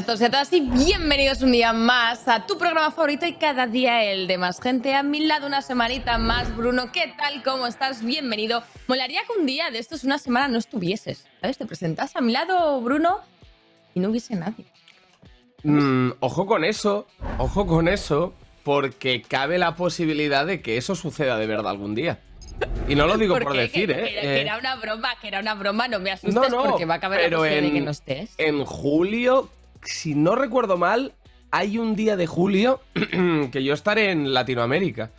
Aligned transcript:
A 0.00 0.02
todos 0.02 0.22
y 0.22 0.24
a 0.24 0.30
todas 0.30 0.50
y 0.54 0.60
bienvenidos 0.60 1.42
un 1.42 1.52
día 1.52 1.74
más 1.74 2.26
a 2.26 2.46
tu 2.46 2.56
programa 2.56 2.90
favorito 2.90 3.26
y 3.26 3.34
cada 3.34 3.66
día 3.66 4.02
el 4.02 4.28
de 4.28 4.38
más 4.38 4.58
gente. 4.58 4.94
A 4.94 5.02
mi 5.02 5.20
lado 5.26 5.46
una 5.46 5.60
semanita 5.60 6.16
más, 6.16 6.56
Bruno. 6.56 6.90
¿Qué 6.90 7.12
tal? 7.18 7.42
¿Cómo 7.42 7.66
estás? 7.66 8.02
Bienvenido. 8.02 8.62
Molaría 8.88 9.20
que 9.26 9.38
un 9.38 9.44
día 9.44 9.70
de 9.70 9.78
estos, 9.78 10.02
una 10.02 10.16
semana, 10.16 10.48
no 10.48 10.56
estuvieses. 10.56 11.26
¿Sabes? 11.42 11.58
Te 11.58 11.66
presentas 11.66 12.16
a 12.16 12.22
mi 12.22 12.32
lado, 12.32 12.80
Bruno, 12.80 13.18
y 13.94 14.00
no 14.00 14.08
hubiese 14.08 14.36
nadie. 14.36 14.64
Mm, 15.64 16.12
ojo 16.20 16.46
con 16.46 16.64
eso, 16.64 17.06
ojo 17.36 17.66
con 17.66 17.86
eso, 17.86 18.32
porque 18.64 19.20
cabe 19.20 19.58
la 19.58 19.76
posibilidad 19.76 20.46
de 20.46 20.62
que 20.62 20.78
eso 20.78 20.94
suceda 20.94 21.36
de 21.36 21.46
verdad 21.46 21.72
algún 21.72 21.94
día. 21.94 22.20
Y 22.88 22.94
no 22.94 23.06
lo 23.06 23.18
digo 23.18 23.38
por, 23.38 23.52
decir, 23.56 23.90
¿eh? 23.90 24.18
Que, 24.18 24.40
era 24.40 24.56
una 24.56 24.76
broma, 24.76 25.10
que 25.20 25.28
era 25.28 25.40
una 25.40 25.52
broma, 25.52 25.88
no 25.88 26.00
me 26.00 26.10
asustes 26.10 26.50
porque 26.50 26.86
va 26.86 26.94
a 26.94 27.00
caber 27.00 27.30
la 27.30 27.36
posibilidad 27.36 27.68
de 27.68 27.72
que 27.74 27.84
no 27.84 27.90
estés. 27.90 28.34
En 28.38 28.64
julio, 28.64 29.50
si 29.82 30.14
no 30.14 30.34
recuerdo 30.34 30.76
mal, 30.76 31.14
hay 31.50 31.78
un 31.78 31.96
día 31.96 32.16
de 32.16 32.26
julio 32.26 32.80
que 33.52 33.64
yo 33.64 33.74
estaré 33.74 34.10
en 34.10 34.32
Latinoamérica. 34.32 35.10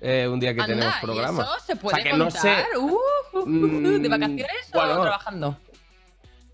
Eh, 0.00 0.26
un 0.26 0.40
día 0.40 0.52
que 0.52 0.62
tenemos 0.62 0.94
programa. 1.00 1.42
¿Eso 1.42 1.64
se 1.64 1.76
puede 1.76 2.10
contar? 2.10 2.18
No 2.18 2.30
sé. 2.30 2.64
Uh, 2.76 2.98
uh, 3.34 3.38
uh, 3.38 3.98
¿De 4.00 4.08
vacaciones 4.08 4.68
o 4.72 4.78
trabajando? 4.80 5.56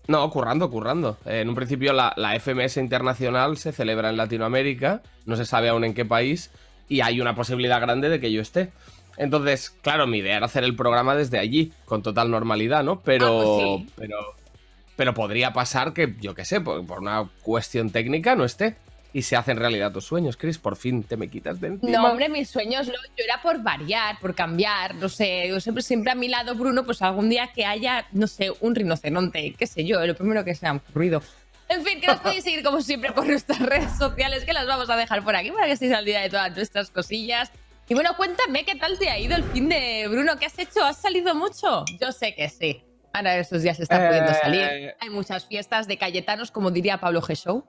No, 0.07 0.29
currando, 0.29 0.69
currando. 0.69 1.17
en 1.25 1.49
un 1.49 1.55
principio 1.55 1.93
la, 1.93 2.13
la, 2.15 2.39
FMS 2.39 2.77
internacional 2.77 3.57
se 3.57 3.71
celebra 3.71 4.09
en 4.09 4.17
Latinoamérica, 4.17 5.01
no 5.25 5.35
se 5.35 5.45
sabe 5.45 5.69
aún 5.69 5.83
en 5.83 5.93
qué 5.93 6.05
país, 6.05 6.51
y 6.87 7.01
hay 7.01 7.21
una 7.21 7.35
posibilidad 7.35 7.79
grande 7.81 8.09
de 8.09 8.19
que 8.19 8.31
yo 8.31 8.41
esté. 8.41 8.71
Entonces, 9.17 9.69
claro, 9.69 10.07
mi 10.07 10.19
idea 10.19 10.37
era 10.37 10.45
hacer 10.45 10.63
el 10.63 10.75
programa 10.75 11.15
desde 11.15 11.39
allí, 11.39 11.73
con 11.85 12.01
total 12.01 12.31
normalidad, 12.31 12.83
¿no? 12.83 13.01
Pero, 13.01 13.27
ah, 13.27 13.77
pues 13.77 13.91
pero, 13.95 14.35
pero 14.99 15.13
podría 15.13 15.53
pasar 15.53 15.93
que, 15.93 16.13
yo 16.19 16.35
qué 16.35 16.43
sé, 16.43 16.59
por, 16.59 16.99
una 16.99 17.29
cuestión 17.41 17.89
técnica 17.89 18.35
no 18.35 18.43
esté. 18.43 18.75
Y 19.13 19.21
se 19.21 19.37
hacen 19.37 19.55
realidad 19.55 19.93
tus 19.93 20.03
sueños, 20.03 20.35
Chris. 20.35 20.57
Por 20.57 20.75
fin 20.75 21.03
te 21.03 21.15
me 21.15 21.29
quitas 21.29 21.61
de 21.61 21.67
encima. 21.67 21.91
No, 21.93 22.05
hombre, 22.09 22.27
mis 22.27 22.49
sueños 22.49 22.87
yo 22.87 22.93
era 23.15 23.41
por 23.41 23.63
variar, 23.63 24.19
por 24.19 24.35
cambiar. 24.35 24.95
No 24.95 25.07
sé, 25.07 25.47
yo 25.47 25.61
siempre, 25.61 25.83
siempre 25.83 26.11
a 26.11 26.15
mi 26.15 26.27
lado, 26.27 26.53
Bruno, 26.53 26.83
pues 26.83 27.01
algún 27.01 27.29
día 27.29 27.49
que 27.55 27.65
haya, 27.65 28.07
no 28.11 28.27
sé, 28.27 28.51
un 28.59 28.75
rinoceronte, 28.75 29.55
qué 29.57 29.67
sé 29.67 29.85
yo, 29.85 30.05
lo 30.05 30.15
primero 30.15 30.43
que 30.43 30.53
se 30.53 30.67
ha 30.67 30.73
ocurrido. 30.73 31.23
En 31.69 31.81
fin, 31.85 32.01
que 32.01 32.07
nos 32.07 32.19
podéis 32.19 32.43
seguir 32.43 32.61
como 32.61 32.81
siempre 32.81 33.13
por 33.13 33.25
nuestras 33.25 33.61
redes 33.61 33.97
sociales, 33.97 34.43
que 34.43 34.51
las 34.51 34.67
vamos 34.67 34.89
a 34.89 34.97
dejar 34.97 35.23
por 35.23 35.33
aquí 35.33 35.49
para 35.51 35.67
que 35.67 35.71
estéis 35.71 35.93
al 35.93 36.03
día 36.03 36.19
de 36.19 36.29
todas 36.29 36.53
nuestras 36.53 36.91
cosillas. 36.91 37.53
Y 37.87 37.93
bueno, 37.93 38.17
cuéntame 38.17 38.65
qué 38.65 38.75
tal 38.75 38.99
te 38.99 39.09
ha 39.09 39.17
ido 39.17 39.37
el 39.37 39.45
fin 39.45 39.69
de 39.69 40.09
Bruno. 40.09 40.37
¿Qué 40.37 40.45
has 40.45 40.59
hecho? 40.59 40.83
¿Has 40.83 40.97
salido 40.97 41.33
mucho? 41.35 41.85
Yo 42.01 42.11
sé 42.11 42.35
que 42.35 42.49
sí. 42.49 42.83
Ahora 43.13 43.37
estos 43.37 43.63
días 43.63 43.77
se 43.77 43.83
está 43.83 44.07
pudiendo 44.07 44.33
salir. 44.33 44.61
Eh. 44.61 44.95
Hay 44.99 45.09
muchas 45.09 45.45
fiestas 45.45 45.87
de 45.87 45.97
cayetanos, 45.97 46.51
como 46.51 46.71
diría 46.71 46.99
Pablo 46.99 47.21
Geshow. 47.21 47.65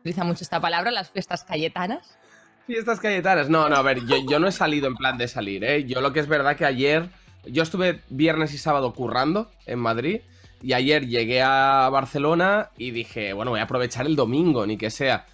Utiliza 0.00 0.24
mucho 0.24 0.42
esta 0.42 0.60
palabra, 0.60 0.90
las 0.90 1.10
fiestas 1.10 1.44
cayetanas. 1.44 2.18
Fiestas 2.66 3.00
cayetanas. 3.00 3.48
No, 3.48 3.68
no, 3.68 3.76
a 3.76 3.82
ver, 3.82 4.00
yo, 4.28 4.38
no 4.38 4.48
he 4.48 4.52
salido 4.52 4.88
en 4.88 4.96
plan 4.96 5.18
de 5.18 5.28
salir, 5.28 5.64
¿eh? 5.64 5.84
Yo 5.84 6.00
lo 6.00 6.12
que 6.12 6.20
es 6.20 6.26
verdad 6.26 6.56
que 6.56 6.64
ayer. 6.64 7.08
Yo 7.44 7.62
estuve 7.62 8.00
viernes 8.08 8.54
y 8.54 8.58
sábado 8.58 8.92
currando 8.92 9.50
en 9.66 9.78
Madrid. 9.78 10.20
Y 10.60 10.74
ayer 10.74 11.06
llegué 11.06 11.42
a 11.42 11.88
Barcelona 11.90 12.70
y 12.76 12.92
dije, 12.92 13.32
bueno, 13.32 13.50
voy 13.50 13.60
a 13.60 13.64
aprovechar 13.64 14.06
el 14.06 14.14
domingo, 14.14 14.66
ni 14.66 14.76
que 14.76 14.90
sea. 14.90 15.26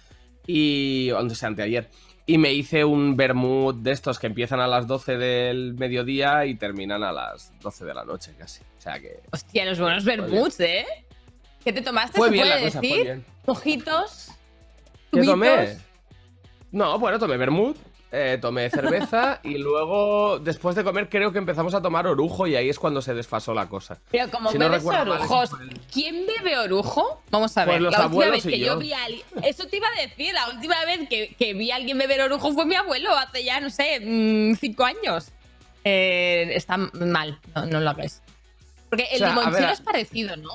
Y. 0.45 1.11
O 1.11 1.29
sea, 1.29 1.47
anteayer 1.47 1.89
y 2.29 2.37
me 2.37 2.53
hice 2.53 2.85
un 2.85 3.17
vermut 3.17 3.77
de 3.77 3.91
estos 3.91 4.19
que 4.19 4.27
empiezan 4.27 4.59
a 4.59 4.67
las 4.67 4.85
12 4.85 5.17
del 5.17 5.73
mediodía 5.73 6.45
y 6.45 6.53
terminan 6.53 7.01
a 7.03 7.11
las 7.11 7.51
12 7.59 7.85
de 7.85 7.93
la 7.95 8.05
noche 8.05 8.35
casi. 8.37 8.61
O 8.61 8.81
sea 8.81 8.99
que. 8.99 9.19
Hostia, 9.31 9.65
los 9.65 9.79
buenos 9.79 10.05
vermuts, 10.05 10.59
¿eh? 10.59 10.85
¿Qué 11.63 11.73
te 11.73 11.81
tomaste? 11.81 12.15
Fue 12.15 12.29
bien 12.29 12.47
la 12.47 12.59
cosa, 12.59 12.81
decir? 12.81 13.23
Fue 13.43 13.53
Ojitos. 13.55 14.29
¿Qué 15.11 15.23
tomé? 15.23 15.75
No, 16.71 16.99
bueno, 16.99 17.17
tomé 17.17 17.35
vermut 17.35 17.75
eh, 18.11 18.39
tomé 18.41 18.69
cerveza 18.71 19.39
y 19.43 19.59
luego, 19.59 20.39
después 20.39 20.75
de 20.75 20.83
comer, 20.83 21.09
creo 21.09 21.31
que 21.31 21.37
empezamos 21.37 21.75
a 21.75 21.81
tomar 21.81 22.07
orujo 22.07 22.47
y 22.47 22.55
ahí 22.55 22.67
es 22.67 22.79
cuando 22.79 23.03
se 23.03 23.13
desfasó 23.13 23.53
la 23.53 23.67
cosa. 23.67 23.99
Pero 24.09 24.31
como 24.31 24.51
bebes 24.51 24.83
orujos, 24.83 25.51
¿quién 25.93 26.25
bebe 26.25 26.57
orujo? 26.57 27.21
Vamos 27.29 27.55
a 27.57 27.65
ver, 27.65 27.79
pues 27.79 27.91
la 27.91 28.07
última 28.07 28.25
vez 28.31 28.43
que 28.43 28.59
yo. 28.59 28.77
vi 28.77 28.93
a 28.93 29.03
alguien. 29.03 29.23
Eso 29.43 29.67
te 29.67 29.77
iba 29.77 29.87
a 29.87 30.01
decir, 30.01 30.33
la 30.33 30.49
última 30.49 30.83
vez 30.85 31.07
que, 31.07 31.53
vi 31.53 31.69
a 31.69 31.75
alguien 31.75 31.99
beber 31.99 32.21
orujo 32.21 32.51
fue 32.51 32.65
mi 32.65 32.75
abuelo, 32.75 33.15
hace 33.15 33.43
ya, 33.43 33.59
no 33.59 33.69
sé, 33.69 33.99
mm, 33.99 34.55
cinco 34.55 34.85
años. 34.85 35.31
Eh, 35.83 36.51
está 36.55 36.77
mal, 36.77 37.39
no, 37.53 37.79
lo 37.79 37.89
hagáis. 37.91 38.23
Porque 38.89 39.07
el 39.11 39.21
limonchero 39.21 39.69
es 39.69 39.81
parecido, 39.81 40.35
¿no? 40.35 40.49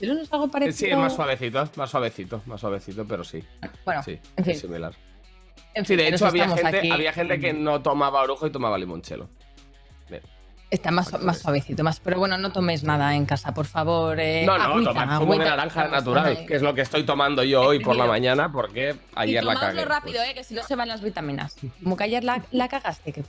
¿El 0.00 0.16
no 0.16 0.22
es 0.22 0.32
algo 0.32 0.48
parecido? 0.48 0.76
Sí, 0.76 0.86
es 0.86 0.98
más 0.98 1.14
suavecito, 1.14 1.70
más 1.76 1.88
suavecito, 1.88 2.42
más 2.46 2.60
suavecito, 2.60 3.06
pero 3.06 3.22
sí. 3.22 3.44
Bueno, 3.84 4.02
sí, 4.02 4.18
es 4.44 4.60
similar 4.60 4.92
sí, 5.84 5.96
de 5.96 6.08
hecho 6.08 6.26
había 6.26 6.48
gente, 6.48 6.92
había 6.92 7.12
gente, 7.12 7.40
que 7.40 7.52
no 7.52 7.82
tomaba 7.82 8.22
orujo 8.22 8.46
y 8.46 8.50
tomaba 8.50 8.78
limonchelo. 8.78 9.28
Está 10.68 10.90
más, 10.90 11.22
más 11.22 11.38
suavecito, 11.38 11.84
más. 11.84 12.00
Pero 12.00 12.18
bueno, 12.18 12.36
no 12.38 12.50
tomes 12.50 12.82
nada 12.82 13.14
en 13.14 13.24
casa, 13.24 13.54
por 13.54 13.66
favor. 13.66 14.18
Eh, 14.18 14.44
no, 14.44 14.58
no, 14.58 14.82
tomad 14.82 15.18
zumo 15.20 15.34
de 15.34 15.44
naranja 15.44 15.86
natural, 15.86 16.44
que 16.44 16.56
es 16.56 16.62
lo 16.62 16.74
que 16.74 16.80
estoy 16.80 17.04
tomando 17.04 17.44
yo 17.44 17.62
hoy 17.62 17.78
por 17.78 17.94
la 17.94 18.06
mañana, 18.06 18.50
porque 18.50 18.96
ayer 19.14 19.44
la 19.44 19.54
cagué. 19.54 19.84
rápido, 19.84 20.18
pues. 20.18 20.30
eh, 20.30 20.34
que 20.34 20.42
si 20.42 20.54
no 20.54 20.64
se 20.64 20.74
van 20.74 20.88
las 20.88 21.02
vitaminas. 21.02 21.56
Como 21.82 21.96
que 21.96 22.04
ayer 22.04 22.24
la, 22.24 22.42
la 22.50 22.66
cagaste, 22.68 23.12
que 23.12 23.22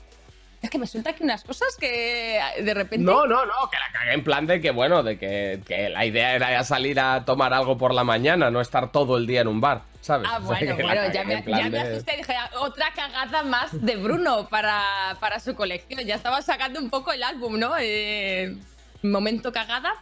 es 0.62 0.70
que 0.70 0.80
me 0.80 0.88
suelta 0.88 1.12
aquí 1.12 1.24
unas 1.24 1.44
cosas 1.44 1.76
que 1.80 2.40
de 2.62 2.74
repente. 2.74 3.06
No, 3.06 3.28
no, 3.28 3.46
no, 3.46 3.54
que 3.72 3.78
la 3.78 3.92
cagué 3.92 4.14
en 4.14 4.24
plan 4.24 4.48
de 4.48 4.60
que, 4.60 4.72
bueno, 4.72 5.04
de 5.04 5.18
que, 5.18 5.62
que 5.66 5.90
la 5.90 6.06
idea 6.06 6.34
era 6.36 6.64
salir 6.64 7.00
a 7.00 7.26
tomar 7.26 7.54
algo 7.54 7.78
por 7.78 7.94
la 7.94 8.04
mañana, 8.04 8.50
no 8.50 8.60
estar 8.60 8.92
todo 8.92 9.18
el 9.18 9.28
día 9.28 9.42
en 9.42 9.48
un 9.48 9.62
bar, 9.62 9.84
¿sabes? 10.02 10.28
Ah, 10.32 10.40
bueno, 10.40 10.76
bueno, 10.76 11.12
ya 11.14 11.24
me, 11.24 11.44
ya 11.46 11.70
me 11.70 11.80
asusté. 11.80 12.18
Dije, 12.18 12.34
otra 12.60 12.88
cagada 12.96 13.44
más 13.44 13.70
de 13.86 13.96
Bruno 13.98 14.48
para, 14.50 15.18
para 15.20 15.40
su 15.40 15.54
colección. 15.56 16.02
Ya 16.06 16.16
estaba 16.16 16.42
sacando 16.42 16.80
un 16.80 16.90
poco 16.90 17.12
el 17.12 17.24
álbum, 17.24 17.60
¿no? 17.60 17.74
Eh, 17.80 18.58
momento 19.04 19.52
cagada. 19.52 19.94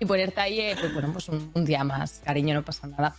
Y 0.00 0.06
ponerte 0.06 0.40
ahí, 0.40 0.60
eh, 0.60 0.76
pues 0.78 0.94
bueno, 0.94 1.12
pues 1.12 1.28
un 1.28 1.64
día 1.64 1.82
más, 1.82 2.22
cariño, 2.24 2.54
no 2.54 2.62
pasa 2.62 2.86
nada. 2.86 3.16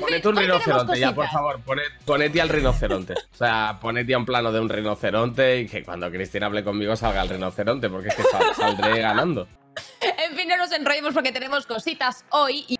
Ponete 0.00 0.28
un 0.28 0.36
rinoceronte, 0.36 0.98
ya, 0.98 1.14
por 1.14 1.28
favor. 1.28 1.60
Ponete, 2.04 2.40
al 2.40 2.48
rinoceronte. 2.48 3.14
O 3.14 3.36
sea, 3.36 3.78
ponete 3.80 4.14
a 4.14 4.18
un 4.18 4.26
plano 4.26 4.52
de 4.52 4.60
un 4.60 4.68
rinoceronte 4.68 5.60
y 5.60 5.66
que 5.66 5.82
cuando 5.84 6.10
Cristina 6.10 6.46
hable 6.46 6.64
conmigo 6.64 6.96
salga 6.96 7.22
el 7.22 7.28
rinoceronte, 7.28 7.88
porque 7.88 8.08
es 8.08 8.14
que 8.14 8.22
saldré 8.56 9.00
ganando. 9.00 9.48
En 10.00 10.34
fin, 10.34 10.48
no 10.48 10.56
nos 10.56 10.72
enrollemos 10.72 11.12
porque 11.12 11.32
tenemos 11.32 11.66
cositas 11.66 12.24
hoy. 12.30 12.64
Y 12.68 12.78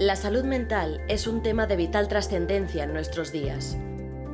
La 0.00 0.16
salud 0.16 0.44
mental 0.44 1.02
es 1.08 1.26
un 1.26 1.42
tema 1.42 1.66
de 1.66 1.76
vital 1.76 2.08
trascendencia 2.08 2.84
en 2.84 2.94
nuestros 2.94 3.32
días. 3.32 3.76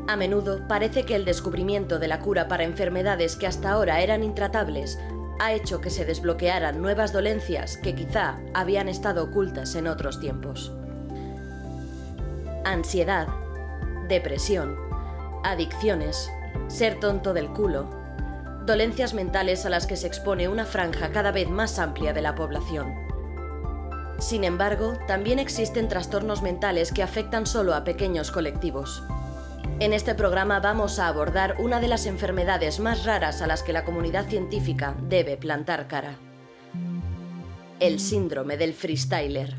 A 0.07 0.15
menudo 0.15 0.69
parece 0.69 1.03
que 1.03 1.17
el 1.17 1.25
descubrimiento 1.25 1.99
de 1.99 2.07
la 2.07 2.21
cura 2.21 2.47
para 2.47 2.63
enfermedades 2.63 3.35
que 3.35 3.49
hasta 3.49 3.73
ahora 3.73 4.01
eran 4.01 4.23
intratables 4.23 4.97
ha 5.41 5.53
hecho 5.55 5.81
que 5.81 5.91
se 5.91 6.05
desbloquearan 6.05 6.81
nuevas 6.81 7.13
dolencias 7.13 7.79
que 7.79 7.97
quizá 7.97 8.39
habían 8.55 8.89
estado 8.89 9.25
ocultas 9.25 9.75
en 9.75 9.89
otros 9.89 10.21
tiempos. 10.21 10.73
Ansiedad, 12.65 13.27
depresión, 14.09 14.77
adicciones, 15.43 16.31
ser 16.69 17.01
tonto 17.01 17.35
del 17.35 17.49
culo, 17.49 17.91
dolencias 18.67 19.15
mentales 19.15 19.67
a 19.67 19.71
las 19.71 19.89
que 19.89 19.97
se 19.97 20.07
expone 20.07 20.47
una 20.47 20.65
franja 20.65 21.11
cada 21.11 21.33
vez 21.33 21.51
más 21.51 21.81
amplia 21.81 22.13
de 22.13 22.23
la 22.23 22.37
población. 22.37 23.06
Sin 24.19 24.45
embargo, 24.45 24.95
también 25.07 25.39
existen 25.39 25.89
trastornos 25.89 26.43
mentales 26.43 26.93
que 26.93 27.03
afectan 27.03 27.47
solo 27.47 27.75
a 27.75 27.85
pequeños 27.85 28.31
colectivos. 28.31 29.03
En 29.79 29.93
este 29.93 30.15
programa 30.15 30.59
vamos 30.59 30.99
a 30.99 31.09
abordar 31.09 31.57
una 31.59 31.81
de 31.81 31.89
las 31.89 32.07
enfermedades 32.07 32.81
más 32.81 33.05
raras 33.05 33.43
a 33.43 33.47
las 33.47 33.63
que 33.63 33.75
la 33.75 33.85
comunidad 33.85 34.27
científica 34.27 34.97
debe 35.03 35.37
plantar 35.37 35.87
cara. 35.87 36.17
El 37.79 38.01
síndrome 38.01 38.57
del 38.57 38.73
freestyler. 38.73 39.55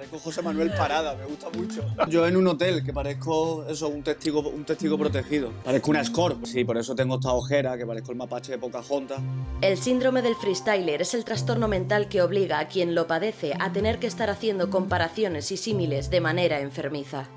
Parezco 0.00 0.18
José 0.18 0.40
Manuel 0.40 0.70
Parada, 0.70 1.14
me 1.14 1.26
gusta 1.26 1.48
mucho. 1.50 1.84
Yo 2.08 2.26
en 2.26 2.34
un 2.34 2.46
hotel, 2.46 2.82
que 2.82 2.90
parezco 2.90 3.66
eso, 3.68 3.90
un 3.90 4.02
testigo, 4.02 4.40
un 4.40 4.64
testigo 4.64 4.96
protegido. 4.96 5.52
Parezco 5.62 5.90
una 5.90 6.02
score. 6.02 6.38
Sí, 6.44 6.64
por 6.64 6.78
eso 6.78 6.94
tengo 6.94 7.16
esta 7.16 7.34
ojera, 7.34 7.76
que 7.76 7.84
parezco 7.84 8.10
el 8.10 8.16
mapache 8.16 8.52
de 8.52 8.56
Pocahontas. 8.56 9.20
El 9.60 9.76
síndrome 9.76 10.22
del 10.22 10.36
freestyler 10.36 11.02
es 11.02 11.12
el 11.12 11.26
trastorno 11.26 11.68
mental 11.68 12.08
que 12.08 12.22
obliga 12.22 12.60
a 12.60 12.66
quien 12.66 12.94
lo 12.94 13.06
padece 13.06 13.52
a 13.60 13.72
tener 13.72 13.98
que 13.98 14.06
estar 14.06 14.30
haciendo 14.30 14.70
comparaciones 14.70 15.52
y 15.52 15.58
símiles 15.58 16.08
de 16.08 16.22
manera 16.22 16.60
enfermiza. 16.60 17.28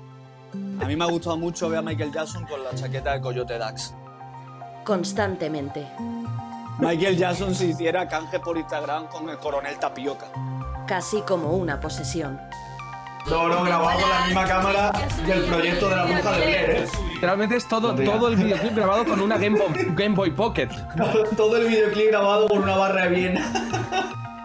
A 0.80 0.86
mí 0.86 0.96
me 0.96 1.04
ha 1.04 1.08
gustado 1.08 1.36
mucho 1.36 1.68
ver 1.68 1.80
a 1.80 1.82
Michael 1.82 2.12
Jackson 2.12 2.46
con 2.46 2.64
la 2.64 2.74
chaqueta 2.74 3.12
de 3.12 3.20
Coyote 3.20 3.58
Dax. 3.58 3.92
Constantemente. 4.86 5.86
Michael 6.78 7.18
Jackson 7.18 7.54
si 7.54 7.66
hiciera 7.66 8.08
canje 8.08 8.40
por 8.40 8.56
Instagram 8.56 9.08
con 9.08 9.28
el 9.28 9.38
coronel 9.38 9.78
Tapioca. 9.78 10.28
Casi 10.86 11.22
como 11.22 11.56
una 11.56 11.80
posesión. 11.80 12.38
Todo 13.28 13.64
grabado 13.64 14.00
con 14.00 14.10
la 14.10 14.26
misma 14.26 14.44
cámara 14.44 14.92
y 15.26 15.30
el 15.30 15.44
proyecto 15.44 15.88
de 15.88 15.96
la 15.96 16.04
bruja 16.04 16.32
de 16.32 16.46
Blair, 16.46 16.70
¿eh? 16.70 16.88
Literalmente 17.14 17.56
es 17.56 17.66
todo, 17.66 17.94
todo 17.94 18.28
el 18.28 18.36
videoclip 18.36 18.74
grabado 18.74 19.04
con 19.06 19.20
una 19.20 19.38
Game 19.38 19.58
Boy, 19.58 19.72
Game 19.94 20.14
Boy 20.14 20.30
Pocket. 20.30 20.68
Todo 21.36 21.56
el 21.56 21.68
videoclip 21.68 22.08
grabado 22.10 22.48
con 22.48 22.62
una 22.62 22.76
barra 22.76 23.04
de 23.04 23.08
Viena. 23.08 23.52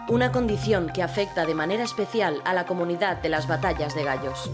Una 0.08 0.32
condición 0.32 0.90
que 0.92 1.02
afecta 1.02 1.44
de 1.44 1.54
manera 1.54 1.84
especial 1.84 2.40
a 2.44 2.54
la 2.54 2.64
comunidad 2.64 3.18
de 3.18 3.28
las 3.28 3.46
batallas 3.46 3.94
de 3.94 4.04
gallos. 4.04 4.50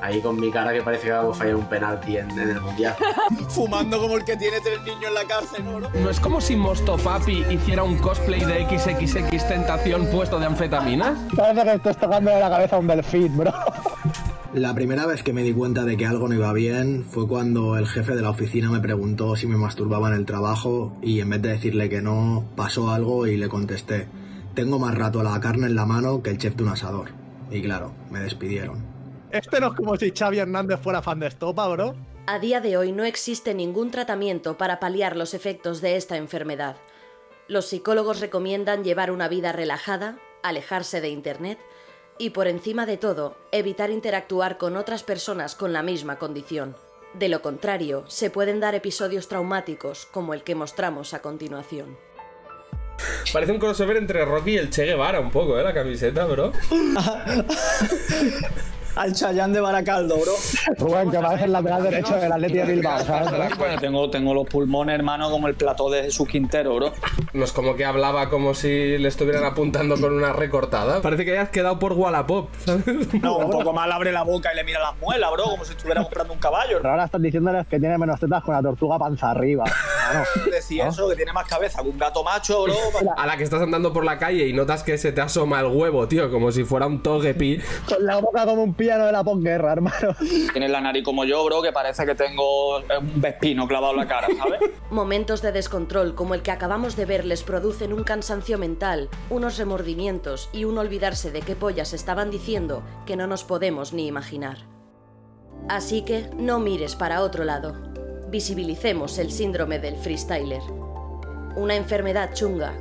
Ahí 0.00 0.20
con 0.20 0.38
mi 0.38 0.50
cara 0.50 0.72
que 0.72 0.82
parece 0.82 1.06
que 1.06 1.12
hago 1.12 1.34
fallar 1.34 1.56
un 1.56 1.66
penalti 1.66 2.16
en, 2.16 2.30
en 2.30 2.50
el 2.50 2.60
mundial. 2.60 2.94
Fumando 3.48 3.98
como 3.98 4.16
el 4.16 4.24
que 4.24 4.36
tiene 4.36 4.60
tres 4.60 4.80
niños 4.82 5.04
en 5.08 5.14
la 5.14 5.24
cárcel, 5.24 5.64
¿no? 5.64 5.80
¿No 5.80 6.10
es 6.10 6.20
como 6.20 6.40
si 6.40 6.56
Mostofapi 6.56 7.44
hiciera 7.50 7.82
un 7.82 7.98
cosplay 7.98 8.44
de 8.44 8.66
XXX 8.66 9.48
Tentación 9.48 10.06
puesto 10.06 10.38
de 10.38 10.46
anfetaminas? 10.46 11.18
Parece 11.34 11.62
que 11.64 11.74
estás 11.74 11.96
tocando 11.96 12.30
de 12.30 12.40
la 12.40 12.50
cabeza 12.50 12.76
a 12.76 12.78
un 12.78 12.86
delfín, 12.86 13.36
bro. 13.36 13.52
La 14.54 14.74
primera 14.74 15.04
vez 15.04 15.22
que 15.22 15.34
me 15.34 15.42
di 15.42 15.52
cuenta 15.52 15.84
de 15.84 15.98
que 15.98 16.06
algo 16.06 16.26
no 16.26 16.34
iba 16.34 16.52
bien 16.54 17.04
fue 17.04 17.28
cuando 17.28 17.76
el 17.76 17.86
jefe 17.86 18.16
de 18.16 18.22
la 18.22 18.30
oficina 18.30 18.70
me 18.70 18.80
preguntó 18.80 19.36
si 19.36 19.46
me 19.46 19.58
masturbaba 19.58 20.08
en 20.08 20.14
el 20.14 20.24
trabajo 20.24 20.96
y 21.02 21.20
en 21.20 21.28
vez 21.28 21.42
de 21.42 21.50
decirle 21.50 21.90
que 21.90 22.00
no, 22.00 22.46
pasó 22.56 22.90
algo 22.90 23.26
y 23.26 23.36
le 23.36 23.48
contesté, 23.48 24.08
tengo 24.54 24.78
más 24.78 24.94
rato 24.94 25.22
la 25.22 25.38
carne 25.38 25.66
en 25.66 25.74
la 25.74 25.84
mano 25.84 26.22
que 26.22 26.30
el 26.30 26.38
chef 26.38 26.56
de 26.56 26.62
un 26.62 26.70
asador. 26.70 27.10
Y 27.50 27.60
claro, 27.60 27.92
me 28.10 28.20
despidieron. 28.20 28.87
Este 29.30 29.60
no 29.60 29.68
es 29.68 29.74
como 29.74 29.96
si 29.96 30.10
Xavi 30.10 30.38
Hernández 30.38 30.80
fuera 30.80 31.02
fan 31.02 31.20
de 31.20 31.26
Estopa, 31.26 31.68
bro. 31.68 31.94
A 32.26 32.38
día 32.38 32.60
de 32.60 32.76
hoy 32.76 32.92
no 32.92 33.04
existe 33.04 33.54
ningún 33.54 33.90
tratamiento 33.90 34.56
para 34.56 34.80
paliar 34.80 35.16
los 35.16 35.34
efectos 35.34 35.80
de 35.80 35.96
esta 35.96 36.16
enfermedad. 36.16 36.76
Los 37.46 37.66
psicólogos 37.66 38.20
recomiendan 38.20 38.84
llevar 38.84 39.10
una 39.10 39.28
vida 39.28 39.52
relajada, 39.52 40.18
alejarse 40.42 41.00
de 41.00 41.08
Internet 41.08 41.58
y, 42.18 42.30
por 42.30 42.48
encima 42.48 42.86
de 42.86 42.96
todo, 42.96 43.36
evitar 43.52 43.90
interactuar 43.90 44.58
con 44.58 44.76
otras 44.76 45.02
personas 45.02 45.54
con 45.54 45.72
la 45.72 45.82
misma 45.82 46.18
condición. 46.18 46.76
De 47.14 47.28
lo 47.28 47.40
contrario, 47.40 48.04
se 48.08 48.30
pueden 48.30 48.60
dar 48.60 48.74
episodios 48.74 49.28
traumáticos 49.28 50.06
como 50.06 50.34
el 50.34 50.42
que 50.42 50.54
mostramos 50.54 51.14
a 51.14 51.22
continuación. 51.22 51.96
Parece 53.32 53.52
un 53.52 53.58
crossover 53.58 53.96
entre 53.96 54.24
Rocky 54.24 54.52
y 54.52 54.58
el 54.58 54.70
Che 54.70 54.84
Guevara 54.84 55.20
un 55.20 55.30
poco, 55.30 55.58
¿eh? 55.58 55.62
La 55.62 55.72
camiseta, 55.72 56.26
bro. 56.26 56.52
Al 58.98 59.12
Chayán 59.12 59.52
de 59.52 59.60
Baracaldo, 59.60 60.16
bro. 60.16 60.32
Rubén, 60.76 61.10
que 61.12 61.18
parece 61.20 61.44
el 61.44 61.52
lateral 61.52 61.84
derecho 61.84 62.16
del 62.16 62.32
Atleti 62.32 62.54
de 62.54 62.64
Bilbao, 62.64 62.98
¿sabes? 62.98 63.56
Bueno, 63.56 63.80
tengo, 63.80 64.10
tengo 64.10 64.34
los 64.34 64.46
pulmones, 64.48 64.96
hermano, 64.96 65.30
como 65.30 65.46
el 65.46 65.54
plató 65.54 65.88
de 65.88 66.02
Jesús 66.02 66.26
Quintero, 66.26 66.74
bro. 66.74 66.92
No 67.32 67.44
es 67.44 67.52
como 67.52 67.76
que 67.76 67.84
hablaba 67.84 68.28
como 68.28 68.54
si 68.54 68.98
le 68.98 69.06
estuvieran 69.06 69.44
apuntando 69.44 69.94
con 70.00 70.12
una 70.14 70.32
recortada. 70.32 71.00
Parece 71.00 71.24
que 71.24 71.30
hayas 71.30 71.50
quedado 71.50 71.78
por 71.78 71.92
Wallapop, 71.92 72.48
¿sabes? 72.64 73.14
No, 73.22 73.36
un 73.38 73.50
poco 73.50 73.72
más 73.72 73.86
le 73.86 73.94
abre 73.94 74.10
la 74.10 74.22
boca 74.22 74.52
y 74.52 74.56
le 74.56 74.64
mira 74.64 74.80
las 74.80 74.98
muelas, 74.98 75.30
bro, 75.30 75.44
como 75.44 75.64
si 75.64 75.74
estuviera 75.74 76.02
comprando 76.02 76.32
un 76.32 76.40
caballo. 76.40 76.78
Pero 76.78 76.90
ahora 76.90 77.04
estás 77.04 77.22
diciéndoles 77.22 77.68
que 77.68 77.78
tiene 77.78 77.96
menos 77.98 78.18
tetas 78.18 78.42
con 78.42 78.54
la 78.54 78.62
tortuga 78.62 78.98
panza 78.98 79.30
arriba. 79.30 79.62
Claro. 79.64 80.24
Decía 80.50 80.88
eso, 80.88 81.08
que 81.08 81.14
tiene 81.14 81.32
más 81.32 81.46
cabeza 81.46 81.82
que 81.82 81.88
un 81.88 81.98
gato 81.98 82.24
macho, 82.24 82.64
bro. 82.64 82.74
A 83.16 83.26
la 83.26 83.36
que 83.36 83.44
estás 83.44 83.62
andando 83.62 83.92
por 83.92 84.04
la 84.04 84.18
calle 84.18 84.48
y 84.48 84.52
notas 84.52 84.82
que 84.82 84.98
se 84.98 85.12
te 85.12 85.20
asoma 85.20 85.60
el 85.60 85.66
huevo, 85.66 86.08
tío, 86.08 86.30
como 86.32 86.50
si 86.50 86.64
fuera 86.64 86.86
un 86.86 87.00
togepi. 87.00 87.60
Con 87.88 88.04
la 88.04 88.16
boca 88.16 88.44
como 88.44 88.64
un 88.64 88.74
de 88.96 89.12
la 89.12 89.24
posguerra, 89.24 89.72
hermano. 89.72 90.14
Tienes 90.52 90.70
la 90.70 90.80
nariz 90.80 91.04
como 91.04 91.24
yo, 91.24 91.44
bro, 91.44 91.62
que 91.62 91.72
parece 91.72 92.06
que 92.06 92.14
tengo 92.14 92.78
un 92.78 93.20
vespino 93.20 93.66
clavado 93.68 93.92
en 93.92 93.98
la 93.98 94.08
cara, 94.08 94.28
¿sabes? 94.36 94.60
Momentos 94.90 95.42
de 95.42 95.52
descontrol 95.52 96.14
como 96.14 96.34
el 96.34 96.42
que 96.42 96.50
acabamos 96.50 96.96
de 96.96 97.04
ver 97.04 97.24
les 97.24 97.42
producen 97.42 97.92
un 97.92 98.04
cansancio 98.04 98.58
mental, 98.58 99.08
unos 99.30 99.58
remordimientos 99.58 100.48
y 100.52 100.64
un 100.64 100.78
olvidarse 100.78 101.30
de 101.30 101.42
qué 101.42 101.54
pollas 101.56 101.92
estaban 101.92 102.30
diciendo 102.30 102.82
que 103.06 103.16
no 103.16 103.26
nos 103.26 103.44
podemos 103.44 103.92
ni 103.92 104.06
imaginar. 104.06 104.58
Así 105.68 106.02
que 106.02 106.30
no 106.36 106.60
mires 106.60 106.96
para 106.96 107.22
otro 107.22 107.44
lado. 107.44 107.74
Visibilicemos 108.30 109.18
el 109.18 109.30
síndrome 109.30 109.78
del 109.78 109.96
freestyler. 109.96 110.62
Una 111.56 111.76
enfermedad 111.76 112.32
chunga, 112.34 112.74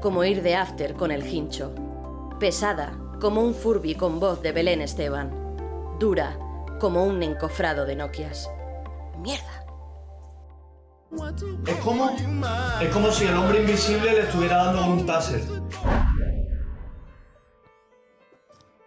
como 0.00 0.24
ir 0.24 0.42
de 0.42 0.54
after 0.54 0.94
con 0.94 1.10
el 1.10 1.26
hincho. 1.26 1.74
Pesada, 2.38 2.98
como 3.20 3.42
un 3.42 3.54
furby 3.54 3.94
con 3.94 4.20
voz 4.20 4.40
de 4.42 4.52
Belén 4.52 4.80
Esteban. 4.80 5.39
Dura, 6.00 6.34
como 6.80 7.04
un 7.04 7.22
encofrado 7.22 7.84
de 7.84 7.94
Nokias. 7.94 8.50
¡Mierda! 9.18 9.66
Es 11.66 11.76
como, 11.76 12.10
es 12.80 12.88
como 12.88 13.10
si 13.10 13.26
el 13.26 13.36
hombre 13.36 13.60
invisible 13.60 14.10
le 14.10 14.20
estuviera 14.20 14.64
dando 14.64 14.86
un 14.86 15.04
taser. 15.04 15.42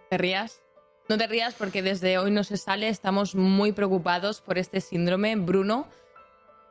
¿Te 0.09 0.17
rías? 0.17 0.63
No 1.07 1.19
te 1.19 1.27
rías 1.27 1.53
porque 1.53 1.83
desde 1.83 2.17
hoy 2.17 2.31
no 2.31 2.43
se 2.43 2.57
sale, 2.57 2.89
estamos 2.89 3.35
muy 3.35 3.73
preocupados 3.73 4.41
por 4.41 4.57
este 4.57 4.81
síndrome. 4.81 5.35
Bruno, 5.35 5.87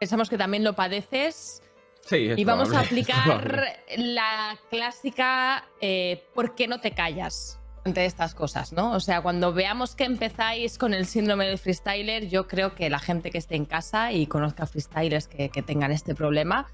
pensamos 0.01 0.29
que 0.29 0.39
también 0.39 0.65
lo 0.65 0.73
padeces 0.73 1.63
Sí, 2.01 2.31
es 2.31 2.37
y 2.37 2.45
vamos 2.45 2.71
a 2.71 2.83
probable, 2.83 3.03
aplicar 3.13 3.77
la 3.97 4.59
clásica 4.71 5.69
eh, 5.81 6.25
¿por 6.35 6.57
qué 6.57 6.67
no 6.67 6.81
te 6.81 6.91
callas? 6.91 7.61
Ante 7.85 8.05
estas 8.05 8.35
cosas, 8.35 8.73
¿no? 8.73 8.93
O 8.93 9.01
sea, 9.01 9.23
cuando 9.23 9.53
veamos 9.53 9.97
que 9.97 10.05
empezáis 10.05 10.79
con 10.79 10.95
el 10.95 11.07
síndrome 11.07 11.47
del 11.47 11.59
freestyler, 11.59 12.29
yo 12.29 12.47
creo 12.47 12.75
que 12.75 12.89
la 12.91 12.99
gente 13.01 13.31
que 13.31 13.39
esté 13.39 13.57
en 13.57 13.65
casa 13.65 14.13
y 14.13 14.27
conozca 14.27 14.67
freestylers 14.67 15.27
que, 15.27 15.49
que 15.49 15.63
tengan 15.63 15.91
este 15.91 16.15
problema, 16.15 16.69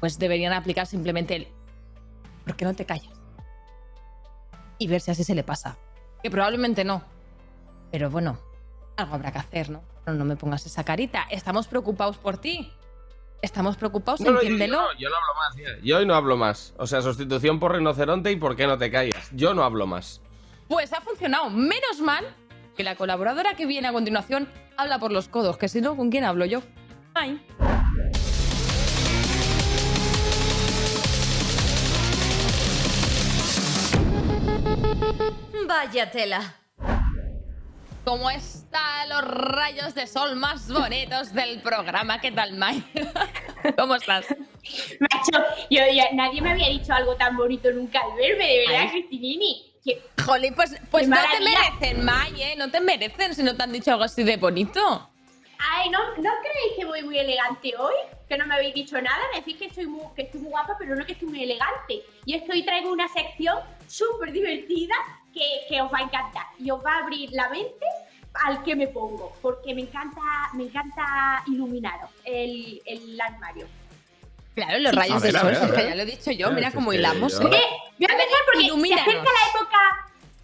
pues 0.00 0.18
deberían 0.18 0.52
aplicar 0.52 0.86
simplemente 0.86 1.36
el 1.36 1.48
¿por 2.44 2.56
qué 2.56 2.64
no 2.64 2.74
te 2.74 2.84
callas? 2.86 3.12
Y 4.78 4.88
ver 4.88 5.00
si 5.00 5.10
así 5.10 5.24
se 5.24 5.34
le 5.34 5.42
pasa. 5.44 5.76
Que 6.22 6.30
probablemente 6.30 6.84
no. 6.84 7.02
Pero 7.90 8.10
bueno, 8.10 8.38
algo 8.96 9.14
habrá 9.14 9.32
que 9.32 9.38
hacer, 9.38 9.70
¿no? 9.70 9.82
Pero 10.04 10.16
no 10.16 10.24
me 10.24 10.36
pongas 10.36 10.66
esa 10.66 10.84
carita. 10.84 11.26
Estamos 11.30 11.68
preocupados 11.68 12.16
por 12.18 12.38
ti. 12.38 12.72
Estamos 13.42 13.76
preocupados, 13.76 14.20
No, 14.20 14.32
no, 14.32 14.36
yo 14.36 14.40
entiéndelo. 14.42 14.80
no, 14.82 14.92
yo 14.98 15.08
no 15.08 15.16
hablo 15.16 15.34
más, 15.36 15.54
tía. 15.54 15.78
Yo 15.84 15.98
hoy 15.98 16.06
no 16.06 16.14
hablo 16.14 16.36
más. 16.36 16.74
O 16.76 16.86
sea, 16.86 17.02
sustitución 17.02 17.60
por 17.60 17.72
rinoceronte 17.74 18.32
y 18.32 18.36
por 18.36 18.56
qué 18.56 18.66
no 18.66 18.78
te 18.78 18.90
callas. 18.90 19.28
Yo 19.32 19.54
no 19.54 19.62
hablo 19.62 19.86
más. 19.86 20.20
Pues 20.68 20.92
ha 20.92 21.00
funcionado. 21.00 21.50
Menos 21.50 22.00
mal 22.00 22.24
que 22.76 22.84
la 22.84 22.94
colaboradora 22.96 23.54
que 23.54 23.66
viene 23.66 23.88
a 23.88 23.92
continuación 23.92 24.48
habla 24.76 24.98
por 24.98 25.10
los 25.12 25.28
codos, 25.28 25.56
que 25.58 25.68
si 25.68 25.80
no, 25.80 25.96
¿con 25.96 26.10
quién 26.10 26.24
hablo 26.24 26.44
yo? 26.44 26.62
Ay. 27.14 27.40
Vaya 35.66 36.10
tela. 36.10 36.54
¿Cómo 38.04 38.30
están 38.30 39.08
los 39.10 39.22
rayos 39.22 39.94
de 39.94 40.06
sol 40.06 40.36
más 40.36 40.70
bonitos 40.72 41.34
del 41.34 41.60
programa? 41.60 42.20
¿Qué 42.20 42.32
tal, 42.32 42.54
Mai? 42.56 42.82
¿Cómo 43.76 43.96
estás? 43.96 44.24
Macho, 45.00 45.44
yo, 45.70 45.80
yo- 45.92 46.02
nadie 46.14 46.40
me 46.40 46.52
había 46.52 46.68
dicho 46.68 46.92
algo 46.94 47.16
tan 47.16 47.36
bonito 47.36 47.70
nunca 47.70 48.00
al 48.00 48.16
verme, 48.16 48.46
de 48.46 48.64
verdad. 48.66 48.90
Cristinini. 48.92 49.67
Jolín, 50.24 50.54
pues, 50.54 50.76
pues 50.90 51.08
no 51.08 51.16
te 51.16 51.40
merecen, 51.40 52.04
Mai, 52.04 52.42
¿eh? 52.42 52.54
No 52.56 52.70
te 52.70 52.80
merecen 52.80 53.34
si 53.34 53.42
no 53.42 53.56
te 53.56 53.62
han 53.62 53.72
dicho 53.72 53.92
algo 53.92 54.04
así 54.04 54.22
de 54.22 54.36
bonito. 54.36 55.10
Ay, 55.58 55.90
¿no, 55.90 55.98
¿no 55.98 56.30
creéis 56.40 56.76
que 56.76 56.84
voy 56.84 57.02
muy 57.02 57.18
elegante 57.18 57.72
hoy? 57.76 57.94
Que 58.28 58.38
no 58.38 58.46
me 58.46 58.54
habéis 58.54 58.74
dicho 58.74 59.00
nada, 59.00 59.20
me 59.32 59.40
decís 59.40 59.56
que 59.56 59.66
estoy 59.66 59.86
muy, 59.86 60.02
que 60.14 60.22
estoy 60.22 60.40
muy 60.40 60.50
guapa, 60.50 60.76
pero 60.78 60.94
no 60.94 61.04
que 61.04 61.12
estoy 61.12 61.28
muy 61.28 61.42
elegante. 61.42 62.02
Y 62.24 62.34
es 62.34 62.42
que 62.44 62.52
hoy 62.52 62.64
traigo 62.64 62.92
una 62.92 63.08
sección 63.08 63.58
súper 63.86 64.32
divertida 64.32 64.94
que, 65.32 65.44
que 65.68 65.80
os 65.82 65.92
va 65.92 65.98
a 65.98 66.02
encantar. 66.02 66.46
Y 66.58 66.70
os 66.70 66.84
va 66.84 66.94
a 66.94 66.98
abrir 66.98 67.30
la 67.32 67.48
mente 67.48 67.86
al 68.44 68.62
que 68.62 68.76
me 68.76 68.86
pongo, 68.86 69.32
porque 69.42 69.74
me 69.74 69.82
encanta, 69.82 70.20
me 70.54 70.64
encanta 70.64 71.42
iluminaros 71.46 72.10
el, 72.24 72.80
el 72.84 73.20
armario. 73.20 73.66
Claro, 74.58 74.78
los 74.80 74.90
Sí, 74.90 74.96
rayos 74.98 75.16
a 75.16 75.20
ver, 75.20 75.32
de 75.32 75.38
a 75.38 75.40
sol, 75.40 75.50
ver, 75.50 75.56
si 75.58 75.62
a 75.64 75.66
que 75.68 75.72
ver. 75.76 75.88
ya 75.90 75.94
lo 75.94 76.02
he 76.02 76.06
dicho 76.06 76.30
yo, 76.32 76.50
mira 76.50 76.70
si 76.70 76.74
cómo 76.76 76.90
que 76.90 76.96
hilamos. 76.96 77.32
yo- 77.38 77.46
¿eh? 77.48 77.62
Voy 77.98 78.06
a 78.08 78.12
empezar 78.12 78.40
porque 78.46 78.64
Ilumínanos. 78.66 79.04
se 79.04 79.10
acerca 79.10 79.30
la 79.30 79.50
época. 79.60 79.78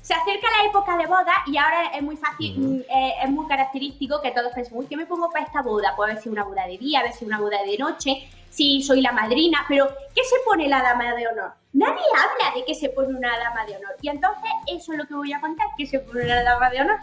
Se 0.03 0.15
acerca 0.15 0.47
la 0.61 0.69
época 0.69 0.97
de 0.99 1.07
boda 1.07 1.33
y 1.47 1.57
ahora 1.57 1.87
es 1.95 2.03
muy 2.03 2.17
fácil, 2.17 2.59
mm, 2.59 2.81
eh, 2.95 3.15
es 3.25 3.31
muy 3.31 3.49
característico 3.49 4.21
que 4.21 4.31
todos 4.33 4.53
pensemos, 4.53 4.83
uy, 4.85 4.87
¿qué 4.87 4.97
me 4.99 5.07
pongo 5.07 5.31
para 5.31 5.47
esta 5.47 5.63
boda? 5.63 5.97
Puede 5.97 6.21
ser 6.21 6.31
una 6.31 6.45
boda 6.45 6.67
de 6.67 6.77
día, 6.79 7.01
a 7.01 7.03
ver 7.05 7.13
si 7.15 7.25
una 7.25 7.41
boda 7.41 7.63
de 7.65 7.77
noche, 7.79 8.29
si 8.51 8.83
soy 8.83 9.01
la 9.01 9.13
madrina, 9.13 9.65
pero 9.67 9.89
¿qué 10.15 10.23
se 10.23 10.37
pone 10.45 10.69
la 10.69 10.83
dama 10.83 11.15
de 11.15 11.27
honor? 11.27 11.55
Nadie 11.73 12.03
habla 12.13 12.55
de 12.55 12.65
qué 12.67 12.75
se 12.75 12.91
pone 12.91 13.17
una 13.17 13.37
dama 13.39 13.65
de 13.67 13.77
honor. 13.79 13.97
Y 14.03 14.09
entonces 14.11 14.51
eso 14.69 14.93
es 14.93 14.99
lo 14.99 15.07
que 15.07 15.15
voy 15.15 15.33
a 15.33 15.41
contar, 15.41 15.69
¿qué 15.77 15.87
se 15.87 15.99
pone 16.01 16.23
una 16.25 16.43
dama 16.45 16.69
de 16.71 16.83
honor? 16.83 16.99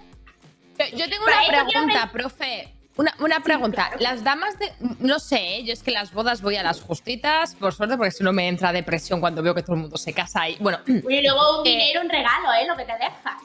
Yo 0.96 1.10
tengo 1.10 1.26
Para 1.26 1.42
una 1.42 1.66
pregunta, 1.68 2.00
ver- 2.06 2.12
profe. 2.12 2.74
Una, 2.98 3.14
una 3.20 3.40
pregunta. 3.42 3.88
claro. 3.90 3.98
Las 4.02 4.24
damas 4.24 4.60
de. 4.60 4.72
No 5.00 5.20
sé, 5.20 5.58
¿eh? 5.58 5.64
yo 5.64 5.74
es 5.74 5.82
que 5.82 5.92
las 5.92 6.14
bodas 6.14 6.42
voy 6.42 6.58
a 6.58 6.64
las 6.64 6.82
justitas, 6.82 7.56
por 7.56 7.74
suerte, 7.74 7.96
porque 7.98 8.12
si 8.12 8.24
no 8.24 8.34
me 8.34 8.48
entra 8.48 8.72
depresión 8.74 9.20
cuando 9.22 9.42
veo 9.42 9.56
que 9.56 9.64
todo 9.64 9.76
el 9.76 9.82
mundo 9.84 9.98
se 9.98 10.14
casa 10.14 10.50
y. 10.50 10.58
Bueno, 10.58 10.80
Y 10.86 11.22
luego 11.22 11.62
un 11.62 11.66
Eh. 11.68 11.70
dinero, 11.72 12.02
un 12.02 12.10
regalo, 12.10 12.54
¿eh? 12.54 12.68
Lo 12.68 12.76
que 12.76 12.84
te 12.86 12.94
deja. 12.94 13.38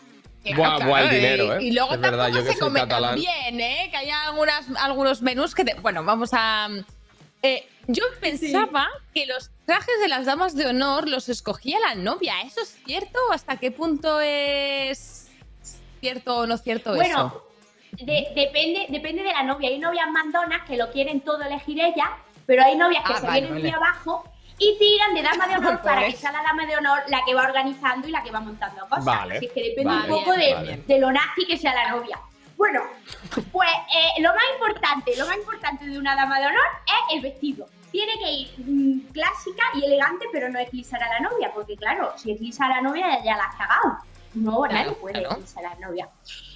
Claro, 0.44 0.76
Buah, 0.78 0.86
buah, 0.86 1.00
el 1.02 1.12
y- 1.12 1.14
dinero, 1.16 1.56
¿eh? 1.56 1.62
Y 1.62 1.72
luego 1.72 1.94
Es 1.94 2.00
verdad, 2.00 2.24
tampoco 2.26 2.38
yo 2.44 2.46
que 2.46 2.52
se 2.52 2.58
come 2.60 2.86
tan 2.86 3.14
bien, 3.16 3.60
¿eh? 3.60 3.88
Que 3.90 3.96
hay 3.96 4.10
algunas, 4.10 4.64
algunos 4.78 5.20
menús 5.22 5.54
que 5.56 5.64
te... 5.64 5.74
Bueno, 5.74 6.04
vamos 6.04 6.30
a... 6.32 6.68
eh, 7.42 7.66
yo 7.88 8.04
pensaba 8.20 8.88
que 9.14 9.26
los 9.26 9.50
trajes 9.64 9.94
de 10.00 10.08
las 10.08 10.24
damas 10.26 10.54
de 10.56 10.66
honor 10.66 11.08
los 11.08 11.28
escogía 11.28 11.78
la 11.80 11.94
novia. 11.96 12.34
¿Eso 12.44 12.60
es 12.60 12.76
cierto? 12.84 13.18
¿Hasta 13.32 13.56
qué 13.56 13.70
punto 13.72 14.20
es 14.20 15.28
cierto 16.00 16.36
o 16.38 16.46
no 16.46 16.58
cierto 16.58 16.94
Bueno, 16.94 17.26
eso? 17.28 17.45
De- 17.92 18.28
depende, 18.34 18.86
depende 18.88 19.22
de 19.22 19.32
la 19.32 19.42
novia. 19.42 19.68
Hay 19.68 19.78
novias 19.78 20.08
mandonas 20.10 20.62
que 20.66 20.76
lo 20.76 20.90
quieren 20.90 21.20
todo 21.20 21.42
elegir 21.42 21.80
ella, 21.80 22.10
pero 22.46 22.62
hay 22.64 22.76
novias 22.76 23.02
que 23.04 23.12
Ah, 23.12 23.16
se 23.20 23.26
vale, 23.26 23.40
vienen 23.40 23.58
vale. 23.62 23.68
muy 23.68 23.74
abajo 23.76 24.24
y 24.58 24.78
tiran 24.78 25.14
de 25.14 25.22
dama 25.22 25.46
de 25.48 25.54
honor 25.58 25.82
para 25.82 26.06
que 26.06 26.12
sea 26.16 26.32
la 26.32 26.42
dama 26.42 26.66
de 26.66 26.76
honor 26.76 27.00
la 27.08 27.20
que 27.26 27.34
va 27.34 27.42
organizando 27.42 28.08
y 28.08 28.10
la 28.10 28.22
que 28.22 28.30
va 28.30 28.40
montando 28.40 28.86
cosas. 28.88 29.04
Vale, 29.04 29.36
Así 29.36 29.48
que 29.48 29.62
depende 29.62 29.94
un 29.94 30.06
poco 30.08 30.32
de, 30.32 30.82
de 30.86 30.98
lo 30.98 31.10
nazi 31.12 31.46
que 31.46 31.56
sea 31.58 31.74
la 31.74 31.90
novia. 31.90 32.18
Bueno, 32.56 32.80
pues 33.52 33.68
eh, 33.94 34.22
lo 34.22 34.30
más 34.30 34.44
importante, 34.54 35.14
lo 35.16 35.26
más 35.26 35.36
importante 35.36 35.84
de 35.84 35.98
una 35.98 36.14
dama 36.16 36.38
de 36.40 36.46
honor 36.46 36.64
es 36.86 37.14
el 37.16 37.20
vestido. 37.20 37.66
Tiene 37.92 38.12
que 38.18 38.30
ir 38.30 38.50
mm, 38.58 39.12
clásica 39.12 39.62
y 39.74 39.84
elegante, 39.84 40.24
pero 40.32 40.48
no 40.48 40.58
eclipsar 40.58 41.02
a 41.02 41.08
la 41.08 41.20
novia, 41.20 41.50
porque 41.54 41.76
claro, 41.76 42.14
si 42.16 42.32
eclipsa 42.32 42.64
a 42.64 42.68
la 42.70 42.80
novia 42.80 43.22
ya 43.22 43.36
la 43.36 43.44
has 43.44 43.56
cagado. 43.56 43.98
No, 44.34 44.60
nadie 44.66 44.84
Claro, 44.84 44.94
puede 44.98 45.18
claro. 45.18 45.30
eclipsar 45.32 45.66
a 45.66 45.74
la 45.74 45.86
novia. 45.86 46.08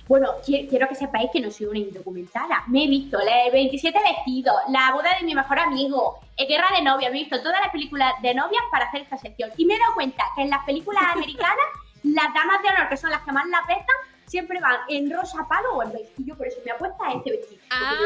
Bueno, 0.08 0.34
qui- 0.44 0.66
quiero 0.68 0.88
que 0.88 0.94
sepáis 0.96 1.30
que 1.32 1.40
no 1.40 1.50
soy 1.50 1.66
una 1.66 1.78
indocumentada. 1.78 2.64
Me 2.66 2.84
he 2.84 2.88
visto 2.88 3.16
los 3.18 3.52
27 3.52 3.98
vestidos, 4.02 4.54
la 4.68 4.90
boda 4.92 5.10
de 5.18 5.24
mi 5.24 5.34
mejor 5.34 5.58
amigo, 5.60 6.18
eh, 6.36 6.46
Guerra 6.46 6.68
de 6.76 6.82
novia, 6.82 7.10
me 7.10 7.16
he 7.18 7.20
visto 7.20 7.40
todas 7.42 7.60
las 7.60 7.70
películas 7.70 8.12
de 8.22 8.34
novias 8.34 8.62
para 8.72 8.86
hacer 8.86 9.02
esta 9.02 9.16
sección. 9.18 9.50
Y 9.56 9.64
me 9.66 9.74
he 9.74 9.78
dado 9.78 9.94
cuenta 9.94 10.24
que 10.34 10.42
en 10.42 10.50
las 10.50 10.64
películas 10.64 11.02
americanas, 11.14 11.66
las 12.02 12.34
damas 12.34 12.62
de 12.62 12.68
honor, 12.70 12.88
que 12.88 12.96
son 12.96 13.10
las 13.10 13.22
que 13.22 13.30
más 13.32 13.46
la 13.46 13.60
petan, 13.66 13.96
siempre 14.26 14.58
van 14.60 14.76
en 14.88 15.10
rosa 15.12 15.46
palo 15.48 15.74
o 15.74 15.82
en 15.82 15.92
yo 16.18 16.36
por 16.36 16.46
eso 16.46 16.58
me 16.64 16.70
apuesto 16.72 17.02
a 17.04 17.12
este 17.12 17.30
vestido. 17.32 17.60
porque 17.60 17.74
Ah, 17.74 17.98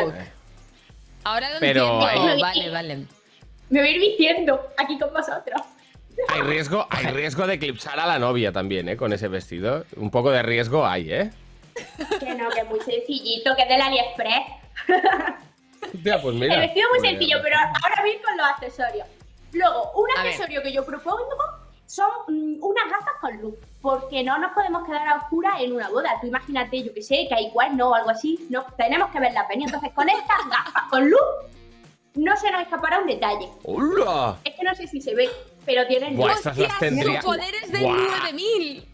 el. 0.00 0.14
Ahora 1.24 1.50
lo 1.54 1.60
Pero 1.60 1.84
entiendo. 2.02 2.40
Vale, 2.42 2.70
vale. 2.70 2.96
Me 3.70 3.80
voy 3.80 3.88
a 3.88 3.92
ir 3.92 4.00
vistiendo 4.00 4.68
aquí 4.76 4.98
con 4.98 5.12
vosotros. 5.12 5.60
Hay 6.28 6.42
riesgo, 6.42 6.86
hay 6.90 7.06
riesgo 7.06 7.46
de 7.46 7.54
eclipsar 7.54 7.98
a 7.98 8.06
la 8.06 8.18
novia 8.18 8.52
también, 8.52 8.88
¿eh? 8.88 8.96
Con 8.96 9.12
ese 9.12 9.28
vestido. 9.28 9.84
Un 9.96 10.10
poco 10.10 10.30
de 10.30 10.42
riesgo 10.42 10.86
hay, 10.86 11.12
¿eh? 11.12 11.30
Que 12.20 12.34
no, 12.34 12.48
que 12.50 12.60
es 12.60 12.68
muy 12.68 12.80
sencillito, 12.80 13.54
que 13.56 13.62
es 13.62 13.68
del 13.68 13.80
AliExpress. 13.80 14.42
Hostia, 15.94 16.22
pues 16.22 16.34
mira. 16.36 16.54
el 16.54 16.60
vestido 16.60 16.86
es 16.86 16.90
muy 16.90 16.98
Pues 17.00 17.10
sencillo, 17.10 17.36
mira. 17.38 17.42
pero 17.42 17.58
ahora 17.58 18.02
con 18.24 18.36
los 18.36 18.46
accesorios. 18.46 19.06
Luego, 19.52 19.92
un 19.96 20.06
A 20.16 20.22
ver. 20.22 20.32
accesorio 20.32 20.62
que 20.62 20.72
yo 20.72 20.84
propongo 20.84 21.36
son 21.86 22.08
mm, 22.28 22.62
unas 22.64 22.84
gafas 22.90 23.14
con 23.20 23.36
luz, 23.40 23.54
porque 23.82 24.22
no 24.22 24.38
nos 24.38 24.52
podemos 24.52 24.86
quedar 24.86 25.06
a 25.08 25.16
oscuras 25.16 25.54
en 25.60 25.72
una 25.74 25.88
boda. 25.90 26.18
Tú 26.20 26.26
imagínate, 26.28 26.82
yo 26.82 26.94
que 26.94 27.02
sé, 27.02 27.26
que 27.28 27.34
hay 27.34 27.50
cuerno 27.50 27.90
o 27.90 27.94
algo 27.94 28.10
así, 28.10 28.46
no, 28.48 28.64
tenemos 28.78 29.10
que 29.10 29.20
ver 29.20 29.32
la 29.32 29.46
venir. 29.46 29.66
Entonces, 29.66 29.92
con 29.92 30.08
estas 30.08 30.38
gafas 30.48 30.84
con 30.88 31.10
luz, 31.10 31.20
no 32.14 32.34
se 32.36 32.50
nos 32.50 32.62
escapará 32.62 32.98
un 33.00 33.06
detalle. 33.06 33.48
¡Hola! 33.64 34.36
Es 34.44 34.54
que 34.54 34.62
no 34.62 34.74
sé 34.74 34.86
si 34.86 35.02
se 35.02 35.14
ve, 35.14 35.28
pero 35.64 35.86
tienen 35.86 36.16
Buah, 36.16 36.32
estas 36.32 36.58
las 36.58 36.78
tendría. 36.78 37.20
Su 37.20 37.26
poder 37.26 37.54
es 37.62 37.72
de 37.72 37.80
Buah, 37.80 37.96
9000. 38.32 38.88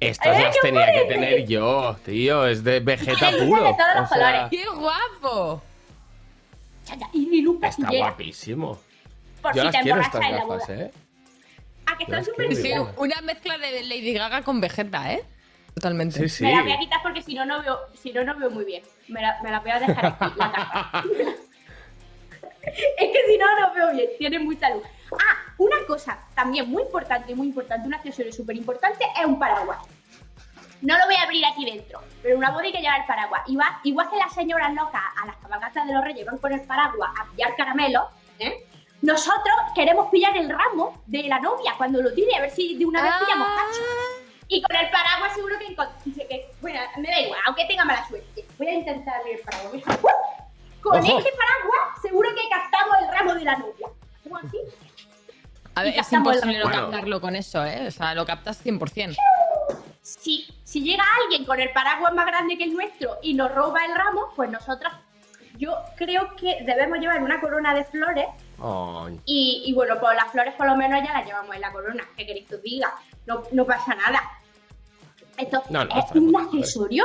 Estas 0.00 0.36
¡Eh, 0.38 0.42
las 0.42 0.60
tenía 0.60 0.92
que 0.92 1.04
tener 1.08 1.46
yo, 1.46 1.96
tío. 2.04 2.46
Es 2.46 2.62
de 2.62 2.80
Vegeta 2.80 3.30
puro. 3.32 3.64
de 3.64 3.72
todos 3.74 3.94
los 3.96 4.10
O 4.10 4.14
sea, 4.14 4.18
colores. 4.18 4.42
¡Qué 4.50 4.64
guapo! 4.68 5.62
Está 7.62 7.90
guapísimo. 7.90 8.78
por 9.42 9.54
Yo 9.54 9.60
si 9.60 9.66
las 9.66 9.72
te 9.76 9.82
quiero 9.82 10.00
estas 10.00 10.24
en 10.24 10.32
la 10.32 10.44
gafas. 10.44 10.68
¿eh? 10.70 10.90
Ah, 11.86 11.96
que 11.96 12.04
están 12.04 12.24
súper 12.24 12.54
Sí, 12.54 12.72
una 12.96 13.20
mezcla 13.22 13.58
de 13.58 13.82
Lady 13.84 14.12
Gaga 14.12 14.42
con 14.42 14.60
Vegeta, 14.60 15.12
¿eh? 15.12 15.24
Totalmente. 15.74 16.18
Sí, 16.20 16.28
sí. 16.28 16.44
Me 16.44 16.54
la 16.54 16.62
voy 16.62 16.72
a 16.72 16.78
quitar 16.78 17.00
porque 17.02 17.22
si 17.22 17.34
no, 17.34 17.44
no 17.44 17.62
veo, 17.62 17.78
si 18.00 18.12
no, 18.12 18.24
no 18.24 18.36
veo 18.38 18.50
muy 18.50 18.64
bien. 18.64 18.82
Me 19.08 19.20
la, 19.20 19.40
me 19.42 19.50
la 19.50 19.60
voy 19.60 19.70
a 19.70 19.80
dejar 19.80 20.06
aquí, 20.06 20.32
la 20.36 20.52
caja. 20.52 21.04
es 22.62 23.12
que 23.12 23.18
si 23.26 23.38
no, 23.38 23.60
no 23.60 23.74
veo 23.74 23.92
bien. 23.92 24.08
Tiene 24.18 24.38
mucha 24.38 24.70
luz. 24.70 24.82
Ah, 25.12 25.36
una 25.58 25.76
cosa 25.86 26.18
también 26.34 26.68
muy 26.68 26.82
importante, 26.82 27.34
muy 27.34 27.48
importante, 27.48 27.86
un 27.86 27.94
accesorio 27.94 28.32
súper 28.32 28.56
importante 28.56 29.04
es 29.18 29.24
un 29.24 29.38
paraguas. 29.38 29.78
No 30.80 30.96
lo 30.96 31.06
voy 31.06 31.16
a 31.16 31.22
abrir 31.22 31.44
aquí 31.44 31.64
dentro, 31.64 32.00
pero 32.22 32.38
una 32.38 32.50
boda 32.50 32.62
hay 32.64 32.72
que 32.72 32.80
llevar 32.80 33.00
el 33.00 33.06
paraguas. 33.06 33.42
Igual, 33.46 33.68
igual 33.82 34.10
que 34.10 34.16
las 34.16 34.32
señoras 34.32 34.72
locas 34.74 35.02
a 35.20 35.26
las 35.26 35.36
cabalgatas 35.36 35.86
de 35.86 35.92
los 35.92 36.04
reyes 36.04 36.24
van 36.24 36.38
con 36.38 36.52
el 36.52 36.60
paraguas 36.62 37.10
a 37.18 37.24
pillar 37.30 37.56
caramelos, 37.56 38.04
¿eh? 38.38 38.64
nosotros 39.02 39.56
queremos 39.74 40.10
pillar 40.10 40.36
el 40.36 40.48
ramo 40.48 41.02
de 41.06 41.22
la 41.24 41.38
novia 41.38 41.74
cuando 41.76 42.02
lo 42.02 42.12
tire, 42.12 42.34
a 42.36 42.40
ver 42.40 42.50
si 42.50 42.76
de 42.76 42.86
una 42.86 43.02
vez 43.02 43.12
pillamos 43.20 43.48
cacho. 43.48 43.82
Y 44.48 44.62
con 44.62 44.76
el 44.76 44.90
paraguas 44.90 45.34
seguro 45.34 45.56
que, 45.58 46.26
que 46.26 46.50
bueno, 46.60 46.80
me 46.96 47.08
da 47.08 47.20
igual, 47.20 47.40
aunque 47.46 47.64
tenga 47.66 47.84
mala 47.84 48.06
suerte. 48.08 48.44
Voy 48.56 48.66
a 48.68 48.74
intentar 48.74 49.20
abrir 49.20 49.36
el 49.36 49.40
paraguas. 49.42 49.82
¡Uh! 50.02 50.80
Con 50.80 50.98
Ojo. 50.98 51.18
este 51.18 51.30
paraguas 51.32 52.02
seguro 52.02 52.30
que 52.34 52.48
captamos 52.48 52.96
el 53.02 53.12
ramo 53.12 53.34
de 53.34 53.44
la 53.44 53.56
novia. 53.56 53.88
¿Hacemos 54.20 54.44
así? 54.44 54.58
A 55.78 55.82
ver, 55.82 55.94
Y 55.94 55.98
es 55.98 56.12
imposible 56.12 56.58
no 56.58 56.70
captarlo 56.70 57.20
con 57.20 57.36
eso, 57.36 57.64
¿eh? 57.64 57.86
O 57.86 57.90
sea, 57.92 58.14
lo 58.14 58.26
captas 58.26 58.64
100%. 58.64 59.16
Si, 60.02 60.48
si 60.64 60.82
llega 60.82 61.04
alguien 61.22 61.44
con 61.44 61.60
el 61.60 61.70
paraguas 61.70 62.12
más 62.14 62.26
grande 62.26 62.58
que 62.58 62.64
el 62.64 62.72
nuestro 62.72 63.18
y 63.22 63.34
nos 63.34 63.54
roba 63.54 63.84
el 63.84 63.94
ramo, 63.94 64.32
pues 64.34 64.50
nosotros, 64.50 64.92
yo 65.56 65.76
creo 65.96 66.34
que 66.34 66.64
debemos 66.64 66.98
llevar 66.98 67.22
una 67.22 67.40
corona 67.40 67.74
de 67.74 67.84
flores 67.84 68.26
Ay. 68.60 69.20
y, 69.24 69.62
y 69.66 69.72
bueno, 69.74 70.00
pues 70.00 70.16
las 70.16 70.32
flores 70.32 70.54
por 70.54 70.66
lo 70.66 70.74
menos 70.76 71.00
ya 71.06 71.12
las 71.12 71.26
llevamos 71.26 71.54
en 71.54 71.60
la 71.60 71.70
corona. 71.70 72.04
¿Qué 72.16 72.26
queréis 72.26 72.48
que 72.48 72.56
os 72.56 72.62
diga? 72.62 72.92
No, 73.26 73.44
no 73.52 73.64
pasa 73.64 73.94
nada. 73.94 74.20
Esto 75.36 75.62
No, 75.70 75.84
no, 75.84 75.96
es 75.96 76.10
un 76.12 76.34
accesorio 76.34 77.04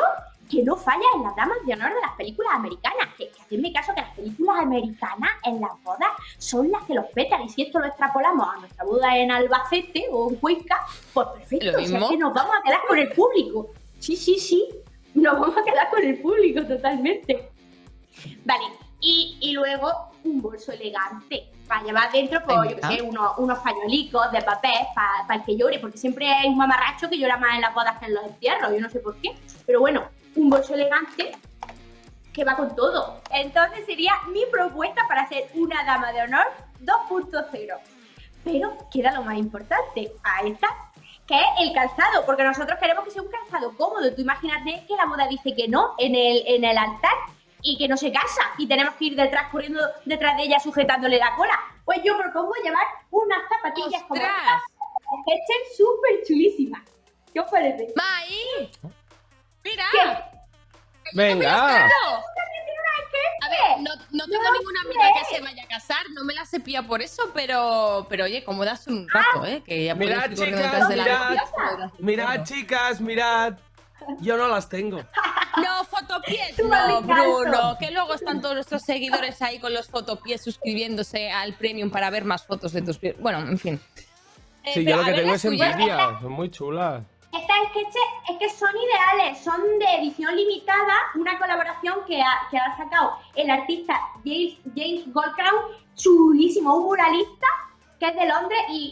que 0.53 0.63
no 0.63 0.75
falla 0.75 1.05
en 1.15 1.24
las 1.24 1.36
damas 1.36 1.57
de 1.65 1.74
honor 1.74 1.93
de 1.93 2.01
las 2.01 2.12
películas 2.15 2.53
americanas. 2.53 3.10
Que, 3.17 3.29
que 3.29 3.41
hacedme 3.41 3.74
caso 3.74 3.93
que 3.95 4.01
las 4.01 4.15
películas 4.15 4.60
americanas 4.60 5.31
en 5.43 5.60
las 5.62 5.72
bodas 5.83 6.10
son 6.38 6.72
las 6.72 6.83
que 6.83 6.93
los 6.93 7.05
petan. 7.07 7.43
Y 7.43 7.50
si 7.50 7.63
esto 7.63 7.79
lo 7.79 7.88
extrapolamos 7.88 8.48
a 8.48 8.60
nuestra 8.60 8.86
boda 8.86 9.17
en 9.17 9.31
Albacete 9.31 10.05
o 10.12 10.29
en 10.29 10.36
Cuenca, 10.36 10.86
pues 11.13 11.27
perfecto. 11.29 11.72
Lo 11.72 11.77
O 11.77 11.86
sea, 11.86 12.10
que 12.10 12.17
nos 12.17 12.33
vamos 12.33 12.55
a 12.60 12.63
quedar 12.63 12.81
con 12.88 12.98
el 13.00 13.10
público. 13.10 13.69
Sí, 14.00 14.15
sí, 14.15 14.38
sí. 14.38 14.67
Nos 15.15 15.39
vamos 15.39 15.57
a 15.57 15.63
quedar 15.63 15.89
con 15.89 16.03
el 16.03 16.19
público 16.22 16.65
totalmente. 16.65 17.50
Vale, 18.45 18.65
y, 19.00 19.38
y 19.41 19.53
luego 19.53 20.13
un 20.24 20.41
bolso 20.41 20.72
elegante. 20.72 21.50
Para 21.67 21.83
llevar 21.83 22.12
dentro, 22.12 22.41
pues, 22.45 22.72
yo 22.72 22.88
sé, 22.88 23.01
unos, 23.01 23.38
unos 23.38 23.60
pañuelicos 23.60 24.31
de 24.31 24.41
papel 24.41 24.72
para 24.93 25.39
el 25.39 25.45
que 25.45 25.57
llore, 25.57 25.79
porque 25.79 25.98
siempre 25.98 26.27
hay 26.29 26.50
un 26.50 26.57
mamarracho 26.57 27.10
que 27.10 27.17
llora 27.17 27.38
más 27.38 27.55
en 27.55 27.62
las 27.62 27.74
bodas 27.74 27.98
que 28.00 28.05
en 28.05 28.13
los 28.13 28.25
entierros, 28.25 28.72
yo 28.72 28.81
no 28.81 28.89
sé 28.89 29.00
por 29.00 29.15
qué. 29.17 29.33
Pero 29.65 29.79
bueno, 29.79 30.03
un 30.35 30.49
bolso 30.49 30.73
elegante 30.73 31.31
que 32.33 32.43
va 32.43 32.55
con 32.55 32.75
todo. 32.75 33.21
Entonces 33.29 33.85
sería 33.85 34.13
mi 34.31 34.45
propuesta 34.51 35.07
para 35.07 35.27
ser 35.27 35.49
una 35.53 35.83
dama 35.83 36.11
de 36.11 36.23
honor 36.23 36.47
2.0. 36.81 37.77
Pero 38.43 38.77
queda 38.91 39.11
lo 39.11 39.23
más 39.23 39.37
importante, 39.37 40.11
ahí 40.23 40.51
está, 40.51 40.67
que 41.25 41.35
es 41.35 41.47
el 41.61 41.73
calzado, 41.73 42.25
porque 42.25 42.43
nosotros 42.43 42.77
queremos 42.79 43.05
que 43.05 43.11
sea 43.11 43.21
un 43.21 43.29
calzado 43.29 43.75
cómodo. 43.77 44.13
Tú 44.13 44.21
imagínate 44.21 44.85
que 44.85 44.95
la 44.95 45.05
boda 45.05 45.27
dice 45.27 45.55
que 45.55 45.67
no 45.67 45.93
en 45.97 46.15
el, 46.15 46.43
en 46.47 46.63
el 46.65 46.77
altar 46.77 47.13
y 47.61 47.77
que 47.77 47.87
no 47.87 47.95
se 47.95 48.11
casa 48.11 48.41
y 48.57 48.67
tenemos 48.67 48.95
que 48.95 49.05
ir 49.05 49.15
detrás 49.15 49.49
corriendo 49.49 49.79
detrás 50.03 50.35
de 50.35 50.43
ella 50.43 50.59
sujetándole 50.59 51.17
la 51.17 51.35
cola. 51.35 51.57
Pues 51.85 51.99
yo 52.03 52.17
propongo 52.17 52.53
llevar 52.61 52.85
unas 53.11 53.41
zapatillas 53.47 54.03
como 54.03 54.21
¡Ostras! 54.21 54.37
estas, 54.37 54.63
que 55.25 55.33
estén 55.33 55.77
súper 55.77 56.23
chulísimas. 56.27 56.81
¿Qué 57.33 57.39
os 57.39 57.49
parece? 57.49 57.93
¡Mai! 57.95 58.69
¡Mira! 59.63 59.86
¿Qué? 59.91 61.10
Venga. 61.13 61.86
A 61.86 63.50
ver, 63.50 63.82
no, 63.82 63.91
no 64.12 64.25
tengo 64.25 64.43
No 64.43 64.53
ninguna 64.58 64.82
sé. 64.82 64.88
amiga 64.88 65.03
que 65.20 65.36
se 65.36 65.41
vaya 65.41 65.63
a 65.63 65.67
casar, 65.67 66.05
no 66.13 66.24
me 66.24 66.34
la 66.34 66.46
sepía 66.46 66.84
por 66.84 67.01
eso, 67.01 67.32
pero, 67.34 68.05
pero 68.10 68.25
oye, 68.25 68.43
como 68.43 68.63
das 68.65 68.88
un 68.88 69.08
rato, 69.10 69.46
¿eh? 69.46 69.62
Que 69.65 69.86
ya 69.86 69.96
Mirad, 69.96 70.29
chicas, 70.34 70.50
detrás 70.60 70.89
de 70.89 70.96
la 70.96 71.03
mirad. 71.03 71.91
Mirad, 72.00 72.43
chicas, 72.43 73.01
mirad. 73.01 73.53
Yo 74.20 74.36
no 74.38 74.48
las 74.48 74.67
tengo. 74.70 74.98
No, 75.58 75.84
fotopies, 75.86 76.58
no. 76.63 77.01
Bruno, 77.03 77.77
que 77.79 77.91
luego 77.91 78.13
están 78.15 78.41
todos 78.41 78.55
nuestros 78.55 78.82
seguidores 78.82 79.41
ahí 79.41 79.60
con 79.60 79.74
los 79.74 79.88
fotopies 79.88 80.41
suscribiéndose 80.43 81.32
al 81.32 81.53
premium 81.53 81.89
para 81.89 82.10
ver 82.10 82.25
más 82.25 82.46
fotos 82.46 82.74
de 82.74 82.82
tus 82.82 82.98
pies. 82.98 83.15
Bueno, 83.20 83.39
en 83.39 83.58
fin. 83.60 83.79
Eh, 84.63 84.72
Sí, 84.74 84.84
yo 84.86 84.96
lo 84.98 85.03
que 85.05 85.12
ver 85.12 85.20
tengo 85.22 85.34
es 85.36 85.46
envidia. 85.46 86.17
Son 86.22 86.32
muy 86.32 86.50
chulas. 86.50 87.03
Estas 87.33 87.57
sketches 87.69 88.03
es 88.29 88.37
que 88.37 88.49
son 88.49 88.69
ideales, 88.77 89.39
son 89.43 89.59
de 89.79 89.85
edición 89.95 90.35
limitada, 90.35 90.93
una 91.15 91.37
colaboración 91.39 92.05
que 92.05 92.21
ha, 92.21 92.47
que 92.51 92.57
ha 92.57 92.77
sacado 92.77 93.17
el 93.35 93.49
artista 93.49 93.99
James, 94.23 94.53
James 94.75 95.11
Goldcrown, 95.11 95.71
chulísimo, 95.95 96.75
un 96.75 96.83
muralista 96.85 97.47
que 97.99 98.07
es 98.07 98.15
de 98.15 98.25
Londres 98.27 98.59
y, 98.69 98.91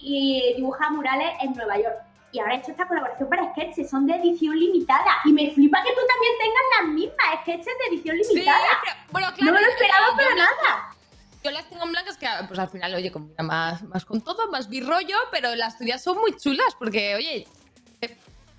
y 0.53 0.55
dibuja 0.55 0.89
murales 0.89 1.29
en 1.41 1.53
Nueva 1.53 1.77
York. 1.77 1.97
Y 2.31 2.39
ahora 2.39 2.55
he 2.55 2.57
hecho 2.59 2.71
esta 2.71 2.87
colaboración 2.87 3.29
para 3.29 3.51
sketches, 3.51 3.89
son 3.89 4.07
de 4.07 4.15
edición 4.15 4.57
limitada. 4.57 5.17
Y 5.25 5.33
me 5.33 5.51
flipa 5.51 5.83
que 5.83 5.89
tú 5.91 5.99
también 6.07 6.33
tengas 6.39 6.63
las 6.79 6.87
mismas 6.93 7.41
sketches 7.41 7.65
de 7.77 7.95
edición 7.95 8.17
Sí, 8.23 8.33
limitada. 8.35 8.59
pero, 8.83 8.95
bueno, 9.11 9.27
claro, 9.35 9.45
no 9.45 9.51
me 9.51 9.61
lo 9.61 9.67
yo- 9.67 9.73
esperaba 9.73 10.05
yo 10.11 10.15
para 10.15 10.29
las- 10.29 10.37
nada. 10.37 10.95
Yo 11.43 11.51
las 11.51 11.69
tengo 11.69 11.83
en 11.83 11.91
blancas 11.91 12.17
que, 12.17 12.27
pues 12.47 12.57
al 12.59 12.69
final, 12.69 12.95
oye, 12.95 13.11
combina 13.11 13.43
más, 13.43 13.83
más 13.83 14.05
con 14.05 14.21
todo, 14.21 14.49
más 14.49 14.69
birrollo, 14.69 15.17
pero 15.31 15.53
las 15.55 15.77
tuyas 15.77 16.01
son 16.03 16.19
muy 16.19 16.35
chulas 16.37 16.73
porque, 16.79 17.15
oye, 17.15 17.47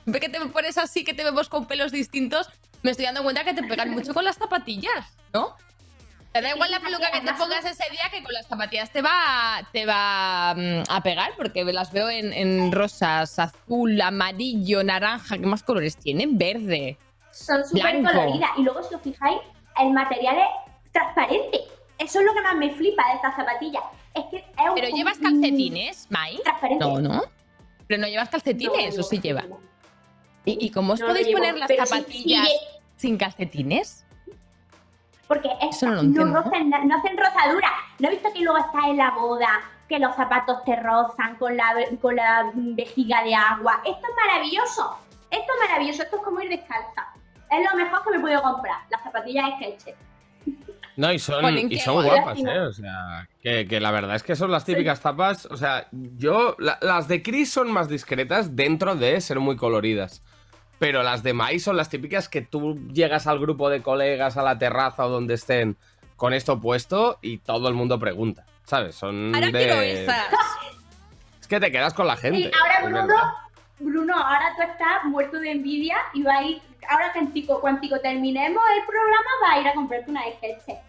Siempre 0.04 0.21
que 0.21 0.28
te 0.28 0.40
pones 0.47 0.78
así, 0.78 1.04
que 1.04 1.14
te 1.14 1.23
vemos 1.25 1.49
con 1.49 1.66
pelos 1.66 1.92
distintos, 1.92 2.50
me 2.82 2.90
estoy 2.90 3.06
dando 3.06 3.23
cuenta 3.23 3.44
que 3.44 3.54
te 3.54 3.62
pegan 3.62 3.90
mucho 3.90 4.12
con 4.12 4.25
las 4.25 4.37
zapatillas, 4.37 5.16
¿no? 5.32 5.56
Te 6.32 6.40
da 6.40 6.54
igual 6.54 6.71
la 6.71 6.80
peluca 6.80 7.11
que 7.11 7.21
te 7.21 7.32
pongas 7.35 7.64
ese 7.66 7.85
día 7.90 8.00
que 8.11 8.23
con 8.23 8.32
las 8.32 8.47
zapatillas 8.47 8.90
te 8.90 9.02
va, 9.02 9.61
te 9.71 9.85
va 9.85 10.54
mm, 10.56 10.82
a 10.88 11.02
pegar, 11.02 11.32
porque 11.37 11.62
las 11.64 11.92
veo 11.92 12.09
en, 12.09 12.32
en 12.32 12.73
rosas, 12.73 13.38
azul, 13.38 14.00
amarillo, 14.00 14.82
naranja. 14.82 15.37
¿Qué 15.37 15.47
más 15.47 15.62
colores 15.62 15.97
tienen? 15.99 16.38
Verde. 16.38 16.97
Son 17.32 17.62
súper 17.64 18.02
coloridas. 18.02 18.50
Y 18.56 18.62
luego, 18.62 18.82
si 18.82 18.94
os 18.94 19.02
fijáis, 19.02 19.38
el 19.78 19.92
material 19.92 20.38
es 20.38 20.92
transparente. 20.92 21.61
Eso 21.99 22.21
es 22.21 22.25
lo 22.25 22.32
que 22.32 22.40
más 22.40 22.56
me 22.56 22.71
flipa 22.75 23.06
de 23.09 23.14
estas 23.16 23.37
zapatillas. 23.37 23.82
Es 24.14 24.25
que 24.30 24.37
es 24.38 24.68
un 24.68 24.75
¿Pero 24.75 24.88
llevas 24.88 25.18
calcetines, 25.18 26.06
Mai? 26.11 26.38
Transparente. 26.42 26.85
No, 26.85 26.99
¿no? 26.99 27.23
Pero 27.87 28.00
no 28.00 28.09
llevas 28.09 28.30
calcetines, 28.30 28.97
No, 28.97 29.00
o 29.00 29.04
sí 29.04 29.21
lleva. 29.21 29.42
no. 29.42 29.72
¿Y, 30.44 30.66
y 30.66 30.70
cómo 30.70 30.94
os 30.94 31.00
No 31.00 31.06
podéis 31.08 31.28
poner 31.28 31.56
las 31.56 31.68
pero 31.68 31.87
zapatillas 31.87 32.46
sí, 32.49 32.54
sin 32.96 33.16
calcetines? 33.16 34.04
Porque 35.28 35.49
es, 35.62 35.76
Eso 35.76 35.87
no 35.87 35.92
lo 35.94 36.02
no, 36.02 36.08
entiendo. 36.08 36.42
rozan 36.42 36.70
na- 36.70 36.84
no 36.84 36.96
hacen 36.99 37.16
rozadura. 37.16 37.70
¿No 37.99 38.08
has 38.08 38.14
visto 38.14 38.32
que 38.34 38.40
luego 38.40 38.58
estás 38.58 38.84
en 38.87 38.96
la 38.99 39.11
boda, 39.12 39.49
que 39.88 39.99
los 39.99 40.14
zapatos 40.16 40.62
te 40.64 40.76
rozan 40.76 41.37
con 41.37 41.56
la, 41.56 41.75
con 42.00 42.16
la 42.16 42.50
vejiga 42.54 43.22
de 43.25 43.34
agua? 43.34 43.80
Esto 43.84 44.06
es 44.08 44.14
maravilloso. 44.26 44.96
Esto 45.30 45.52
es 45.54 45.68
maravilloso. 45.68 46.02
Esto 46.02 46.16
es 46.16 46.22
como 46.22 46.40
ir 46.40 46.50
descalza. 46.50 47.06
Es 47.50 47.70
lo 47.70 47.76
mejor 47.76 48.02
que 48.04 48.11
me 48.11 48.20
puedo 48.20 48.42
comprar. 48.42 48.78
Las 48.90 49.02
zapatillas 49.02 49.44
Skechers. 49.56 49.96
No, 50.96 51.11
y 51.11 51.18
son, 51.18 51.56
y 51.72 51.78
son 51.78 52.04
guapas. 52.04 52.38
¿eh? 52.40 52.58
O 52.61 52.72
sea, 52.72 53.26
que, 53.42 53.66
que 53.66 53.80
la 53.80 53.90
verdad 53.92 54.14
es 54.16 54.22
que 54.22 54.37
son 54.37 54.50
las 54.50 54.66
típicas 54.66 55.00
tapas. 55.00 55.46
O 55.46 55.56
sea, 55.56 55.87
yo. 55.92 56.54
la- 56.58 56.78
las 56.82 57.08
de 57.08 57.23
Chris 57.23 57.50
son 57.50 57.73
más 57.73 57.88
discretas 57.88 58.54
dentro 58.54 58.95
de 58.97 59.19
ser 59.23 59.40
muy 59.40 59.56
coloridas. 59.56 60.23
Pero 60.82 61.04
las 61.04 61.23
de 61.23 61.32
Mai 61.32 61.60
son 61.60 61.76
las 61.76 61.88
típicas 61.88 62.28
que 62.28 62.40
tú 62.42 62.76
llegas 62.92 63.28
al 63.28 63.38
grupo 63.38 63.71
de 63.71 63.82
colegas, 63.84 64.36
a 64.36 64.42
la 64.42 64.58
terraza 64.58 65.06
o 65.06 65.10
donde 65.10 65.34
estén 65.34 65.76
con 66.16 66.34
esto 66.34 66.60
puesto 66.60 67.21
y 67.23 67.38
todo 67.38 67.68
el 67.68 67.75
mundo 67.75 68.00
pregunta. 68.00 68.45
¿Sabes? 68.64 68.97
Son 68.97 69.32
Ahora 69.32 69.47
de. 69.47 69.52
quiero 69.52 69.80
esas. 69.80 70.26
Es 71.40 71.47
que 71.47 71.60
te 71.60 71.71
quedas 71.71 71.95
con 71.95 72.08
la 72.08 72.16
gente. 72.16 72.38
Y 72.40 72.45
ahora 72.60 72.80
Bruno. 72.84 73.14
Bruno, 73.78 74.14
ahora 74.16 74.54
tú 74.56 74.62
estás 74.62 75.04
muerto 75.04 75.38
de 75.38 75.52
envidia 75.52 75.97
y 76.14 76.23
va 76.25 76.38
a 76.38 76.42
ir, 76.45 76.60
ahora 76.88 77.12
cuantico, 77.12 77.60
cuantico 77.60 77.99
terminemos 78.00 78.62
el 78.76 78.84
programa, 78.84 79.30
va 79.45 79.52
a 79.54 79.60
ir 79.60 79.68
a 79.68 79.75
comprarte 79.75 80.10
una. 80.10 80.21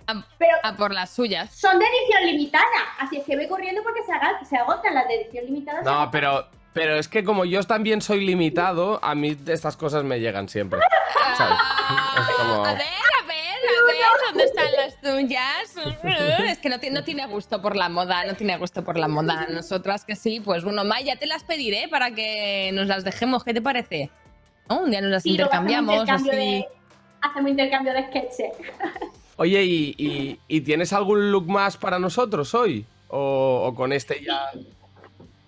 A, 0.07 0.25
Pero 0.39 0.51
a 0.63 0.75
por 0.75 0.91
las 0.91 1.09
suyas. 1.11 1.51
son 1.53 1.77
de 1.79 1.85
edición 1.85 2.25
limitada, 2.31 2.63
así 2.99 3.17
es 3.17 3.25
que 3.25 3.35
ve 3.35 3.47
corriendo 3.47 3.81
porque 3.83 4.01
se, 4.03 4.11
haga- 4.13 4.43
se 4.45 4.57
agotan 4.57 4.93
las 4.95 5.07
de 5.07 5.21
edición 5.21 5.45
limitada. 5.45 5.81
No, 5.81 6.09
pero, 6.11 6.47
pero 6.73 6.95
es 6.97 7.07
que 7.07 7.23
como 7.23 7.45
yo 7.45 7.61
también 7.63 8.01
soy 8.01 8.25
limitado, 8.25 8.99
a 9.03 9.15
mí 9.15 9.37
estas 9.47 9.77
cosas 9.77 10.03
me 10.03 10.19
llegan 10.19 10.49
siempre. 10.49 10.79
¿Sabes? 11.37 11.57
Es 12.19 12.35
como- 12.35 12.65
A 12.65 12.73
ver, 12.73 12.81
a 12.81 13.27
ver, 13.27 13.37
a 13.37 13.85
ver, 13.87 13.97
¿dónde 14.27 14.43
están 14.43 14.71
las 14.77 15.01
tuyas? 15.01 15.75
Es 16.49 16.59
que 16.59 16.69
no, 16.69 16.79
ti- 16.79 16.89
no 16.89 17.03
tiene 17.03 17.25
gusto 17.27 17.61
por 17.61 17.75
la 17.75 17.89
moda, 17.89 18.25
no 18.25 18.35
tiene 18.35 18.57
gusto 18.57 18.83
por 18.83 18.97
la 18.97 19.07
moda. 19.07 19.47
Nosotras 19.49 20.05
que 20.05 20.15
sí, 20.15 20.39
pues 20.39 20.63
bueno, 20.63 20.83
May, 20.85 21.05
ya 21.05 21.15
te 21.15 21.25
las 21.27 21.43
pediré 21.43 21.87
para 21.87 22.11
que 22.11 22.71
nos 22.73 22.87
las 22.87 23.03
dejemos. 23.03 23.43
¿Qué 23.43 23.53
te 23.53 23.61
parece? 23.61 24.09
¿No? 24.69 24.79
Un 24.83 24.91
día 24.91 25.01
nos 25.01 25.11
las 25.11 25.23
Sí, 25.23 25.35
luego 25.37 25.51
hacemos 25.51 25.71
intercambiamos 25.71 26.01
intercambio 26.09 26.31
así. 26.31 26.39
de- 26.41 26.67
hacemos 27.21 27.51
intercambio 27.51 27.93
de 27.93 28.03
sketches. 28.07 28.51
Oye, 29.37 29.63
¿y, 29.63 29.95
y- 29.97 30.39
y 30.47 30.61
tienes 30.61 30.93
algún 30.93 31.31
look 31.31 31.47
más 31.47 31.75
para 31.77 31.97
nosotros 31.99 32.53
hoy? 32.53 32.85
¿O, 33.09 33.63
o 33.67 33.75
con 33.75 33.91
este 33.93 34.23
ya? 34.23 34.51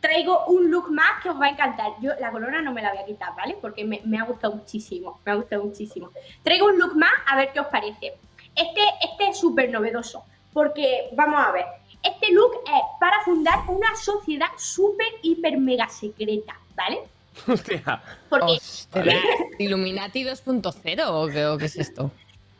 Traigo 0.05 0.45
un 0.45 0.69
look 0.69 0.91
más 0.91 1.19
que 1.23 1.29
os 1.31 1.41
va 1.41 1.47
a 1.47 1.49
encantar. 1.49 1.93
Yo 1.99 2.11
la 2.19 2.29
corona 2.29 2.61
no 2.61 2.71
me 2.71 2.83
la 2.83 2.91
voy 2.91 2.99
a 2.99 3.05
quitar, 3.05 3.35
¿vale? 3.35 3.57
Porque 3.59 3.83
me, 3.83 4.01
me 4.05 4.19
ha 4.19 4.23
gustado 4.23 4.53
muchísimo. 4.53 5.19
Me 5.25 5.31
ha 5.31 5.35
gustado 5.35 5.63
muchísimo. 5.63 6.11
Traigo 6.43 6.67
un 6.67 6.77
look 6.77 6.95
más 6.95 7.11
a 7.25 7.35
ver 7.35 7.51
qué 7.51 7.59
os 7.59 7.65
parece. 7.67 8.13
Este, 8.55 8.81
este 9.01 9.29
es 9.29 9.39
súper 9.39 9.71
novedoso. 9.71 10.23
Porque, 10.53 11.09
vamos 11.13 11.43
a 11.43 11.51
ver. 11.51 11.65
Este 12.03 12.31
look 12.31 12.51
es 12.67 12.81
para 12.99 13.19
fundar 13.23 13.61
una 13.67 13.95
sociedad 13.95 14.49
súper, 14.57 15.07
hiper, 15.23 15.57
mega 15.57 15.89
secreta, 15.89 16.55
¿vale? 16.75 16.99
Hostia. 17.47 17.99
Porque 18.29 18.57
Ostras, 18.57 19.15
Illuminati 19.57 20.23
2.0 20.23 21.03
¿o 21.07 21.27
qué, 21.27 21.45
o 21.47 21.57
qué 21.57 21.65
es 21.65 21.77
esto? 21.77 22.11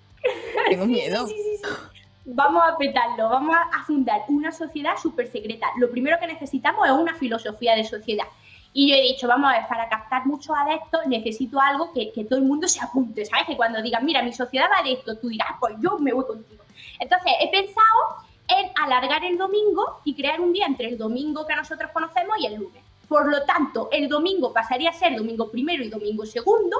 Tengo 0.69 0.87
miedo. 0.87 1.27
Sí, 1.27 1.35
sí, 1.35 1.57
sí, 1.57 1.63
sí. 1.63 1.94
Vamos 2.25 2.63
a 2.67 2.77
petarlo, 2.77 3.29
vamos 3.29 3.55
a- 3.55 3.83
fundar 3.83 4.21
una 4.29 4.51
sociedad 4.51 4.97
súper 5.01 5.27
secreta. 5.31 5.67
Lo 5.77 5.91
primero 5.91 6.17
que 6.19 6.25
necesitamos 6.27 6.85
es 6.87 6.91
una 6.93 7.13
filosofía 7.13 7.75
de 7.75 7.83
sociedad. 7.83 8.25
Y 8.73 8.89
yo 8.89 8.95
he 8.95 9.01
dicho, 9.01 9.27
vamos 9.27 9.51
a 9.53 9.59
ver, 9.59 9.67
para 9.69 9.87
captar 9.87 10.25
muchos 10.25 10.55
adeptos 10.57 11.05
necesito 11.07 11.61
algo 11.61 11.93
que, 11.93 12.11
que 12.11 12.25
todo 12.25 12.39
el 12.39 12.45
mundo 12.45 12.67
se 12.67 12.81
apunte, 12.83 13.25
¿sabes? 13.25 13.45
Que 13.45 13.55
cuando 13.55 13.81
digan, 13.81 14.03
mira, 14.03 14.21
mi 14.23 14.33
sociedad 14.33 14.67
va 14.75 14.83
de 14.83 14.93
esto, 14.93 15.17
tú 15.17 15.29
dirás, 15.29 15.49
pues 15.59 15.75
yo 15.79 15.97
me 15.99 16.11
voy 16.13 16.25
contigo. 16.25 16.63
Entonces, 16.99 17.31
he 17.39 17.49
pensado 17.51 17.99
en 18.47 18.71
alargar 18.83 19.23
el 19.23 19.37
domingo 19.37 20.01
y 20.03 20.13
crear 20.15 20.41
un 20.41 20.51
día 20.51 20.65
entre 20.65 20.87
el 20.89 20.97
domingo 20.97 21.45
que 21.47 21.55
nosotros 21.55 21.91
conocemos 21.93 22.37
y 22.39 22.47
el 22.47 22.55
lunes. 22.55 22.83
Por 23.07 23.29
lo 23.31 23.43
tanto, 23.45 23.87
el 23.91 24.09
domingo 24.09 24.51
pasaría 24.51 24.89
a 24.89 24.93
ser 24.93 25.15
domingo 25.15 25.49
primero 25.51 25.83
y 25.83 25.89
domingo 25.89 26.25
segundo, 26.25 26.77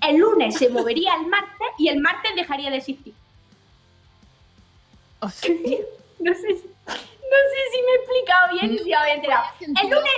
el 0.00 0.16
lunes 0.16 0.56
se 0.56 0.68
movería 0.70 1.12
al 1.14 1.26
martes 1.26 1.68
y 1.78 1.88
el 1.88 2.00
martes 2.00 2.34
dejaría 2.34 2.70
de 2.70 2.78
existir. 2.78 3.14
No 5.20 5.30
sé 5.30 5.48
si, 5.48 5.76
no 6.20 6.34
sé 6.34 7.60
si 7.72 7.82
me 7.82 7.92
he 7.92 7.96
explicado 7.96 8.52
bien, 8.52 8.78
si 8.84 8.92
os 8.92 8.98
habéis 9.00 9.16
enterado. 9.16 9.44
El 9.60 9.90
lunes, 9.90 10.12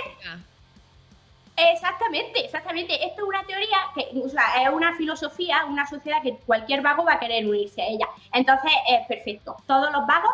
exactamente, 1.57 2.45
exactamente. 2.45 2.93
Esto 3.05 3.21
es 3.23 3.27
una 3.27 3.43
teoría 3.45 3.77
que, 3.95 4.07
o 4.19 4.29
sea, 4.29 4.63
es 4.63 4.69
una 4.69 4.95
filosofía, 4.95 5.65
una 5.65 5.87
sociedad 5.87 6.21
que 6.21 6.35
cualquier 6.45 6.81
vago 6.81 7.03
va 7.03 7.13
a 7.13 7.19
querer 7.19 7.45
unirse 7.45 7.81
a 7.81 7.87
ella. 7.87 8.07
Entonces, 8.33 8.71
es 8.89 9.07
perfecto. 9.07 9.55
Todos 9.67 9.91
los 9.91 10.05
vagos 10.07 10.31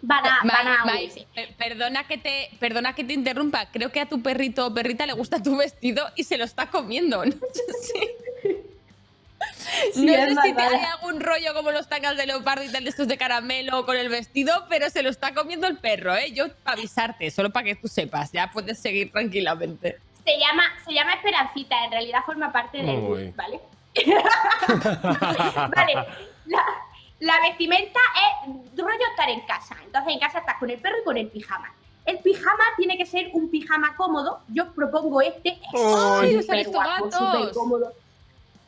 van 0.00 0.26
a, 0.26 0.40
van 0.44 0.66
a 0.68 0.84
unirse. 0.84 1.26
per- 1.34 1.54
perdona 1.56 2.06
que 2.06 2.18
te 2.18 2.50
perdona 2.58 2.94
que 2.94 3.04
te 3.04 3.12
interrumpa. 3.12 3.66
Creo 3.70 3.90
que 3.92 4.00
a 4.00 4.06
tu 4.06 4.22
perrito 4.22 4.66
o 4.66 4.74
perrita 4.74 5.06
le 5.06 5.12
gusta 5.12 5.42
tu 5.42 5.56
vestido 5.56 6.04
y 6.16 6.24
se 6.24 6.38
lo 6.38 6.44
está 6.44 6.66
comiendo. 6.70 7.24
No 7.24 7.32
sé 7.32 7.72
si, 7.82 8.48
Sí, 9.94 10.06
no 10.06 10.12
es 10.12 10.34
sé 10.34 10.42
si 10.42 10.60
hay 10.60 10.84
algún 10.84 11.20
rollo 11.20 11.54
como 11.54 11.70
los 11.70 11.88
tacas 11.88 12.16
de 12.16 12.26
leopardo 12.26 12.64
y 12.64 12.70
tal 12.70 12.84
de 12.84 12.90
estos 12.90 13.08
de 13.08 13.16
caramelo 13.18 13.84
con 13.84 13.96
el 13.96 14.08
vestido, 14.08 14.66
pero 14.68 14.88
se 14.90 15.02
lo 15.02 15.10
está 15.10 15.34
comiendo 15.34 15.66
el 15.66 15.78
perro, 15.78 16.14
¿eh? 16.14 16.32
Yo 16.32 16.52
para 16.62 16.78
avisarte, 16.78 17.30
solo 17.30 17.50
para 17.50 17.64
que 17.64 17.76
tú 17.76 17.88
sepas, 17.88 18.32
ya 18.32 18.50
puedes 18.52 18.78
seguir 18.78 19.12
tranquilamente. 19.12 19.98
Se 20.24 20.38
llama, 20.38 20.64
se 20.84 20.92
llama 20.92 21.14
Esperancita, 21.14 21.84
en 21.84 21.90
realidad 21.90 22.20
forma 22.24 22.52
parte 22.52 22.78
del 22.78 22.96
look, 22.96 23.34
¿vale? 23.36 23.60
vale, 25.76 25.94
la, 26.46 26.64
la 27.20 27.40
vestimenta 27.40 28.00
es 28.16 28.76
rollo 28.76 29.06
estar 29.10 29.28
en 29.30 29.40
casa. 29.42 29.76
Entonces 29.84 30.14
en 30.14 30.20
casa 30.20 30.38
estás 30.38 30.58
con 30.58 30.70
el 30.70 30.78
perro 30.78 30.96
y 31.00 31.04
con 31.04 31.16
el 31.16 31.28
pijama. 31.28 31.72
El 32.04 32.18
pijama 32.18 32.64
tiene 32.76 32.98
que 32.98 33.06
ser 33.06 33.30
un 33.32 33.48
pijama 33.48 33.94
cómodo. 33.96 34.40
Yo 34.48 34.72
propongo 34.72 35.20
este. 35.20 35.50
Es 35.50 35.58
¡Ay, 35.74 36.42
súper 36.42 36.68
guapo, 36.68 37.10
súper 37.12 37.52
cómodo. 37.52 37.92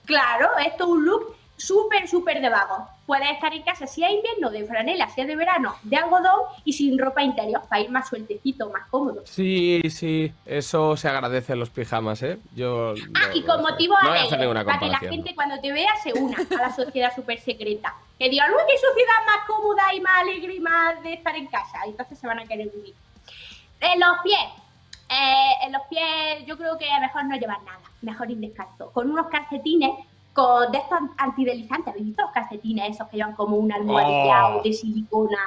Claro, 0.04 0.48
esto 0.64 0.84
es 0.84 0.90
un 0.90 1.04
look 1.04 1.36
súper, 1.56 2.06
súper 2.08 2.40
de 2.40 2.48
vago. 2.50 2.88
Puedes 3.06 3.30
estar 3.30 3.52
en 3.54 3.62
casa 3.62 3.86
si 3.86 4.02
es 4.02 4.10
invierno, 4.10 4.50
de 4.50 4.64
franela, 4.66 5.08
si 5.10 5.20
es 5.20 5.26
de 5.26 5.36
verano, 5.36 5.74
de 5.82 5.96
algodón 5.96 6.40
y 6.64 6.72
sin 6.72 6.98
ropa 6.98 7.22
interior 7.22 7.62
para 7.68 7.82
ir 7.82 7.90
más 7.90 8.08
sueltecito, 8.08 8.70
más 8.70 8.86
cómodo. 8.88 9.22
Sí, 9.26 9.82
sí, 9.90 10.32
eso 10.46 10.96
se 10.96 11.08
agradece 11.08 11.52
en 11.52 11.60
los 11.60 11.70
pijamas, 11.70 12.22
¿eh? 12.22 12.38
Yo. 12.54 12.94
Ah, 13.14 13.28
no- 13.28 13.34
y 13.36 13.42
con 13.42 13.62
no 13.62 13.70
motivo 13.70 13.94
No 14.02 14.08
a 14.10 14.12
alegre, 14.14 14.64
para 14.64 14.78
que 14.78 14.86
la 14.86 14.98
gente 14.98 15.34
cuando 15.34 15.60
te 15.60 15.70
vea 15.72 15.94
se 16.02 16.12
una 16.14 16.36
a 16.38 16.54
la 16.68 16.74
sociedad 16.74 17.14
súper 17.14 17.38
secreta. 17.40 17.94
Que 18.18 18.28
digan, 18.30 18.50
uy, 18.50 18.58
qué 18.68 18.78
sociedad 18.78 19.26
más 19.26 19.46
cómoda 19.46 19.92
y 19.94 20.00
más 20.00 20.20
alegre 20.22 20.54
y 20.54 20.60
más 20.60 21.02
de 21.02 21.12
estar 21.14 21.36
en 21.36 21.46
casa. 21.46 21.78
Y 21.86 21.90
entonces 21.90 22.18
se 22.18 22.26
van 22.26 22.38
a 22.38 22.46
querer 22.46 22.70
unir. 22.74 22.94
En 23.80 24.00
los 24.00 24.18
pies. 24.22 24.38
eh, 25.10 25.66
en 25.66 25.72
los 25.72 25.82
pies 25.90 26.46
yo 26.46 26.56
creo 26.56 26.78
que 26.78 26.86
mejor 27.00 27.24
no 27.26 27.36
llevar 27.36 27.62
nada. 27.64 27.80
Mejor 28.04 28.30
ir 28.30 28.38
descalzo. 28.38 28.90
Con 28.92 29.10
unos 29.10 29.26
calcetines 29.28 29.90
con, 30.32 30.70
de 30.72 30.78
estos 30.78 30.98
antidelizantes. 31.16 31.88
¿Habéis 31.88 32.06
visto 32.06 32.22
los 32.22 32.32
calcetines 32.32 32.94
esos 32.94 33.08
que 33.08 33.16
llevan 33.16 33.34
como 33.34 33.56
una 33.56 33.76
almohadilla 33.76 34.48
Oh. 34.48 34.58
o 34.58 34.62
de 34.62 34.72
silicona? 34.72 35.38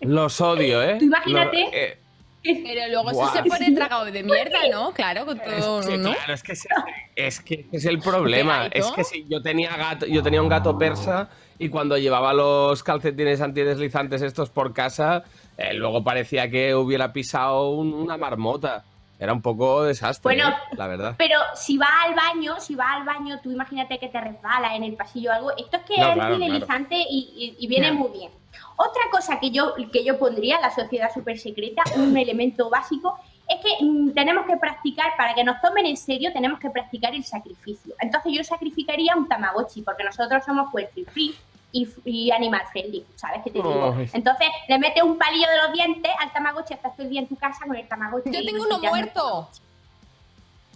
Los 0.00 0.40
odio, 0.40 0.82
¿eh? 0.82 0.96
Tú 0.98 1.04
imagínate. 1.04 1.60
Lo- 1.62 1.68
eh, 1.72 1.98
Pero 2.44 2.88
luego 2.90 3.10
eso 3.12 3.32
se 3.34 3.42
pone 3.44 3.70
tragado 3.72 4.04
de 4.06 4.22
mierda, 4.22 4.58
¿no? 4.70 4.92
Claro, 4.92 5.24
con 5.26 5.38
todo, 5.38 5.78
Es 5.80 5.86
que, 5.86 5.96
¿no? 5.98 6.12
claro, 6.12 6.32
es 6.34 6.42
que 6.42 6.52
ese 6.52 6.68
es, 7.14 7.40
que 7.40 7.54
ese 7.54 7.76
es 7.76 7.84
el 7.86 8.00
problema. 8.00 8.66
Es 8.66 8.90
que 8.90 9.04
si 9.04 9.24
yo 9.28 9.40
tenía 9.42 9.76
gato, 9.76 10.06
yo 10.06 10.22
tenía 10.24 10.42
un 10.42 10.48
gato 10.48 10.76
persa 10.76 11.28
y 11.58 11.68
cuando 11.68 11.96
llevaba 11.98 12.32
los 12.32 12.82
calcetines 12.82 13.40
antideslizantes 13.40 14.22
estos 14.22 14.50
por 14.50 14.72
casa, 14.72 15.22
eh, 15.56 15.72
luego 15.74 16.02
parecía 16.02 16.50
que 16.50 16.74
hubiera 16.74 17.12
pisado 17.12 17.70
un- 17.70 17.94
una 17.94 18.16
marmota. 18.16 18.84
Era 19.22 19.32
un 19.32 19.40
poco 19.40 19.84
desastre, 19.84 20.22
Bueno, 20.34 20.48
¿eh? 20.50 20.74
la 20.76 20.86
verdad. 20.88 21.14
Pero 21.16 21.38
si 21.54 21.78
vas 21.78 21.90
al 22.06 22.14
baño, 22.16 22.58
si 22.58 22.74
vas 22.74 22.88
al 22.96 23.04
baño, 23.04 23.38
tú 23.40 23.52
imagínate 23.52 23.98
que 24.00 24.08
te 24.08 24.20
resbalas 24.20 24.74
en 24.74 24.82
el 24.82 24.94
pasillo 24.94 25.30
o 25.30 25.32
algo. 25.34 25.50
Esto 25.56 25.76
es 25.76 25.82
que 25.84 25.96
No, 25.96 26.08
es 26.08 26.14
claro, 26.14 26.34
antideslizante 26.34 26.96
y, 26.96 27.54
y- 27.58 27.64
y 27.64 27.66
viene 27.68 27.92
muy 27.92 28.10
bien. 28.10 28.32
Otra 28.76 29.02
cosa 29.12 29.38
que 29.38 29.52
yo, 29.52 29.74
que 29.92 30.02
yo 30.04 30.18
pondría, 30.18 30.58
la 30.60 30.70
sociedad 30.74 31.08
súper 31.14 31.38
secreta, 31.38 31.82
un 31.94 32.16
elemento 32.24 32.68
básico, 32.68 33.16
es 33.48 33.60
que 33.60 33.84
mm, 33.84 34.10
tenemos 34.12 34.44
que 34.46 34.56
practicar, 34.56 35.12
para 35.16 35.34
que 35.34 35.44
nos 35.44 35.60
tomen 35.60 35.86
en 35.86 35.96
serio, 35.96 36.32
tenemos 36.32 36.58
que 36.58 36.70
practicar 36.70 37.14
el 37.14 37.22
sacrificio. 37.22 37.94
Entonces 38.00 38.32
yo 38.34 38.42
sacrificaría 38.42 39.14
un 39.14 39.28
Tamagotchi, 39.28 39.82
porque 39.82 40.02
nosotros 40.02 40.42
somos 40.44 40.68
cruelty 40.72 41.04
free 41.04 41.34
y, 41.72 41.88
y 42.04 42.30
animal 42.30 42.62
friendly, 42.70 43.04
¿sabes 43.16 43.40
qué 43.44 43.50
te 43.50 43.58
digo? 43.58 43.94
Ay. 43.96 44.08
Entonces 44.12 44.46
le 44.68 44.78
metes 44.78 45.02
un 45.02 45.16
palillo 45.18 45.48
de 45.48 45.56
los 45.58 45.72
dientes 45.72 46.12
al 46.20 46.32
Tamagotchi, 46.32 46.74
estás 46.74 46.94
todo 46.94 47.04
el 47.04 47.10
día 47.10 47.20
en 47.20 47.28
tu 47.28 47.36
casa 47.36 47.64
con 47.66 47.74
el 47.74 47.88
Tamagotchi. 47.88 48.30
Yo 48.30 48.44
tengo 48.44 48.64
uno 48.64 48.78
muerto. 48.78 49.48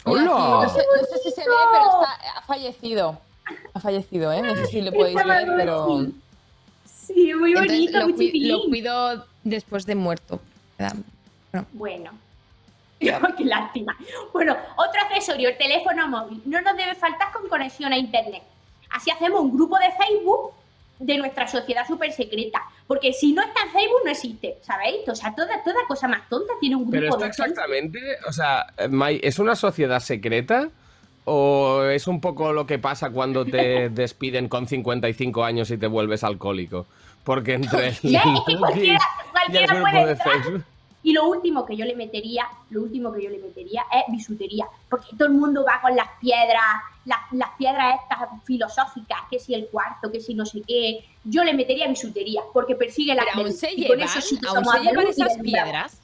¡Hola! 0.05 0.25
No 0.25 0.69
sé, 0.69 0.79
no 0.79 1.07
sé 1.07 1.19
si 1.23 1.31
se 1.33 1.41
ve, 1.43 1.55
pero 1.73 1.85
está, 1.85 2.39
ha 2.39 2.43
fallecido. 2.43 3.19
Ha 3.75 3.81
fallecido, 3.81 4.33
¿eh? 4.33 4.43
No 4.43 4.55
sé 4.57 4.67
si 4.67 4.81
lo 4.81 4.93
podéis 4.93 5.17
ver, 5.17 5.47
pero. 5.57 6.07
Sí, 6.85 7.33
muy 7.35 7.51
Entonces, 7.51 7.73
bonito, 7.73 7.99
lo, 7.99 8.05
muy 8.07 8.13
cui- 8.15 8.27
chiquitín. 8.27 8.53
lo 8.53 8.65
cuido 8.65 9.27
después 9.45 9.87
de 9.87 9.95
muerto. 9.95 10.41
¿verdad? 10.79 10.97
Bueno. 11.73 12.11
Qué 12.99 13.45
lástima. 13.45 13.97
Bueno, 14.33 14.57
otro 14.77 15.01
accesorio, 15.03 15.49
el 15.51 15.59
teléfono 15.59 16.09
móvil. 16.09 16.43
No 16.47 16.61
nos 16.63 16.77
debe 16.77 16.95
faltar 16.95 17.33
con 17.33 17.49
conexión 17.49 17.93
a 17.93 17.99
internet. 17.99 18.43
Así 18.91 19.11
hacemos 19.11 19.41
un 19.41 19.53
grupo 19.53 19.77
de 19.79 19.91
Facebook 19.93 20.53
de 20.99 21.19
nuestra 21.19 21.47
sociedad 21.47 21.87
súper 21.87 22.13
secreta. 22.13 22.63
Porque 22.87 23.13
si 23.13 23.33
no 23.33 23.43
está 23.43 23.63
en 23.65 23.71
Facebook, 23.71 24.01
no 24.05 24.11
existe, 24.11 24.57
¿sabéis? 24.63 25.09
O 25.09 25.15
sea, 25.15 25.35
toda, 25.35 25.63
toda 25.63 25.77
cosa 25.89 26.09
más 26.09 26.29
tonta 26.29 26.53
tiene 26.61 26.77
un 26.77 26.83
grupo 26.83 26.93
Pero 26.93 27.07
esto 27.09 27.19
de 27.19 27.25
Facebook. 27.33 27.51
exactamente, 27.51 28.01
o 28.29 28.33
sea, 28.33 28.67
Mai, 28.89 29.21
¿es 29.23 29.39
una 29.39 29.57
sociedad 29.57 30.01
secreta? 30.01 30.69
¿O 31.25 31.83
es 31.83 32.07
un 32.07 32.21
poco 32.21 32.53
lo 32.53 32.67
que 32.67 32.79
pasa 32.79 33.11
cuando 33.11 33.45
te 33.45 33.89
despiden 33.91 34.49
con 34.49 34.67
55 34.69 35.45
años 35.45 35.71
y 35.73 35.77
te 35.77 35.89
vuelves 35.89 36.23
alcohólico? 36.23 36.87
Porque 37.25 37.55
entre 37.55 37.89
el 37.89 37.95
Ya, 38.03 38.21
es 38.23 38.41
que 38.47 38.57
cualquiera, 38.57 38.99
y 39.49 39.57
el 39.57 39.67
cualquiera 39.67 39.75
grupo 39.75 39.91
puede 39.91 40.05
de 40.07 40.13
entrar. 40.13 40.43
Facebook. 40.43 40.65
Y 41.03 41.13
lo 41.13 41.29
último 41.29 41.65
que 41.65 41.77
yo 41.77 41.85
le 41.85 41.95
metería, 41.95 42.49
lo 42.71 42.83
último 42.83 43.13
que 43.13 43.23
yo 43.23 43.31
le 43.31 43.39
metería 43.39 43.83
es 43.93 44.13
bisutería. 44.13 44.67
Porque 44.89 45.07
todo 45.17 45.29
el 45.29 45.35
mundo 45.35 45.65
va 45.65 45.81
con 45.81 45.95
las 45.95 46.09
piedras, 46.21 46.63
las, 47.05 47.21
las 47.31 47.51
piedras 47.57 48.01
estas 48.03 48.29
filosóficas, 48.45 49.19
que 49.31 49.39
si 49.39 49.55
el 49.55 49.69
cuarto, 49.69 50.11
que 50.11 50.21
si 50.21 50.35
no 50.35 50.45
sé 50.45 50.63
qué. 50.67 51.05
Yo 51.23 51.45
le 51.45 51.55
metería 51.55 51.87
bisutería, 51.87 52.43
porque 52.53 52.75
persigue 52.75 53.15
la 53.15 53.23
Pero 53.25 53.47
aún 53.47 53.53
se 53.53 53.73
y 53.73 53.87
con 53.87 53.99
llevan, 53.99 54.09
eso 54.17 54.21
sí 54.21 54.41
que 54.41 54.49
aún 54.49 54.65
se 54.65 54.81
llevan 54.81 55.07
esas 55.07 55.39
piedras. 55.39 56.01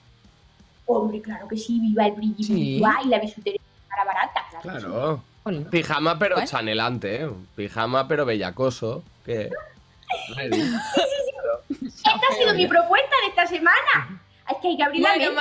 Hombre, 0.86 1.20
claro 1.20 1.48
que 1.48 1.56
sí, 1.56 1.80
viva 1.80 2.06
el 2.06 2.12
brillo 2.12 2.44
Sí. 2.44 2.82
y 3.04 3.08
la 3.08 3.18
bisutería 3.18 3.60
para 3.88 4.04
barata, 4.04 4.44
claro. 4.62 5.16
sí. 5.16 5.66
Pijama 5.70 6.18
pero 6.18 6.38
¿Eh? 6.38 6.44
chanelante, 6.46 7.24
¿eh? 7.24 7.30
Pijama 7.56 8.06
pero 8.06 8.24
bellacoso. 8.24 9.02
Que... 9.24 9.50
Ready. 10.36 10.60
Esta 11.70 12.10
ha 12.30 12.34
sido 12.36 12.54
mi 12.54 12.66
propuesta 12.66 13.16
de 13.22 13.28
esta 13.28 13.46
semana. 13.46 14.22
Es 14.52 14.58
que 14.62 14.68
hay 14.68 14.76
que 14.76 14.82
abrir 14.82 15.02
la 15.02 15.08
Bueno, 15.10 15.24
mente. 15.32 15.40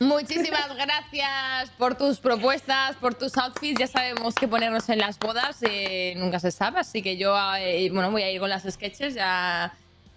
Mai, 0.00 0.08
muchísimas 0.08 0.74
gracias 0.76 1.70
por 1.78 1.94
tus 1.96 2.18
propuestas, 2.18 2.96
por 2.96 3.14
tus 3.14 3.36
outfits. 3.38 3.78
Ya 3.78 3.86
sabemos 3.86 4.34
qué 4.34 4.48
ponernos 4.48 4.88
en 4.88 4.98
las 4.98 5.18
bodas, 5.18 5.58
eh, 5.62 6.14
nunca 6.16 6.40
se 6.40 6.50
sabe. 6.50 6.80
Así 6.80 7.02
que 7.02 7.16
yo, 7.16 7.34
eh, 7.56 7.88
bueno, 7.92 8.10
voy 8.10 8.22
a 8.22 8.30
ir 8.30 8.40
con 8.40 8.50
las 8.50 8.64
sketches 8.64 9.14
ya. 9.14 9.72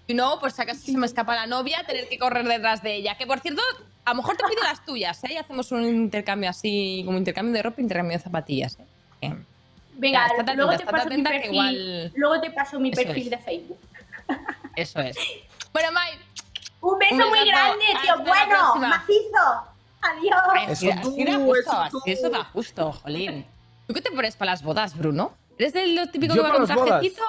Y 0.07 0.13
no, 0.13 0.39
pues 0.39 0.53
si 0.53 0.61
acaso 0.61 0.81
se 0.81 0.97
me 0.97 1.05
escapa 1.05 1.35
la 1.35 1.47
novia, 1.47 1.83
tener 1.85 2.07
que 2.07 2.17
correr 2.17 2.45
detrás 2.47 2.81
de 2.83 2.95
ella. 2.95 3.15
Que 3.17 3.25
por 3.25 3.39
cierto, 3.39 3.61
a 4.05 4.11
lo 4.11 4.17
mejor 4.17 4.37
te 4.37 4.43
pido 4.47 4.61
las 4.63 4.83
tuyas, 4.85 5.23
¿eh? 5.23 5.33
Y 5.33 5.37
hacemos 5.37 5.71
un 5.71 5.83
intercambio 5.83 6.49
así, 6.49 7.01
como 7.05 7.17
intercambio 7.17 7.53
de 7.53 7.63
ropa, 7.63 7.81
intercambio 7.81 8.17
de 8.17 8.23
zapatillas. 8.23 8.77
¿eh? 9.21 9.33
Venga, 9.97 10.27
Ya, 10.45 10.53
luego 10.53 10.71
atenta, 10.71 10.85
te 10.85 10.91
paso 10.91 11.09
mi 11.09 11.15
que 11.15 11.23
perfil. 11.23 11.51
igual- 11.51 12.11
Luego 12.15 12.41
te 12.41 12.51
paso 12.51 12.79
mi 12.79 12.89
Eso 12.89 13.01
perfil 13.01 13.23
es. 13.23 13.29
de 13.29 13.37
Facebook. 13.39 13.79
Eso 14.75 14.99
es. 14.99 15.15
Bueno, 15.73 15.91
Mai, 15.91 16.09
Un 16.85 16.99
beso 16.99 17.15
Un 17.15 17.29
muy 17.29 17.47
grande, 17.47 17.85
tío. 18.01 18.15
Bueno, 18.19 18.75
macizo. 18.75 19.45
Adiós. 20.01 20.69
Así, 20.69 20.89
Eso 20.89 21.01
tú, 21.01 21.09
justo, 21.15 21.55
eso 21.55 21.89
tú. 21.89 21.99
eso 22.05 22.29
da 22.29 22.43
justo, 22.45 22.91
jolín. 22.91 23.45
¿Tú 23.87 23.93
qué 23.93 24.01
te 24.01 24.11
pones 24.11 24.35
para 24.35 24.51
las 24.51 24.61
bodas, 24.63 24.95
Bruno? 24.97 25.33
¿Eres 25.57 25.73
de 25.73 25.87
lo 25.87 26.07
típico 26.09 26.35
Yo 26.35 26.43
que 26.43 26.49
va 26.49 26.55
con 26.55 26.65
trajecito 26.67 27.23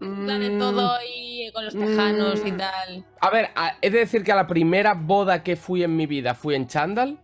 o 0.00 0.06
de 0.06 0.50
Mm. 0.50 0.58
todo 0.58 0.98
y 1.14 1.50
con 1.52 1.64
los 1.64 1.74
tejanos 1.74 2.40
y 2.46 2.52
Mm. 2.52 2.56
tal? 2.56 3.04
A 3.20 3.30
ver, 3.30 3.50
a- 3.54 3.76
he 3.82 3.90
de 3.90 3.98
decir 3.98 4.22
que 4.24 4.32
a 4.32 4.36
la 4.36 4.46
primera 4.46 4.94
boda 4.94 5.42
que 5.42 5.56
fui 5.56 5.82
en 5.82 5.94
mi 5.96 6.06
vida 6.06 6.34
fui 6.34 6.54
en 6.54 6.66
chándal. 6.68 7.18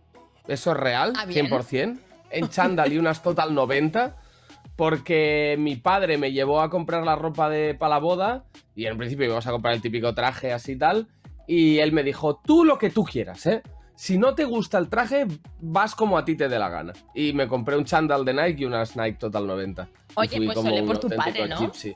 Eso 0.47 0.71
es 0.71 0.77
real, 0.77 1.13
Ah, 1.17 1.25
bien. 1.25 1.47
100%. 1.47 1.99
En 2.29 2.49
chándal 2.49 2.93
y 2.93 2.97
unas 2.99 3.23
total 3.23 3.55
90. 3.55 4.15
Porque 4.75 5.55
mi 5.59 5.75
padre 5.75 6.17
me 6.17 6.31
llevó 6.31 6.61
a 6.61 6.69
comprar 6.69 7.03
la 7.03 7.15
ropa 7.15 7.49
de, 7.49 7.73
para 7.73 7.95
la 7.95 7.99
boda. 7.99 8.43
Y 8.75 8.85
en 8.85 8.97
principio 8.97 9.25
íbamos 9.25 9.45
a 9.47 9.51
comprar 9.51 9.73
el 9.73 9.81
típico 9.81 10.13
traje 10.13 10.53
así 10.53 10.73
y 10.73 10.77
tal. 10.77 11.07
Y 11.51 11.79
él 11.79 11.91
me 11.93 12.03
dijo, 12.03 12.39
tú 12.45 12.63
lo 12.63 12.77
que 12.77 12.91
tú 12.91 13.03
quieras, 13.03 13.43
¿eh? 13.47 13.63
Si 13.95 14.19
no 14.19 14.35
te 14.35 14.45
gusta 14.45 14.77
el 14.77 14.87
traje, 14.87 15.25
vas 15.59 15.95
como 15.95 16.15
a 16.17 16.23
ti 16.23 16.35
te 16.35 16.47
dé 16.47 16.59
la 16.59 16.69
gana. 16.69 16.93
Y 17.15 17.33
me 17.33 17.47
compré 17.47 17.75
un 17.75 17.85
chándal 17.85 18.23
de 18.23 18.33
Nike 18.35 18.61
y 18.61 18.65
unas 18.65 18.95
Nike 18.95 19.17
Total 19.17 19.47
90. 19.47 19.89
Y 19.91 20.13
Oye, 20.15 20.45
pues 20.45 20.55
como 20.55 20.69
ole 20.69 20.81
un 20.81 20.87
por 20.87 20.99
tu 20.99 21.09
padre, 21.09 21.47
¿no? 21.47 21.57
gypsy. 21.59 21.95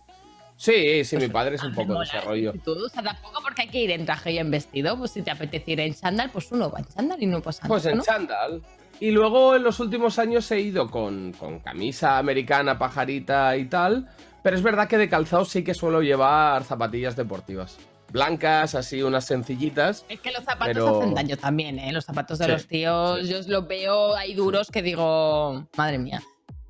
Sí, 0.58 1.04
sí, 1.06 1.18
mi 1.18 1.28
padre 1.30 1.56
es 1.58 1.64
un 1.64 1.72
Ah, 1.72 1.76
poco 1.76 2.00
de 2.00 2.04
ese 2.06 2.18
¿eh? 2.18 2.22
rollo. 2.22 2.54
Tú, 2.66 2.72
o 2.74 2.90
sea, 2.90 3.04
tampoco 3.04 3.40
porque 3.44 3.62
hay 3.62 3.68
que 3.70 3.80
ir 3.84 3.92
en 3.92 4.06
traje 4.06 4.32
y 4.32 4.40
en 4.40 4.50
vestido. 4.50 4.98
Pues 4.98 5.12
si 5.12 5.22
te 5.22 5.30
apetece 5.30 5.72
ir 5.72 5.80
en 5.82 5.94
chándal, 5.94 6.32
pues 6.32 6.52
uno 6.52 6.72
va 6.72 6.80
en 6.80 6.86
chándal 6.86 7.22
y 7.22 7.28
no 7.28 7.42
pasa 7.42 7.68
Pues 7.68 7.84
nada, 7.86 7.92
en 7.92 7.98
¿no? 8.00 8.04
chándal. 8.04 8.62
Y 9.00 9.12
luego 9.12 9.56
en 9.56 9.64
los 9.64 9.80
últimos 9.80 10.18
años 10.20 10.50
he 10.52 10.60
ido 10.60 10.90
con, 10.90 11.32
con 11.34 11.60
camisa 11.60 12.18
americana, 12.18 12.78
pajarita 12.80 13.56
y 13.56 13.66
tal. 13.66 14.10
Pero 14.42 14.56
es 14.58 14.64
verdad 14.64 14.88
que 14.90 14.98
de 14.98 15.08
calzado 15.08 15.46
sí 15.46 15.64
que 15.64 15.74
suelo 15.74 16.02
llevar 16.02 16.64
zapatillas 16.64 17.16
deportivas. 17.16 17.78
Blancas, 18.14 18.76
así 18.76 19.02
unas 19.02 19.26
sencillitas. 19.26 20.06
Es 20.08 20.20
que 20.20 20.32
los 20.32 20.44
zapatos 20.44 20.68
Pero- 20.68 21.00
hacen 21.02 21.16
daño 21.16 21.36
también, 21.36 21.80
¿eh? 21.80 21.92
Los 21.92 22.06
zapatos 22.06 22.38
de 22.38 22.46
Sí, 22.46 22.52
los 22.52 22.68
tíos, 22.68 23.20
sí. 23.22 23.28
yo 23.28 23.40
los 23.48 23.68
veo 23.68 24.16
ahí 24.16 24.36
duros 24.36 24.70
que 24.70 24.84
digo, 24.84 25.68
madre 25.76 25.98
mía. 25.98 26.22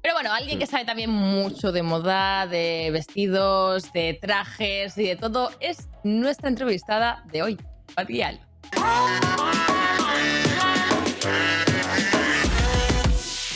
Pero 0.02 0.14
bueno, 0.16 0.32
alguien 0.34 0.58
que 0.58 0.66
sabe 0.66 0.86
también 0.86 1.10
mucho 1.10 1.74
de 1.74 1.84
moda, 1.84 2.48
de 2.48 2.90
vestidos, 2.94 3.92
de 3.92 4.14
trajes 4.22 4.98
y 4.98 5.04
de 5.04 5.18
todo, 5.18 5.52
es 5.60 5.90
nuestra 6.06 6.48
entrevistada 6.48 7.26
de 7.34 7.42
hoy, 7.44 7.58
Marial. 7.98 8.40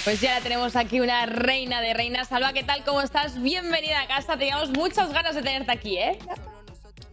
Pues 0.04 0.20
ya 0.22 0.36
la 0.36 0.42
tenemos 0.42 0.76
aquí, 0.76 1.00
una 1.00 1.26
reina 1.26 1.80
de 1.82 1.94
reinas. 1.94 2.28
Salva, 2.28 2.52
¿qué 2.52 2.64
tal? 2.64 2.84
¿Cómo 2.84 3.02
estás? 3.02 3.42
Bienvenida 3.42 4.02
a 4.02 4.08
casa. 4.08 4.38
Teníamos 4.38 4.70
muchas 4.72 5.12
ganas 5.14 5.36
de 5.36 5.42
tenerte 5.42 5.72
aquí, 5.72 5.98
¿eh? 5.98 6.20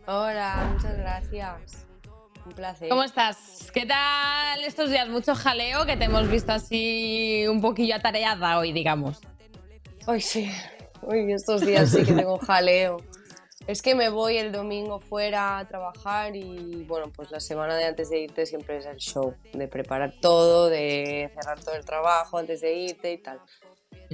Hola, 0.07 0.71
muchas 0.75 0.97
gracias. 0.99 1.87
Un 2.45 2.53
placer. 2.53 2.89
¿Cómo 2.91 3.05
estás? 3.05 3.71
¿Qué 3.73 3.87
tal 3.87 4.63
estos 4.65 4.91
días? 4.91 5.09
Mucho 5.09 5.35
jaleo, 5.35 5.87
que 5.87 5.97
te 5.97 6.05
hemos 6.05 6.29
visto 6.31 6.53
así 6.53 7.47
un 7.49 7.61
poquillo 7.61 7.97
atareada 7.97 8.59
hoy, 8.59 8.73
digamos. 8.73 9.21
Ay, 10.07 10.21
sí. 10.21 10.51
Uy, 11.03 11.33
estos 11.33 11.63
días 11.63 11.91
sí 11.91 12.05
que 12.05 12.13
tengo 12.13 12.39
jaleo. 12.39 12.99
Es 13.67 13.81
que 13.81 13.95
me 13.95 14.11
voy 14.11 14.37
el 14.37 14.53
domingo 14.53 15.01
fuera 15.01 15.57
a 15.59 15.67
trabajar 15.67 16.37
y 16.37 16.85
bueno, 16.85 17.11
pues 17.11 17.31
la 17.31 17.41
semana 17.41 17.75
de 17.77 17.87
antes 17.87 18.11
de 18.11 18.21
irte 18.21 18.45
siempre 18.45 18.77
es 18.77 18.85
el 18.85 18.99
show, 18.99 19.35
de 19.55 19.69
preparar 19.69 20.13
todo, 20.21 20.69
de 20.69 21.31
cerrar 21.35 21.59
todo 21.65 21.75
el 21.75 21.85
trabajo 21.87 22.37
antes 22.37 22.61
de 22.61 22.75
irte 22.75 23.13
y 23.15 23.19
tal. 23.19 23.41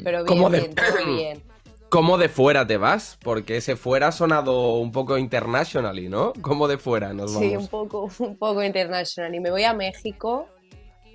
Pero 0.04 0.22
bien, 0.22 0.26
¿Cómo 0.26 0.50
de- 0.50 0.60
bien, 0.60 0.74
todo 0.76 1.04
bien. 1.16 1.42
¿Cómo 1.90 2.18
de 2.18 2.28
fuera 2.28 2.66
te 2.66 2.76
vas? 2.76 3.18
Porque 3.22 3.56
ese 3.56 3.74
fuera 3.76 4.08
ha 4.08 4.12
sonado 4.12 4.74
un 4.76 4.92
poco 4.92 5.18
internationally, 5.18 6.08
¿no? 6.08 6.32
¿Cómo 6.40 6.68
de 6.68 6.78
fuera 6.78 7.12
nos 7.12 7.32
Sí, 7.32 7.46
un 7.48 7.54
vamos? 7.54 7.68
poco, 7.68 8.10
un 8.20 8.36
poco 8.38 8.62
internacional. 8.62 9.34
Y 9.34 9.40
me 9.40 9.50
voy 9.50 9.64
a 9.64 9.74
México 9.74 10.48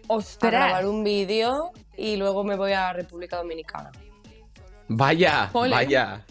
a 0.09 0.13
¡Ostras! 0.13 0.51
grabar 0.51 0.85
un 0.85 1.03
vídeo 1.03 1.71
y 1.97 2.17
luego 2.17 2.43
me 2.43 2.55
voy 2.57 2.73
a 2.73 2.91
República 2.93 3.37
Dominicana. 3.37 3.91
Vaya, 4.87 5.49
Ole. 5.53 5.71
vaya. 5.71 6.25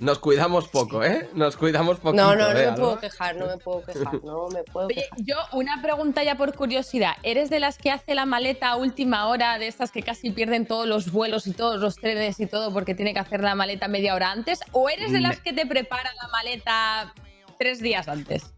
Nos 0.00 0.20
cuidamos 0.20 0.68
poco, 0.68 1.02
¿eh? 1.02 1.28
Nos 1.34 1.56
cuidamos 1.56 1.98
poquito. 1.98 2.22
No, 2.22 2.36
no, 2.36 2.52
no 2.52 2.58
¿eh, 2.58 2.70
me 2.70 2.76
puedo 2.76 3.00
quejar, 3.00 3.34
no 3.34 3.46
me 3.46 3.56
puedo 3.58 3.82
quejar, 3.82 4.22
no 4.22 4.48
me 4.48 4.62
puedo 4.62 4.86
Oye, 4.86 4.94
quejar. 4.94 5.18
yo 5.24 5.34
una 5.52 5.82
pregunta 5.82 6.22
ya 6.22 6.36
por 6.36 6.54
curiosidad. 6.54 7.14
¿Eres 7.24 7.50
de 7.50 7.58
las 7.58 7.78
que 7.78 7.90
hace 7.90 8.14
la 8.14 8.24
maleta 8.24 8.68
a 8.68 8.76
última 8.76 9.26
hora, 9.26 9.58
de 9.58 9.66
estas 9.66 9.90
que 9.90 10.02
casi 10.04 10.30
pierden 10.30 10.66
todos 10.66 10.86
los 10.86 11.10
vuelos 11.10 11.48
y 11.48 11.52
todos 11.52 11.80
los 11.80 11.96
trenes 11.96 12.38
y 12.38 12.46
todo 12.46 12.72
porque 12.72 12.94
tiene 12.94 13.12
que 13.12 13.18
hacer 13.18 13.40
la 13.40 13.56
maleta 13.56 13.88
media 13.88 14.14
hora 14.14 14.30
antes? 14.30 14.60
¿O 14.70 14.88
eres 14.88 15.10
de 15.10 15.20
las 15.20 15.40
que 15.40 15.52
te 15.52 15.66
prepara 15.66 16.12
la 16.22 16.28
maleta 16.28 17.12
tres 17.58 17.80
días 17.80 18.06
antes? 18.06 18.54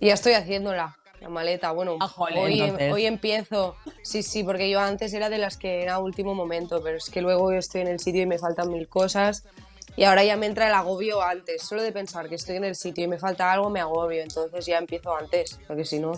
Y 0.00 0.06
ya 0.08 0.14
estoy 0.14 0.32
haciéndola, 0.32 0.96
la 1.20 1.28
maleta. 1.28 1.70
Bueno, 1.70 1.96
Ah, 2.00 2.08
jole, 2.08 2.40
hoy, 2.40 2.60
entonces. 2.60 2.92
hoy 2.92 3.06
empiezo. 3.06 3.76
Sí, 4.02 4.24
sí, 4.24 4.42
porque 4.42 4.68
yo 4.68 4.80
antes 4.80 5.14
era 5.14 5.30
de 5.30 5.38
las 5.38 5.56
que 5.56 5.84
era 5.84 6.00
último 6.00 6.34
momento, 6.34 6.80
pero 6.82 6.96
es 6.96 7.08
que 7.08 7.22
luego 7.22 7.52
yo 7.52 7.58
estoy 7.58 7.82
en 7.82 7.86
el 7.88 8.00
sitio 8.00 8.22
y 8.22 8.26
me 8.26 8.38
faltan 8.38 8.68
mil 8.72 8.88
cosas. 8.88 9.44
Y 9.96 10.04
ahora 10.04 10.24
ya 10.24 10.36
me 10.36 10.46
entra 10.46 10.68
el 10.68 10.74
agobio 10.74 11.22
antes. 11.22 11.62
Solo 11.62 11.82
de 11.82 11.92
pensar 11.92 12.28
que 12.28 12.36
estoy 12.36 12.56
en 12.56 12.64
el 12.64 12.74
sitio 12.74 13.04
y 13.04 13.08
me 13.08 13.18
falta 13.18 13.52
algo, 13.52 13.68
me 13.70 13.80
agobio. 13.80 14.22
Entonces 14.22 14.64
ya 14.66 14.78
empiezo 14.78 15.14
antes, 15.16 15.58
porque 15.66 15.84
si 15.84 15.98
no. 15.98 16.12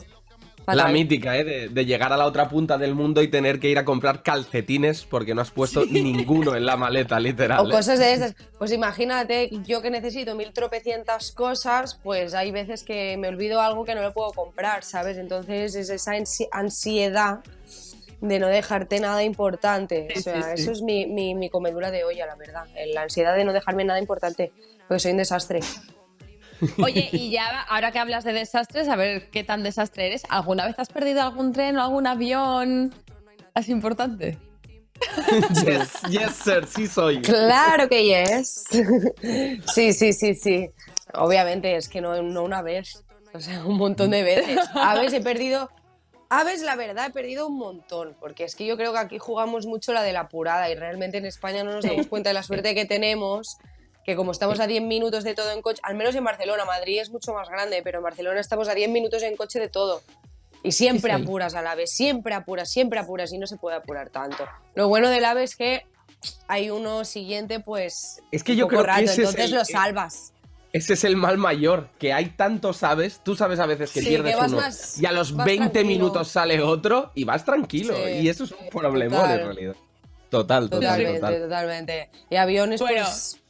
La 0.66 0.74
Fatal. 0.76 0.92
mítica, 0.94 1.36
¿eh? 1.36 1.44
De, 1.44 1.68
de 1.68 1.84
llegar 1.84 2.10
a 2.14 2.16
la 2.16 2.24
otra 2.24 2.48
punta 2.48 2.78
del 2.78 2.94
mundo 2.94 3.20
y 3.20 3.28
tener 3.28 3.60
que 3.60 3.68
ir 3.68 3.76
a 3.78 3.84
comprar 3.84 4.22
calcetines 4.22 5.04
porque 5.04 5.34
no 5.34 5.42
has 5.42 5.50
puesto 5.50 5.84
ninguno 5.84 6.56
en 6.56 6.64
la 6.64 6.78
maleta, 6.78 7.20
literal. 7.20 7.66
O 7.66 7.68
¿eh? 7.68 7.70
cosas 7.70 7.98
de 7.98 8.14
esas. 8.14 8.34
Pues 8.58 8.72
imagínate, 8.72 9.50
yo 9.66 9.82
que 9.82 9.90
necesito 9.90 10.34
mil 10.34 10.54
tropecientas 10.54 11.32
cosas, 11.32 12.00
pues 12.02 12.32
hay 12.32 12.50
veces 12.50 12.82
que 12.82 13.18
me 13.18 13.28
olvido 13.28 13.60
algo 13.60 13.84
que 13.84 13.94
no 13.94 14.00
lo 14.00 14.14
puedo 14.14 14.32
comprar, 14.32 14.84
¿sabes? 14.84 15.18
Entonces 15.18 15.74
es 15.74 15.90
esa 15.90 16.12
ansi- 16.12 16.48
ansiedad 16.50 17.40
de 18.28 18.38
no 18.38 18.48
dejarte 18.48 19.00
nada 19.00 19.22
importante. 19.22 20.08
Sí, 20.14 20.18
o 20.18 20.22
sea, 20.22 20.42
sí, 20.42 20.48
sí. 20.56 20.62
eso 20.62 20.72
es 20.72 20.82
mi, 20.82 21.06
mi, 21.06 21.34
mi 21.34 21.50
comedura 21.50 21.90
de 21.90 22.04
olla, 22.04 22.26
la 22.26 22.36
verdad. 22.36 22.64
La 22.94 23.02
ansiedad 23.02 23.36
de 23.36 23.44
no 23.44 23.52
dejarme 23.52 23.84
nada 23.84 23.98
importante, 23.98 24.52
porque 24.88 25.00
soy 25.00 25.12
un 25.12 25.18
desastre. 25.18 25.60
Oye, 26.82 27.08
y 27.12 27.30
ya 27.30 27.62
ahora 27.62 27.92
que 27.92 27.98
hablas 27.98 28.24
de 28.24 28.32
desastres, 28.32 28.88
a 28.88 28.96
ver 28.96 29.30
qué 29.30 29.44
tan 29.44 29.62
desastre 29.62 30.06
eres. 30.06 30.22
¿Alguna 30.28 30.66
vez 30.66 30.78
has 30.78 30.88
perdido 30.88 31.22
algún 31.22 31.52
tren 31.52 31.76
o 31.76 31.82
algún 31.82 32.06
avión 32.06 32.94
así 33.52 33.72
importante? 33.72 34.38
yes, 35.64 36.00
yes, 36.08 36.34
sir, 36.42 36.66
sí 36.66 36.86
soy. 36.86 37.20
Claro 37.20 37.88
que 37.88 38.04
yes. 38.04 38.64
Sí, 39.74 39.92
sí, 39.92 40.12
sí, 40.12 40.34
sí. 40.34 40.70
Obviamente 41.12 41.76
es 41.76 41.88
que 41.88 42.00
no, 42.00 42.22
no 42.22 42.42
una 42.42 42.62
vez, 42.62 43.04
o 43.34 43.40
sea, 43.40 43.64
un 43.64 43.76
montón 43.76 44.10
de 44.10 44.22
veces. 44.22 44.58
Aves 44.74 45.12
he 45.12 45.20
perdido, 45.20 45.68
aves 46.40 46.62
la 46.62 46.76
verdad 46.76 47.06
he 47.06 47.10
perdido 47.10 47.46
un 47.46 47.56
montón, 47.56 48.16
porque 48.20 48.44
es 48.44 48.54
que 48.54 48.66
yo 48.66 48.76
creo 48.76 48.92
que 48.92 48.98
aquí 48.98 49.18
jugamos 49.18 49.66
mucho 49.66 49.92
la 49.92 50.02
de 50.02 50.12
la 50.12 50.20
apurada 50.20 50.68
y 50.70 50.74
realmente 50.74 51.18
en 51.18 51.26
España 51.26 51.64
no 51.64 51.72
nos 51.72 51.84
damos 51.84 52.06
cuenta 52.08 52.30
de 52.30 52.34
la 52.34 52.42
suerte 52.42 52.74
que 52.74 52.84
tenemos, 52.84 53.56
que 54.04 54.16
como 54.16 54.32
estamos 54.32 54.60
a 54.60 54.66
10 54.66 54.82
minutos 54.82 55.24
de 55.24 55.34
todo 55.34 55.50
en 55.52 55.62
coche, 55.62 55.80
al 55.82 55.94
menos 55.94 56.14
en 56.14 56.24
Barcelona, 56.24 56.64
Madrid 56.66 57.00
es 57.00 57.10
mucho 57.10 57.32
más 57.32 57.48
grande, 57.48 57.80
pero 57.82 57.98
en 57.98 58.04
Barcelona 58.04 58.38
estamos 58.40 58.68
a 58.68 58.74
10 58.74 58.90
minutos 58.90 59.22
en 59.22 59.34
coche 59.36 59.58
de 59.58 59.68
todo. 59.68 60.02
Y 60.62 60.72
siempre 60.72 61.12
apuras 61.12 61.54
al 61.54 61.66
ave, 61.66 61.86
siempre 61.86 62.34
apuras, 62.34 62.70
siempre 62.70 62.98
apuras 62.98 63.32
y 63.32 63.38
no 63.38 63.46
se 63.46 63.56
puede 63.56 63.76
apurar 63.76 64.10
tanto. 64.10 64.46
Lo 64.74 64.88
bueno 64.88 65.08
del 65.08 65.24
ave 65.24 65.42
es 65.42 65.56
que 65.56 65.86
hay 66.48 66.68
uno 66.70 67.04
siguiente, 67.06 67.60
pues. 67.60 68.20
Es 68.30 68.44
que 68.44 68.56
yo 68.56 68.68
creo 68.68 68.80
que 68.82 68.86
rato, 68.86 69.02
es 69.04 69.18
entonces 69.18 69.44
el- 69.46 69.54
lo 69.56 69.64
salvas. 69.64 70.33
Ese 70.74 70.94
es 70.94 71.04
el 71.04 71.14
mal 71.14 71.38
mayor, 71.38 71.88
que 72.00 72.12
hay 72.12 72.30
tantos 72.30 72.82
aves, 72.82 73.20
tú 73.24 73.36
sabes 73.36 73.60
a 73.60 73.66
veces 73.66 73.92
que 73.92 74.00
Sí, 74.00 74.08
pierdes 74.08 74.34
que 74.36 74.44
uno 74.44 74.56
más- 74.56 74.98
y 75.00 75.06
a 75.06 75.12
los 75.12 75.32
vas 75.34 75.46
20 75.46 75.70
tranquilo. 75.70 75.86
minutos 75.88 76.26
sale 76.28 76.60
otro 76.60 77.12
y 77.14 77.22
vas 77.22 77.44
tranquilo. 77.44 77.94
Sí, 77.94 78.10
y 78.22 78.28
eso 78.28 78.42
es 78.42 78.50
un 78.50 78.68
problemón 78.70 79.20
total. 79.20 79.38
en 79.40 79.46
realidad. 79.46 79.76
Total, 80.30 80.64
total, 80.68 80.80
Totalmente, 80.80 81.20
total. 81.20 81.40
totalmente. 81.42 82.10
Y 82.28 82.34
aviones, 82.36 82.80
Bueno. 82.80 83.04
pues. 83.04 83.40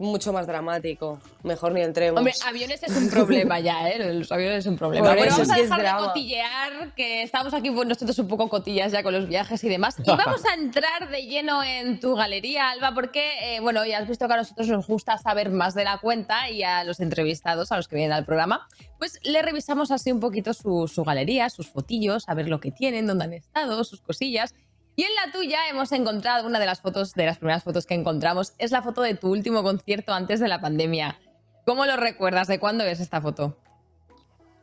Mucho 0.00 0.32
más 0.32 0.46
dramático. 0.46 1.20
Mejor 1.42 1.72
ni 1.72 1.82
entremos. 1.82 2.16
Hombre, 2.16 2.32
aviones 2.46 2.82
es 2.82 2.96
un 2.96 3.10
problema 3.10 3.60
ya, 3.60 3.86
¿eh? 3.86 4.14
Los 4.14 4.32
aviones 4.32 4.60
es 4.60 4.66
un 4.66 4.78
problema. 4.78 5.08
Por 5.08 5.14
Pero 5.14 5.28
eso 5.28 5.42
vamos 5.42 5.50
a 5.50 5.60
dejar 5.60 5.82
de 5.82 6.06
cotillear, 6.06 6.94
que 6.94 7.22
estamos 7.22 7.52
aquí 7.52 7.70
pues, 7.70 7.86
nosotros 7.86 8.18
un 8.18 8.26
poco 8.26 8.48
cotillas 8.48 8.92
ya 8.92 9.02
con 9.02 9.12
los 9.12 9.28
viajes 9.28 9.62
y 9.62 9.68
demás. 9.68 9.96
Y 9.98 10.08
vamos 10.16 10.42
a 10.46 10.54
entrar 10.54 11.10
de 11.10 11.26
lleno 11.26 11.62
en 11.62 12.00
tu 12.00 12.14
galería, 12.14 12.70
Alba, 12.70 12.94
porque, 12.94 13.56
eh, 13.56 13.60
bueno, 13.60 13.84
ya 13.84 13.98
has 13.98 14.08
visto 14.08 14.26
que 14.26 14.32
a 14.32 14.38
nosotros 14.38 14.68
nos 14.68 14.86
gusta 14.86 15.18
saber 15.18 15.50
más 15.50 15.74
de 15.74 15.84
la 15.84 15.98
cuenta 15.98 16.48
y 16.48 16.62
a 16.62 16.82
los 16.84 17.00
entrevistados, 17.00 17.70
a 17.70 17.76
los 17.76 17.86
que 17.86 17.96
vienen 17.96 18.12
al 18.12 18.24
programa, 18.24 18.68
pues 18.98 19.18
le 19.22 19.42
revisamos 19.42 19.90
así 19.90 20.10
un 20.10 20.20
poquito 20.20 20.54
su, 20.54 20.88
su 20.88 21.04
galería, 21.04 21.50
sus 21.50 21.68
fotillos, 21.68 22.26
a 22.26 22.32
ver 22.32 22.48
lo 22.48 22.58
que 22.58 22.70
tienen, 22.70 23.06
dónde 23.06 23.24
han 23.24 23.34
estado, 23.34 23.84
sus 23.84 24.00
cosillas. 24.00 24.54
Y 24.96 25.02
en 25.04 25.14
la 25.14 25.32
tuya 25.32 25.68
hemos 25.68 25.92
encontrado 25.92 26.46
una 26.46 26.58
de 26.58 26.66
las 26.66 26.80
fotos, 26.80 27.14
de 27.14 27.26
las 27.26 27.38
primeras 27.38 27.62
fotos 27.62 27.86
que 27.86 27.94
encontramos, 27.94 28.52
es 28.58 28.70
la 28.70 28.82
foto 28.82 29.02
de 29.02 29.14
tu 29.14 29.30
último 29.30 29.62
concierto 29.62 30.12
antes 30.12 30.40
de 30.40 30.48
la 30.48 30.60
pandemia. 30.60 31.18
¿Cómo 31.64 31.86
lo 31.86 31.96
recuerdas? 31.96 32.48
¿De 32.48 32.58
cuándo 32.58 32.84
es 32.84 33.00
esta 33.00 33.20
foto? 33.20 33.56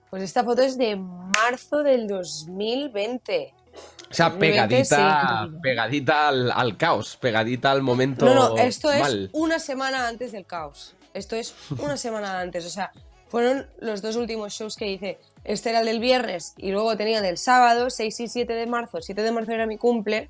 Pues 0.10 0.24
esta 0.24 0.44
foto 0.44 0.62
es 0.62 0.78
de 0.78 0.96
marzo 0.96 1.84
del 1.84 2.08
2020. 2.08 3.54
O 4.10 4.14
sea, 4.14 4.30
2020, 4.30 4.68
pegadita, 4.68 5.46
sí. 5.46 5.58
pegadita 5.62 6.28
al, 6.30 6.52
al 6.52 6.78
caos, 6.78 7.18
pegadita 7.18 7.72
al 7.72 7.82
momento 7.82 8.26
No, 8.26 8.34
no, 8.34 8.58
esto 8.58 8.92
es 8.92 9.30
una 9.34 9.60
semana 9.60 10.08
antes 10.08 10.32
del 10.32 10.46
caos. 10.46 10.96
Esto 11.14 11.36
es 11.36 11.56
una 11.80 11.98
semana 11.98 12.40
antes. 12.40 12.66
O 12.66 12.70
sea, 12.70 12.92
fueron 13.28 13.68
los 13.80 14.02
dos 14.02 14.16
últimos 14.16 14.54
shows 14.54 14.76
que 14.76 14.88
hice. 14.88 15.20
Este 15.48 15.70
era 15.72 15.80
el 15.80 15.86
del 15.88 16.00
viernes 16.00 16.54
y 16.58 16.72
luego 16.72 16.96
tenía 16.98 17.18
el 17.18 17.24
del 17.24 17.38
sábado, 17.40 17.90
6 17.90 18.20
y 18.20 18.28
7 18.28 18.54
de 18.54 18.68
marzo. 18.68 18.98
El 18.98 19.04
7 19.04 19.22
de 19.24 19.32
marzo 19.32 19.52
era 19.54 19.66
mi 19.66 19.78
cumple. 19.78 20.30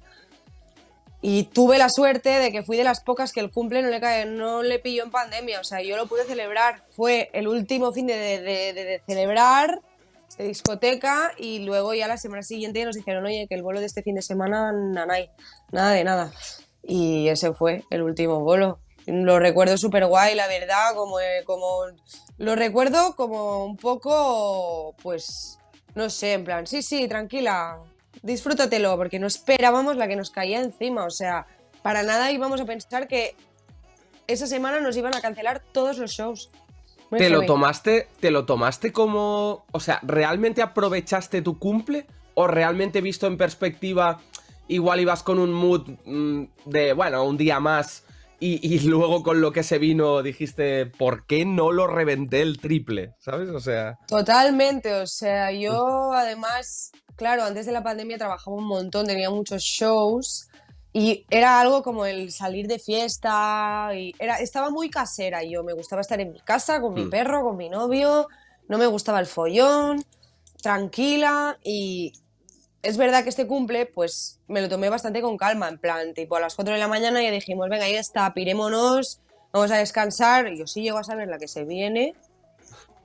Y 1.21 1.45
tuve 1.45 1.79
la 1.79 1.89
suerte 1.89 2.29
de 2.29 2.51
que 2.51 2.61
fui 2.61 2.77
de 2.77 2.83
las 2.83 3.01
pocas 3.01 3.33
que 3.33 3.39
el 3.39 3.49
cumple 3.51 3.81
no 3.81 3.89
le, 3.89 3.99
cae, 3.99 4.25
no 4.25 4.61
le 4.61 4.77
pilló 4.77 5.03
en 5.03 5.09
pandemia. 5.11 5.59
O 5.59 5.63
sea, 5.63 5.81
yo 5.81 5.97
lo 5.97 6.05
pude 6.07 6.23
celebrar. 6.25 6.83
Fue 6.95 7.29
el 7.33 7.47
último 7.47 7.91
fin 7.91 8.05
de, 8.05 8.15
de- 8.15 8.73
de- 8.73 9.01
celebrar, 9.07 9.79
de 10.37 10.43
discoteca, 10.47 11.31
y 11.37 11.59
luego 11.59 11.95
ya 11.95 12.07
la 12.07 12.17
semana 12.17 12.43
siguiente 12.43 12.85
nos 12.85 12.95
dijeron, 12.95 13.25
oye, 13.25 13.47
que 13.49 13.55
el 13.55 13.63
vuelo 13.63 13.79
de 13.79 13.87
este 13.87 14.03
fin 14.03 14.13
de 14.13 14.21
semana, 14.21 14.71
nanay, 14.71 15.31
nada 15.71 15.91
de 15.93 16.03
nada. 16.03 16.31
Y 16.83 17.27
ese 17.29 17.51
fue 17.53 17.83
el 17.89 18.03
último 18.03 18.41
bolo. 18.41 18.79
Lo 19.07 19.39
recuerdo 19.39 19.77
súper 19.77 20.05
guay, 20.05 20.35
la 20.35 20.47
verdad, 20.47 20.93
como, 20.93 21.15
como... 21.45 21.85
Lo 22.37 22.55
recuerdo 22.55 23.15
como 23.15 23.65
un 23.65 23.77
poco, 23.77 24.95
pues, 25.01 25.59
no 25.95 26.09
sé, 26.09 26.33
en 26.33 26.43
plan, 26.43 26.67
sí, 26.67 26.81
sí, 26.81 27.07
tranquila, 27.07 27.79
disfrútatelo, 28.21 28.95
porque 28.95 29.19
no 29.19 29.27
esperábamos 29.27 29.95
la 29.95 30.07
que 30.07 30.15
nos 30.15 30.29
caía 30.29 30.61
encima, 30.61 31.05
o 31.05 31.09
sea, 31.09 31.47
para 31.81 32.03
nada 32.03 32.31
íbamos 32.31 32.61
a 32.61 32.65
pensar 32.65 33.07
que 33.07 33.35
esa 34.27 34.45
semana 34.45 34.79
nos 34.79 34.95
iban 34.97 35.15
a 35.15 35.21
cancelar 35.21 35.63
todos 35.71 35.97
los 35.97 36.11
shows. 36.11 36.49
Muy 37.09 37.19
¿Te 37.19 37.29
lo 37.29 37.43
tomaste, 37.43 38.07
te 38.19 38.31
lo 38.31 38.45
tomaste 38.45 38.91
como, 38.91 39.65
o 39.71 39.79
sea, 39.79 39.99
realmente 40.03 40.61
aprovechaste 40.61 41.41
tu 41.41 41.57
cumple 41.57 42.05
o 42.33 42.47
realmente 42.47 43.01
visto 43.01 43.25
en 43.27 43.37
perspectiva 43.37 44.19
igual 44.67 44.99
ibas 44.99 45.23
con 45.23 45.39
un 45.39 45.53
mood 45.53 45.89
mm, 46.05 46.43
de, 46.65 46.93
bueno, 46.93 47.23
un 47.23 47.37
día 47.37 47.59
más 47.59 48.03
y, 48.39 48.75
y 48.75 48.79
luego 48.87 49.23
con 49.23 49.41
lo 49.41 49.51
que 49.51 49.63
se 49.63 49.77
vino 49.79 50.21
dijiste, 50.23 50.85
¿por 50.85 51.25
qué 51.25 51.45
no 51.45 51.71
lo 51.71 51.87
reventé 51.87 52.41
el 52.41 52.59
triple? 52.59 53.13
¿Sabes? 53.19 53.49
O 53.49 53.59
sea, 53.59 53.97
Totalmente, 54.07 54.93
o 54.93 55.07
sea, 55.07 55.51
yo 55.51 56.13
además, 56.13 56.91
claro, 57.15 57.43
antes 57.43 57.65
de 57.65 57.71
la 57.71 57.83
pandemia 57.83 58.17
trabajaba 58.17 58.55
un 58.55 58.67
montón, 58.67 59.07
tenía 59.07 59.29
muchos 59.29 59.61
shows 59.63 60.47
y 60.93 61.25
era 61.29 61.59
algo 61.59 61.83
como 61.83 62.05
el 62.05 62.31
salir 62.31 62.67
de 62.67 62.79
fiesta 62.79 63.89
y 63.93 64.13
era, 64.19 64.37
estaba 64.37 64.69
muy 64.71 64.89
casera 64.89 65.43
yo, 65.43 65.63
me 65.63 65.73
gustaba 65.73 66.01
estar 66.01 66.19
en 66.21 66.31
mi 66.31 66.39
casa 66.39 66.81
con 66.81 66.93
mi 66.93 67.05
Mm. 67.05 67.09
perro, 67.09 67.43
con 67.43 67.57
mi 67.57 67.69
novio, 67.69 68.27
no 68.67 68.77
me 68.77 68.87
gustaba 68.87 69.19
el 69.19 69.27
follón, 69.27 70.03
tranquila 70.61 71.57
y 71.63 72.13
es 72.83 72.97
verdad 72.97 73.23
que 73.23 73.29
este 73.29 73.47
cumple 73.47 73.85
pues 73.85 74.39
me 74.47 74.61
lo 74.61 74.69
tomé 74.69 74.89
bastante 74.89 75.21
con 75.21 75.37
calma, 75.37 75.67
en 75.69 75.77
plan, 75.77 76.13
tipo 76.13 76.35
a 76.35 76.39
las 76.39 76.55
4 76.55 76.73
de 76.73 76.79
la 76.79 76.87
mañana 76.87 77.21
ya 77.21 77.31
dijimos, 77.31 77.69
venga, 77.69 77.85
ahí 77.85 77.95
está, 77.95 78.33
pirémonos, 78.33 79.19
vamos 79.51 79.71
a 79.71 79.77
descansar, 79.77 80.47
y 80.47 80.57
yo 80.59 80.67
sí 80.67 80.81
llego 80.83 80.97
a 80.97 81.03
saber 81.03 81.27
la 81.27 81.37
que 81.37 81.47
se 81.47 81.63
viene. 81.65 82.13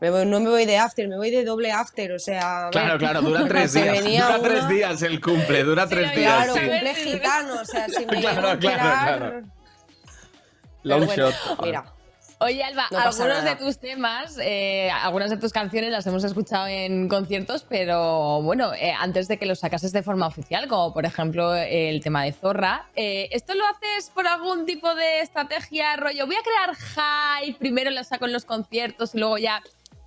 Me 0.01 0.11
voy- 0.11 0.27
no 0.27 0.41
me 0.41 0.51
voy 0.51 0.67
de 0.67 0.79
after, 0.79 1.07
me 1.09 1.17
voy 1.17 1.31
de 1.31 1.45
doble 1.45 1.71
after, 1.71 2.11
o 2.13 2.19
sea... 2.19 2.69
claro, 2.73 2.99
claro, 2.99 3.23
dura 3.23 3.45
tres 3.49 3.73
días. 3.73 4.03
Dura 4.05 4.29
una- 4.39 4.43
tres 4.43 4.69
días 4.69 5.03
el 5.03 5.21
cumple, 5.21 5.63
dura 5.63 5.87
tres 5.89 6.15
días. 6.17 6.35
Claro, 6.45 6.55
sí. 6.55 6.61
cumple 6.61 6.95
gitano, 6.95 7.61
o 7.61 7.65
sea, 7.65 7.89
si 7.89 8.05
me 8.07 8.07
Claro, 8.21 8.59
claro, 8.59 8.59
claro. 8.59 9.31
Pero 9.31 9.47
Long 10.99 11.07
bueno, 11.07 11.31
shot. 11.31 11.61
Mira, 11.63 11.85
Oye, 12.43 12.65
Alba, 12.65 12.89
No 12.91 12.99
algunos 12.99 13.45
de 13.45 13.55
tus 13.55 13.79
temas, 13.79 14.37
eh, 14.43 14.91
algunas 14.91 15.31
de 15.31 15.37
tus 15.37 15.53
canciones 15.53 15.93
las 15.93 16.05
hemos 16.09 16.25
escuchado 16.25 16.67
en 16.67 17.09
conciertos, 17.09 17.65
pero 17.69 18.43
bueno, 18.43 18.75
eh, 18.75 18.93
antes 18.99 19.29
de 19.29 19.39
que 19.39 19.47
los 19.47 19.61
sacases 19.61 19.93
de 19.93 20.03
forma 20.03 20.27
oficial, 20.27 20.67
como 20.67 20.93
por 20.93 21.07
ejemplo 21.07 21.55
el 21.55 22.03
tema 22.03 22.25
de 22.25 22.33
Zorra, 22.33 22.89
eh, 22.97 23.29
¿esto 23.31 23.55
lo 23.55 23.63
haces 23.67 24.11
por 24.11 24.27
algún 24.27 24.67
tipo 24.67 24.93
de 24.97 25.21
estrategia, 25.21 25.95
rollo? 25.95 26.27
Voy 26.27 26.35
a 26.35 26.43
crear 26.43 27.45
hype, 27.45 27.59
primero 27.61 27.93
lo 27.93 28.03
saco 28.03 28.27
en 28.27 28.33
los 28.33 28.45
conciertos 28.45 29.15
y 29.15 29.19
luego 29.19 29.39
ya, 29.39 29.63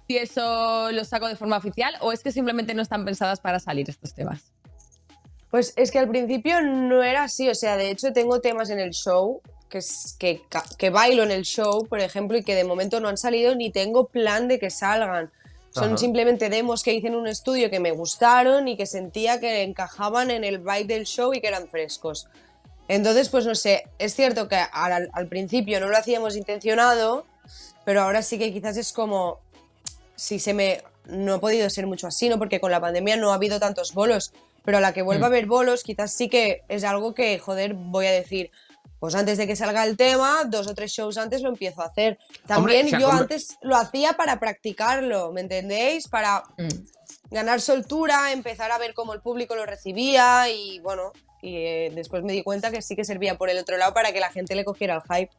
si 0.06 0.18
eso 0.18 0.92
lo 0.92 1.06
saco 1.06 1.30
de 1.30 1.38
forma 1.38 1.56
oficial, 1.56 1.96
o 2.02 2.12
es 2.12 2.22
que 2.22 2.34
simplemente 2.34 2.74
no 2.74 2.82
están 2.82 3.06
pensadas 3.06 3.40
para 3.40 3.62
salir 3.62 3.90
estos 3.90 4.14
temas? 4.14 4.52
Pues 5.52 5.74
es 5.78 5.90
que 5.90 6.00
al 6.00 6.10
principio 6.10 6.62
no 6.62 7.02
era 7.02 7.24
así, 7.24 7.48
o 7.48 7.56
sea, 7.56 7.78
de 7.78 7.92
hecho 7.92 8.12
tengo 8.12 8.42
temas 8.42 8.70
en 8.70 8.80
el 8.80 8.92
show 8.92 9.42
que, 9.70 9.80
que, 10.20 10.42
que 10.78 10.90
bailo 10.90 11.24
en 11.24 11.32
el 11.32 11.44
show, 11.44 11.86
por 11.88 12.00
ejemplo, 12.00 12.38
y 12.38 12.44
que 12.44 12.56
de 12.56 12.64
momento 12.64 13.00
no 13.00 13.10
han 13.10 13.18
salido 13.18 13.56
ni 13.56 13.72
tengo 13.72 14.08
plan 14.08 14.48
de 14.48 14.60
que 14.60 14.70
salgan. 14.70 15.32
Son 15.72 15.86
Ajá. 15.86 15.98
simplemente 15.98 16.50
demos 16.50 16.84
que 16.84 16.94
hice 16.94 17.08
en 17.08 17.16
un 17.16 17.28
estudio 17.28 17.70
que 17.70 17.82
me 17.82 17.92
gustaron 17.92 18.68
y 18.68 18.78
que 18.78 18.86
sentía 18.86 19.40
que 19.40 19.64
encajaban 19.64 20.32
en 20.32 20.44
el 20.44 20.60
vibe 20.60 20.86
del 20.86 21.06
show 21.06 21.34
y 21.34 21.42
que 21.42 21.48
eran 21.48 21.68
frescos. 21.68 22.28
Entonces, 22.88 23.30
pues 23.30 23.46
no 23.46 23.56
sé, 23.56 23.84
es 24.00 24.16
cierto 24.16 24.48
que 24.48 24.56
al, 24.56 25.10
al 25.12 25.28
principio 25.28 25.80
no 25.80 25.88
lo 25.88 25.98
hacíamos 25.98 26.38
intencionado, 26.38 27.26
pero 27.84 28.02
ahora 28.02 28.22
sí 28.22 28.38
que 28.38 28.54
quizás 28.54 28.78
es 28.78 28.94
como, 28.94 29.40
si 30.16 30.40
se 30.40 30.54
me... 30.54 30.82
No 31.08 31.36
he 31.36 31.40
podido 31.40 31.70
ser 31.70 31.86
mucho 31.86 32.08
así, 32.08 32.30
¿no? 32.30 32.40
Porque 32.40 32.60
con 32.60 32.72
la 32.72 32.82
pandemia 32.82 33.16
no 33.16 33.32
ha 33.32 33.36
habido 33.36 33.60
tantos 33.60 33.94
bolos, 33.94 34.34
pero 34.64 34.80
a 34.80 34.82
la 34.82 34.92
que 34.92 35.04
vuelva 35.04 35.28
a 35.28 35.30
haber 35.30 35.46
bolos, 35.46 35.84
quizás 35.84 36.12
sí 36.12 36.30
que 36.30 36.64
es 36.68 36.84
algo 36.84 37.14
que, 37.14 37.38
joder, 37.38 37.76
voy 37.76 38.08
a 38.08 38.12
decir, 38.12 38.50
pues 39.06 39.14
antes 39.14 39.38
de 39.38 39.46
que 39.46 39.56
salga 39.56 39.84
el 39.86 39.98
tema, 39.98 40.46
dos 40.48 40.66
o 40.68 40.74
tres 40.74 40.92
shows 40.92 41.20
antes 41.20 41.44
lo 41.44 41.50
empiezo 41.50 41.84
a 41.84 41.86
hacer. 41.86 42.18
También 42.48 42.88
ha 42.96 43.00
yo 43.00 43.08
conver- 43.10 43.22
antes 43.22 43.56
lo 43.62 43.76
hacía 43.76 44.14
para 44.14 44.40
practicarlo, 44.40 45.32
¿me 45.32 45.42
entendéis? 45.42 46.08
Para 46.08 46.42
Mm. 46.58 46.68
ganar 47.30 47.62
soltura, 47.62 48.32
empezar 48.32 48.72
a 48.72 48.80
ver 48.80 48.96
cómo 48.96 49.14
el 49.14 49.22
público 49.22 49.56
lo 49.56 49.68
recibía 49.68 50.50
y 50.50 50.80
bueno, 50.80 51.12
y 51.44 51.56
eh, 51.58 51.92
después 51.94 52.24
me 52.24 52.34
di 52.34 52.42
cuenta 52.42 52.72
que 52.72 52.82
sí 52.82 52.96
que 52.96 53.06
servía 53.06 53.38
por 53.38 53.52
el 53.52 53.60
otro 53.60 53.78
lado 53.78 53.94
para 53.94 54.12
que 54.12 54.20
la 54.20 54.32
gente 54.32 54.56
le 54.56 54.66
cogiera 54.66 54.96
el 54.96 55.02
hype. 55.04 55.32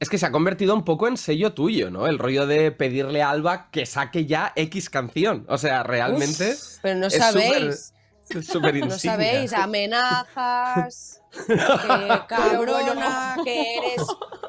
Es 0.00 0.08
que 0.08 0.16
se 0.16 0.24
ha 0.24 0.32
convertido 0.32 0.74
un 0.74 0.82
poco 0.86 1.06
en 1.06 1.18
sello 1.18 1.52
tuyo, 1.52 1.90
¿no? 1.90 2.06
El 2.06 2.18
rollo 2.18 2.46
de 2.46 2.72
pedirle 2.72 3.20
a 3.20 3.28
Alba 3.28 3.68
que 3.70 3.84
saque 3.84 4.24
ya 4.24 4.54
X 4.56 4.88
canción. 4.88 5.44
O 5.50 5.58
sea, 5.58 5.82
realmente. 5.82 6.52
Uf, 6.52 6.78
pero 6.80 6.98
no 6.98 7.10
sabéis. 7.10 7.52
súper- 7.52 8.01
es 8.30 8.46
súper 8.46 8.74
No 8.86 8.98
sabéis, 8.98 9.52
amenazas, 9.52 11.20
que 11.46 12.20
cabrona, 12.28 13.36
que 13.44 13.76
eres 13.78 14.02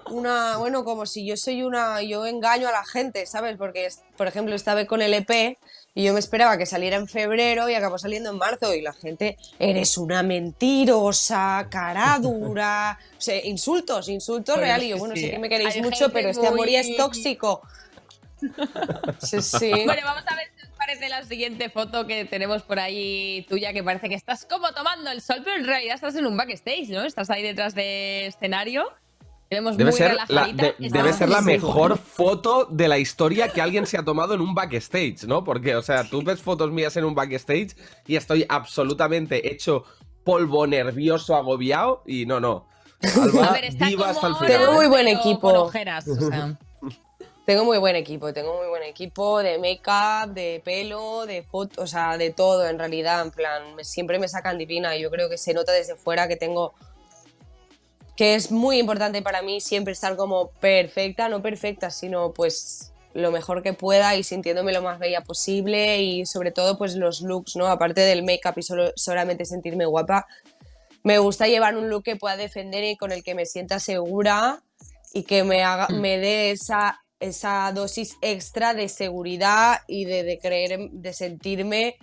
una, 0.10 0.58
bueno, 0.58 0.84
como 0.84 1.06
si 1.06 1.26
yo 1.26 1.36
soy 1.38 1.64
una, 1.64 2.02
yo 2.02 2.26
engaño 2.26 2.68
a 2.68 2.72
la 2.72 2.86
gente, 2.86 3.26
¿sabes? 3.26 3.58
Porque, 3.58 3.88
por 4.18 4.28
ejemplo, 4.28 4.56
esta 4.56 4.76
vez 4.76 4.88
con 4.88 5.02
el 5.02 5.14
EP 5.14 5.58
y 5.96 6.04
yo 6.04 6.14
me 6.14 6.20
esperaba 6.20 6.58
que 6.58 6.66
saliera 6.66 6.98
en 6.98 7.08
febrero 7.08 7.70
y 7.70 7.76
acabó 7.76 8.00
saliendo 8.00 8.32
en 8.32 8.38
marzo 8.38 8.74
y 8.74 8.82
la 8.82 8.94
gente, 8.94 9.38
eres 9.60 9.98
una 9.98 10.24
mentirosa, 10.24 11.68
cara 11.70 12.18
dura, 12.20 12.98
o 13.16 13.22
sea, 13.22 13.46
insultos, 13.46 14.10
insultos 14.10 14.58
reales. 14.58 14.88
Y 14.88 14.90
yo, 14.90 14.98
bueno, 14.98 15.16
sí. 15.16 15.22
sé 15.22 15.32
que 15.32 15.40
me 15.40 15.50
queréis 15.50 15.76
Hay 15.76 15.82
mucho, 15.84 16.10
pero 16.10 16.30
este 16.30 16.48
amor 16.48 16.68
ya 16.68 16.80
es 16.80 16.98
tóxico. 16.98 17.62
Sí, 19.20 19.42
sí. 19.42 19.72
Bueno, 19.86 20.02
vamos 20.04 20.24
a 20.28 20.36
ver 20.36 20.48
si 20.58 20.66
os 20.66 20.72
parece 20.78 21.10
la 21.10 21.24
siguiente 21.24 21.70
foto 21.70 22.06
que 22.08 22.26
tenemos 22.26 22.62
por 22.64 22.80
ahí 22.80 23.46
tuya, 23.50 23.74
que 23.74 23.84
parece 23.84 24.10
que 24.10 24.16
estás 24.16 24.46
como 24.46 24.72
tomando 24.74 25.12
el 25.12 25.22
sol, 25.22 25.42
pero 25.44 25.58
en 25.58 25.66
realidad 25.66 25.96
estás 25.96 26.16
en 26.16 26.26
un 26.26 26.36
backstage, 26.38 26.90
¿no? 26.90 27.04
Estás 27.04 27.30
ahí 27.30 27.42
detrás 27.44 27.74
de 27.76 28.28
escenario. 28.28 28.86
Tenemos 29.50 29.78
Debe 29.78 29.92
muy 29.92 29.98
ser, 29.98 30.18
la, 30.30 30.48
de- 30.48 30.76
debe 30.80 31.14
ser 31.14 31.30
la 31.30 31.42
mejor 31.42 31.98
foto 31.98 32.66
de 32.72 32.88
la 32.88 32.98
historia 32.98 33.50
que 33.50 33.62
alguien 33.62 33.86
se 33.86 33.98
ha 33.98 34.04
tomado 34.04 34.34
en 34.34 34.42
un 34.42 34.56
backstage, 34.56 35.26
¿no? 35.28 35.44
Porque, 35.44 35.76
o 35.76 35.82
sea, 35.84 36.04
tú 36.10 36.24
ves 36.24 36.42
fotos 36.42 36.72
mías 36.72 36.98
en 36.98 37.06
un 37.06 37.14
backstage 37.14 37.76
y 38.08 38.16
estoy 38.16 38.46
absolutamente 38.50 39.52
hecho 39.54 39.84
polvo, 40.24 40.66
nervioso, 40.66 41.36
agobiado 41.36 42.02
y 42.08 42.26
no, 42.26 42.40
no. 42.40 42.68
Alba, 43.22 43.48
A 43.48 43.52
ver, 43.54 43.66
está 43.66 43.86
diva 43.88 44.08
como 44.08 44.12
hasta 44.16 44.28
el 44.28 44.34
ahora, 44.34 44.46
final. 44.48 44.62
Tengo 44.62 44.74
muy 44.74 44.88
buen 44.88 45.08
equipo. 45.08 45.42
Con 45.52 45.56
ojeras, 45.58 46.08
o 46.08 46.16
sea. 46.16 46.58
Tengo 47.46 47.66
muy 47.66 47.78
buen 47.78 47.98
equipo, 47.98 48.32
tengo 48.32 48.58
muy 48.58 48.68
buen 48.68 48.84
equipo 48.84 49.44
de 49.44 49.58
make-up, 49.60 50.34
de 50.34 50.62
pelo, 50.64 51.26
de 51.26 51.44
foto, 51.44 51.82
o 51.82 51.88
sea, 51.88 52.18
de 52.18 52.30
todo 52.32 52.66
en 52.68 52.80
realidad, 52.80 53.22
en 53.22 53.32
plan, 53.32 53.76
me- 53.76 53.84
siempre 53.84 54.18
me 54.18 54.30
sacan 54.30 54.58
divina 54.58 54.96
y 54.96 55.02
yo 55.02 55.12
creo 55.12 55.30
que 55.30 55.38
se 55.38 55.54
nota 55.54 55.74
desde 55.74 55.96
fuera 55.98 56.30
que 56.30 56.38
tengo, 56.38 56.74
que 58.16 58.36
es 58.36 58.50
muy 58.50 58.80
importante 58.80 59.22
para 59.22 59.42
mí 59.42 59.60
siempre 59.60 59.92
estar 59.92 60.16
como 60.16 60.52
perfecta, 60.52 61.28
no 61.28 61.42
perfecta, 61.42 61.90
sino 61.90 62.32
pues 62.32 62.94
lo 63.14 63.30
mejor 63.30 63.62
que 63.62 63.74
pueda 63.74 64.16
y 64.16 64.24
sintiéndome 64.24 64.72
lo 64.72 64.82
más 64.82 64.98
bella 64.98 65.22
posible 65.22 66.02
y 66.02 66.26
sobre 66.26 66.52
todo 66.52 66.78
pues 66.78 66.96
los 66.96 67.22
looks, 67.22 67.58
¿no? 67.58 67.68
Aparte 67.68 68.02
del 68.02 68.24
make-up 68.24 68.54
y 68.56 68.64
solo, 68.64 68.92
solamente 68.96 69.44
sentirme 69.46 69.86
guapa, 69.86 70.28
me 71.04 71.18
gusta 71.20 71.48
llevar 71.48 71.76
un 71.76 71.90
look 71.90 72.04
que 72.04 72.16
pueda 72.16 72.38
defender 72.38 72.86
y 72.86 72.96
con 72.96 73.12
el 73.12 73.22
que 73.22 73.36
me 73.36 73.46
sienta 73.46 73.82
segura 73.82 74.64
y 75.14 75.24
que 75.24 75.44
me 75.44 75.62
haga, 75.64 75.90
me 75.90 76.18
dé 76.18 76.52
esa, 76.52 77.03
esa 77.24 77.72
dosis 77.74 78.18
extra 78.22 78.74
de 78.74 78.90
seguridad 78.90 79.82
y 79.88 80.06
de, 80.06 80.24
de 80.24 80.38
creer, 80.40 80.90
de 80.92 81.14
sentirme 81.14 81.98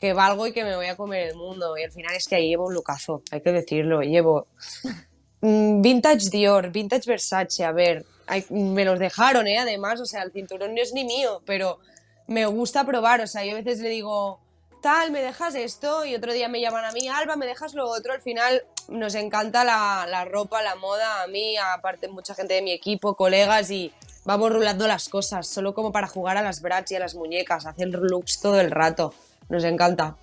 que 0.00 0.12
valgo 0.12 0.46
y 0.46 0.52
que 0.52 0.64
me 0.64 0.76
voy 0.76 0.86
a 0.86 0.96
comer 0.96 1.28
el 1.28 1.36
mundo. 1.36 1.76
Y 1.78 1.84
al 1.84 1.92
final 1.92 2.14
es 2.14 2.26
que 2.26 2.36
ahí 2.36 2.48
llevo 2.48 2.66
un 2.66 2.74
lucazo, 2.74 3.22
hay 3.30 3.40
que 3.40 3.52
decirlo. 3.52 4.02
Llevo 4.02 4.46
mm, 5.40 5.80
vintage 5.80 6.30
Dior, 6.30 6.70
vintage 6.70 7.08
Versace, 7.08 7.64
a 7.64 7.72
ver, 7.72 8.04
hay- 8.26 8.44
me 8.50 8.84
los 8.84 8.98
dejaron, 8.98 9.46
¿eh? 9.46 9.58
Además, 9.58 10.00
o 10.00 10.06
sea, 10.06 10.22
el 10.22 10.32
cinturón 10.32 10.74
no 10.74 10.82
es 10.82 10.92
ni 10.92 11.04
mío, 11.04 11.42
pero 11.46 11.78
me 12.26 12.46
gusta 12.46 12.84
probar, 12.86 13.20
o 13.20 13.26
sea, 13.26 13.44
yo 13.44 13.52
a 13.52 13.56
veces 13.56 13.80
le 13.80 13.90
digo, 13.90 14.40
tal, 14.82 15.10
me 15.10 15.20
dejas 15.20 15.54
esto, 15.54 16.04
y 16.06 16.14
otro 16.14 16.32
día 16.32 16.48
me 16.48 16.60
llaman 16.60 16.84
a 16.86 16.92
mí, 16.92 17.06
Alba, 17.08 17.36
me 17.36 17.46
dejas 17.46 17.74
lo 17.74 17.86
otro, 17.88 18.12
al 18.14 18.22
final 18.22 18.62
nos 18.88 19.14
encanta 19.14 19.62
la, 19.64 20.06
la 20.08 20.24
ropa, 20.24 20.62
la 20.62 20.74
moda, 20.74 21.22
a 21.22 21.26
mí, 21.26 21.56
aparte 21.56 22.08
mucha 22.08 22.34
gente 22.34 22.54
de 22.54 22.62
mi 22.62 22.72
equipo, 22.72 23.14
colegas, 23.14 23.70
y 23.70 23.92
vamos 24.24 24.52
rulando 24.52 24.86
las 24.86 25.08
cosas, 25.08 25.46
solo 25.46 25.74
como 25.74 25.92
para 25.92 26.06
jugar 26.06 26.36
a 26.36 26.42
las 26.42 26.60
brats 26.60 26.92
y 26.92 26.96
a 26.96 27.00
las 27.00 27.14
muñecas, 27.14 27.66
hacer 27.66 27.88
looks 27.88 28.40
todo 28.40 28.60
el 28.60 28.70
rato, 28.70 29.14
nos 29.48 29.64
encanta. 29.64 30.16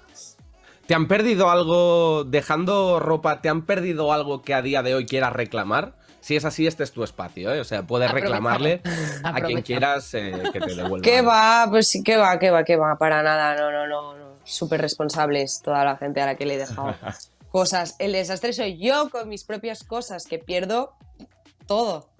¿Te 0.87 0.95
han 0.95 1.07
perdido 1.07 1.49
algo, 1.49 2.23
dejando 2.25 2.99
ropa, 2.99 3.41
te 3.41 3.49
han 3.49 3.65
perdido 3.65 4.11
algo 4.11 4.41
que 4.41 4.53
a 4.53 4.61
día 4.61 4.83
de 4.83 4.95
hoy 4.95 5.05
quieras 5.05 5.31
reclamar? 5.33 5.95
Si 6.19 6.35
es 6.35 6.45
así, 6.45 6.67
este 6.67 6.83
es 6.83 6.91
tu 6.91 7.03
espacio, 7.03 7.53
¿eh? 7.53 7.59
O 7.59 7.63
sea, 7.63 7.83
puedes 7.83 8.11
reclamarle 8.11 8.81
a 9.23 9.41
quien 9.41 9.61
quieras 9.63 10.13
eh, 10.13 10.33
que 10.53 10.59
te 10.59 10.75
devuelva. 10.75 11.01
¿Qué 11.01 11.21
va? 11.21 11.65
Pues 11.69 11.87
sí, 11.87 12.03
que 12.03 12.15
va, 12.17 12.37
que 12.37 12.51
va, 12.51 12.63
que 12.63 12.75
va, 12.75 12.97
para 12.97 13.23
nada, 13.23 13.55
no, 13.55 13.71
no, 13.71 13.87
no, 13.87 14.17
no. 14.17 14.31
Súper 14.43 14.81
responsables 14.81 15.61
toda 15.63 15.83
la 15.83 15.97
gente 15.97 16.21
a 16.21 16.27
la 16.27 16.35
que 16.35 16.45
le 16.45 16.55
he 16.55 16.57
dejado 16.57 16.93
cosas. 17.51 17.95
El 17.97 18.11
desastre 18.11 18.53
soy 18.53 18.77
yo 18.77 19.09
con 19.09 19.29
mis 19.29 19.43
propias 19.43 19.83
cosas, 19.83 20.25
que 20.25 20.37
pierdo 20.37 20.93
todo. 21.67 22.10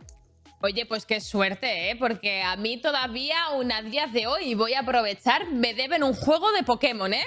Oye, 0.64 0.86
pues 0.86 1.06
qué 1.06 1.20
suerte, 1.20 1.90
¿eh? 1.90 1.96
Porque 1.96 2.44
a 2.44 2.56
mí 2.56 2.78
todavía, 2.78 3.38
a 3.48 3.82
días 3.82 4.14
de 4.14 4.28
hoy, 4.28 4.54
voy 4.54 4.74
a 4.74 4.82
aprovechar, 4.82 5.50
me 5.50 5.74
deben 5.74 6.04
un 6.04 6.14
juego 6.14 6.52
de 6.52 6.64
Pokémon, 6.64 7.14
¿eh? 7.14 7.24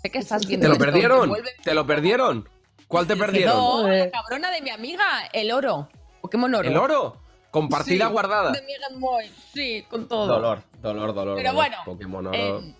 Sé 0.00 0.10
que 0.10 0.18
estás 0.18 0.46
viendo 0.46 0.64
¿Te 0.64 0.68
lo 0.68 0.74
esto, 0.74 0.84
perdieron? 0.84 1.34
¿Te 1.62 1.74
lo 1.74 1.86
perdieron? 1.86 2.48
¿Cuál 2.86 3.06
te 3.06 3.16
perdieron? 3.16 3.56
No, 3.56 3.88
la 3.88 4.10
cabrona 4.10 4.50
de 4.52 4.60
mi 4.62 4.70
amiga, 4.70 5.04
el 5.32 5.50
oro. 5.50 5.88
Pokémon 6.20 6.54
oro. 6.54 6.68
¿El 6.68 6.76
oro? 6.76 7.20
Compartida 7.50 8.06
Sí, 8.06 8.12
guardada. 8.12 8.52
De 8.52 8.62
mi 8.62 8.72
Game 8.74 9.00
Boy. 9.00 9.30
Sí, 9.52 9.84
con 9.88 10.06
todo. 10.06 10.26
Dolor, 10.26 10.62
dolor, 10.80 11.14
dolor. 11.14 11.36
Pero 11.36 11.50
dolor. 11.50 11.54
bueno, 11.54 11.76
Pokémon 11.84 12.26
oro. 12.28 12.36
Eh, 12.60 12.74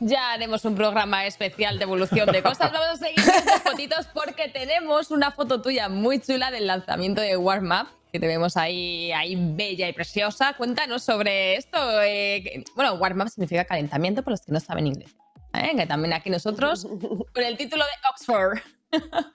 ya 0.00 0.32
haremos 0.32 0.64
un 0.64 0.74
programa 0.74 1.26
especial 1.26 1.78
de 1.78 1.84
evolución 1.84 2.30
de 2.30 2.42
cosas. 2.42 2.72
Vamos 2.72 2.88
a 2.88 2.96
seguir 2.96 3.16
viendo 3.24 3.52
fotitos 3.70 4.06
porque 4.12 4.48
tenemos 4.48 5.10
una 5.10 5.32
foto 5.32 5.62
tuya 5.62 5.88
muy 5.88 6.20
chula 6.20 6.50
del 6.50 6.66
lanzamiento 6.66 7.20
de 7.20 7.36
Warm 7.36 7.70
Up, 7.72 7.88
que 8.12 8.20
te 8.20 8.26
vemos 8.26 8.56
ahí, 8.56 9.12
ahí 9.12 9.36
bella 9.36 9.88
y 9.88 9.92
preciosa. 9.92 10.54
Cuéntanos 10.56 11.02
sobre 11.02 11.56
esto. 11.56 11.78
eh, 12.02 12.40
que- 12.42 12.64
bueno, 12.74 12.94
Warm 12.94 13.20
Up 13.20 13.28
significa 13.30 13.64
calentamiento 13.64 14.22
para 14.22 14.32
los 14.32 14.42
que 14.42 14.52
no 14.52 14.60
saben 14.60 14.86
inglés. 14.86 15.14
¿eh? 15.54 15.72
Que 15.76 15.86
también 15.86 16.12
aquí 16.14 16.30
nosotros, 16.30 16.86
con 17.34 17.42
el 17.44 17.56
título 17.56 17.84
de 17.84 17.90
Oxford. 18.10 18.58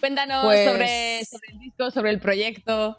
Cuéntanos 0.00 0.44
Pues- 0.44 0.70
sobre, 0.70 1.24
sobre 1.24 1.52
el 1.52 1.58
disco, 1.58 1.90
sobre 1.90 2.10
el 2.10 2.20
proyecto. 2.20 2.96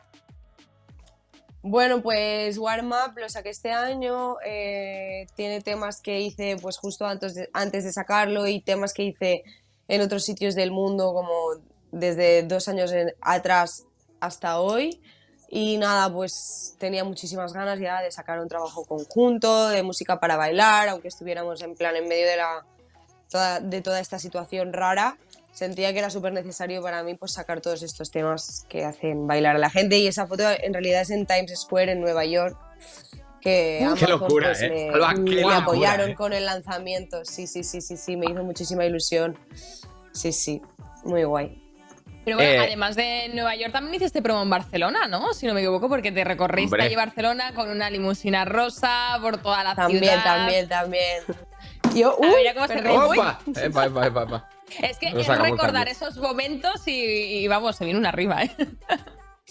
Bueno, 1.61 2.01
pues 2.01 2.57
Warm 2.57 2.91
Up 2.91 3.17
lo 3.17 3.27
saqué 3.29 3.49
este 3.49 3.71
año. 3.71 4.37
eh, 4.45 5.27
tiene 5.35 5.61
temas 5.61 6.01
que 6.01 6.19
hice 6.21 6.55
pues 6.61 6.77
justo 6.77 7.05
antes 7.05 7.35
de, 7.35 7.49
antes 7.53 7.83
de 7.83 7.91
sacarlo 7.91 8.47
y 8.47 8.61
temas 8.61 8.93
que 8.93 9.03
hice 9.03 9.43
en 9.89 10.01
otros 10.01 10.23
sitios 10.23 10.55
del 10.55 10.71
mundo, 10.71 11.13
como 11.13 11.33
desde 11.91 12.43
dos 12.43 12.67
años 12.69 12.91
en- 12.93 13.13
atrás 13.21 13.85
hasta 14.19 14.59
hoy. 14.59 15.01
Y 15.51 15.77
nada, 15.77 16.13
pues 16.13 16.75
tenía 16.77 17.03
muchísimas 17.03 17.53
ganas 17.53 17.79
ya 17.79 18.01
de 18.01 18.11
sacar 18.11 18.39
un 18.39 18.47
trabajo 18.47 18.85
conjunto, 18.85 19.69
de 19.69 19.81
música 19.81 20.19
para 20.19 20.37
bailar, 20.37 20.89
aunque 20.89 21.07
estuviéramos 21.07 21.61
en 21.63 21.73
plan 21.73 21.95
en 21.95 22.07
medio 22.07 22.27
de, 22.27 22.37
la, 22.37 22.65
toda, 23.31 23.59
de 23.59 23.81
toda 23.81 23.99
esta 23.99 24.19
situación 24.19 24.73
rara. 24.73 25.17
Sentía 25.51 25.91
que 25.91 25.99
era 25.99 26.11
súper 26.11 26.33
necesario 26.33 26.83
para 26.83 27.01
mí 27.01 27.15
pues, 27.15 27.33
sacar 27.33 27.61
todos 27.61 27.81
estos 27.81 28.11
temas 28.11 28.65
que 28.69 28.85
hacen 28.85 29.25
bailar 29.25 29.55
a 29.55 29.59
la 29.59 29.71
gente. 29.71 29.97
Y 29.97 30.05
esa 30.05 30.27
foto 30.27 30.43
en 30.47 30.71
realidad 30.71 31.01
es 31.01 31.09
en 31.09 31.25
Times 31.25 31.59
Square, 31.59 31.93
en 31.93 32.01
Nueva 32.01 32.25
York. 32.25 32.55
Que 33.41 33.77
Qué 33.79 33.85
Amazon, 33.85 34.09
locura, 34.11 34.49
pues, 34.49 34.61
¿eh? 34.61 34.69
me, 34.69 34.89
Alba, 34.89 35.13
qué 35.15 35.21
me 35.21 35.35
locura, 35.35 35.57
apoyaron 35.57 36.09
¿eh? 36.11 36.15
con 36.15 36.33
el 36.33 36.45
lanzamiento. 36.45 37.25
Sí, 37.25 37.47
sí, 37.47 37.63
sí, 37.63 37.81
sí, 37.81 37.97
sí, 37.97 38.17
me 38.17 38.27
hizo 38.27 38.43
muchísima 38.43 38.85
ilusión. 38.85 39.37
Sí, 40.11 40.31
sí, 40.31 40.61
muy 41.03 41.23
guay. 41.23 41.68
Pero 42.37 42.49
bueno, 42.49 42.63
Eh, 42.63 42.65
además 42.67 42.95
de 42.95 43.29
Nueva 43.33 43.55
York, 43.55 43.71
también 43.71 43.95
hiciste 43.95 44.21
promo 44.21 44.41
en 44.43 44.49
Barcelona, 44.49 45.07
¿no? 45.07 45.33
Si 45.33 45.45
no 45.47 45.53
me 45.53 45.61
equivoco, 45.61 45.89
porque 45.89 46.11
te 46.11 46.23
recorriste 46.23 46.75
Hombre. 46.75 46.83
ahí 46.83 46.95
Barcelona 46.95 47.53
con 47.53 47.69
una 47.69 47.89
limusina 47.89 48.45
rosa 48.45 49.17
por 49.21 49.37
toda 49.41 49.63
la 49.63 49.75
También, 49.75 50.03
ciudad. 50.03 50.23
también, 50.23 50.67
también. 50.69 51.23
Yo, 51.95 52.15
A 52.23 52.27
ver, 52.27 52.53
cómo 52.55 52.67
se. 52.67 52.89
¡Opa! 52.89 53.39
Epa, 53.61 53.85
epa, 53.85 54.07
epa, 54.07 54.23
epa. 54.23 54.49
Es 54.81 54.97
que 54.99 55.07
es 55.07 55.27
recordar 55.27 55.57
también. 55.73 55.87
esos 55.87 56.17
momentos 56.17 56.87
y, 56.87 56.91
y 57.41 57.47
vamos, 57.47 57.75
se 57.75 57.85
viene 57.85 57.99
una 57.99 58.09
arriba, 58.09 58.43
¿eh? 58.43 58.55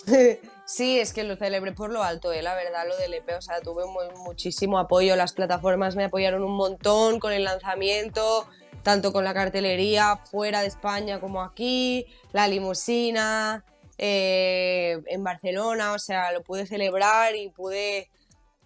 Sí, 0.65 1.01
es 1.01 1.15
que 1.15 1.25
lo 1.25 1.35
celebré 1.37 1.73
por 1.73 1.91
lo 1.91 2.03
alto, 2.03 2.31
eh, 2.33 2.43
la 2.43 2.55
verdad, 2.55 2.85
lo 2.87 2.97
del 2.99 3.15
EP. 3.15 3.31
O 3.39 3.41
sea, 3.41 3.61
tuve 3.63 3.85
mu- 3.87 4.23
muchísimo 4.25 4.79
apoyo. 4.79 5.17
Las 5.17 5.33
plataformas 5.33 5.97
me 5.97 6.05
apoyaron 6.05 6.43
un 6.45 6.55
montón 6.55 7.19
con 7.21 7.33
el 7.33 7.45
lanzamiento, 7.45 8.47
tanto 8.89 9.13
con 9.13 9.23
la 9.23 9.35
cartelería 9.35 10.17
fuera 10.17 10.63
de 10.63 10.69
España 10.69 11.21
como 11.21 11.43
aquí, 11.43 12.07
la 12.33 12.49
limusina, 12.49 13.63
eh, 13.99 14.99
en 15.09 15.23
Barcelona. 15.23 15.93
O 15.93 15.99
sea, 15.99 16.33
lo 16.33 16.43
pude 16.43 16.65
celebrar 16.65 17.37
y 17.37 17.51
pude 17.51 18.09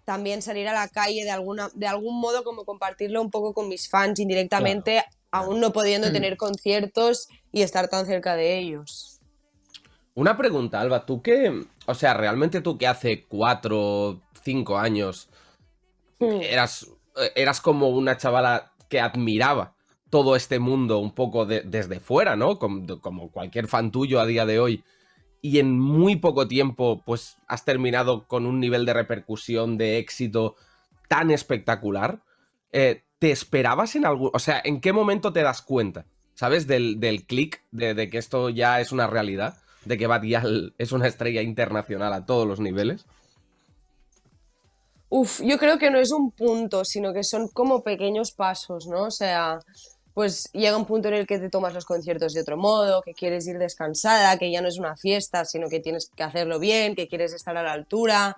también 0.04 0.40
salir 0.40 0.68
a 0.68 0.74
la 0.74 0.86
calle 0.86 1.24
de, 1.24 1.32
alguna, 1.32 1.70
de 1.74 1.88
algún 1.88 2.20
modo, 2.20 2.44
como 2.44 2.64
compartirlo 2.64 3.20
un 3.20 3.32
poco 3.32 3.52
con 3.52 3.68
mis 3.68 3.90
fans 3.90 4.20
indirectamente, 4.20 5.02
aún 5.32 5.58
no 5.58 5.72
pudiendo 5.72 6.12
tener 6.12 6.36
conciertos 6.36 7.26
y 7.50 7.62
estar 7.62 7.88
tan 7.88 8.06
cerca 8.06 8.36
de 8.36 8.58
ellos. 8.58 9.18
Una 10.14 10.36
pregunta, 10.36 10.80
Alba, 10.80 11.04
tú 11.04 11.20
que, 11.20 11.64
o 11.86 11.94
sea, 11.94 12.14
realmente 12.14 12.60
tú 12.60 12.78
que 12.78 12.86
hace 12.86 13.24
cuatro, 13.26 14.20
cinco 14.44 14.78
años 14.78 15.28
Hmm. 16.22 16.40
eras, 16.40 16.86
eh, 17.16 17.32
eras 17.34 17.60
como 17.60 17.88
una 17.88 18.16
chavala 18.16 18.72
que 18.88 19.00
admiraba 19.00 19.71
todo 20.12 20.36
este 20.36 20.58
mundo 20.58 20.98
un 20.98 21.14
poco 21.14 21.46
de- 21.46 21.62
desde 21.62 21.98
fuera, 21.98 22.36
¿no? 22.36 22.58
Como, 22.58 23.30
cualquier 23.30 23.66
fan 23.66 23.90
tuyo 23.90 24.20
a 24.20 24.26
día 24.26 24.44
de 24.44 24.60
hoy. 24.60 24.84
Y 25.40 25.58
en 25.58 25.80
muy 25.80 26.16
poco 26.16 26.46
tiempo, 26.46 27.02
pues 27.06 27.38
has 27.48 27.64
terminado 27.64 28.28
con 28.28 28.44
un 28.44 28.60
nivel 28.60 28.84
de 28.84 28.92
repercusión, 28.92 29.78
de 29.78 29.96
éxito 29.96 30.54
tan 31.08 31.30
espectacular. 31.30 32.20
Eh, 32.72 33.04
¿Te 33.18 33.30
esperabas 33.30 33.96
en 33.96 34.04
algún... 34.04 34.30
O 34.34 34.38
sea, 34.38 34.60
¿en 34.62 34.82
qué 34.82 34.92
momento 34.92 35.32
te 35.32 35.40
das 35.42 35.62
cuenta? 35.62 36.04
¿Sabes? 36.34 36.66
Del, 36.66 37.00
del 37.00 37.24
click, 37.24 37.62
de, 37.70 37.94
de 37.94 38.10
que 38.10 38.18
esto 38.18 38.50
ya 38.50 38.82
es 38.82 38.92
una 38.92 39.06
realidad, 39.06 39.56
de 39.86 39.96
que 39.96 40.06
Badial 40.06 40.74
es 40.76 40.92
una 40.92 41.06
estrella 41.06 41.40
internacional 41.40 42.12
a 42.12 42.26
todos 42.26 42.46
los 42.46 42.60
niveles. 42.60 43.06
Uf, 45.08 45.40
yo 45.42 45.56
creo 45.56 45.78
que 45.78 45.90
no 45.90 45.98
es 45.98 46.12
un 46.12 46.32
punto, 46.32 46.84
sino 46.84 47.14
que 47.14 47.24
son 47.24 47.48
como 47.48 47.82
pequeños 47.82 48.32
pasos, 48.32 48.86
¿no? 48.86 49.04
O 49.04 49.10
sea, 49.10 49.58
pues 50.14 50.50
llega 50.52 50.76
un 50.76 50.86
punto 50.86 51.08
en 51.08 51.14
el 51.14 51.26
que 51.26 51.38
te 51.38 51.48
tomas 51.48 51.74
los 51.74 51.84
conciertos 51.84 52.34
de 52.34 52.40
otro 52.40 52.56
modo, 52.56 53.02
que 53.02 53.14
quieres 53.14 53.46
ir 53.46 53.58
descansada, 53.58 54.36
que 54.38 54.50
ya 54.50 54.60
no 54.60 54.68
es 54.68 54.78
una 54.78 54.96
fiesta, 54.96 55.44
sino 55.44 55.68
que 55.68 55.80
tienes 55.80 56.10
que 56.14 56.22
hacerlo 56.22 56.58
bien, 56.58 56.94
que 56.94 57.08
quieres 57.08 57.32
estar 57.32 57.56
a 57.56 57.62
la 57.62 57.72
altura, 57.72 58.36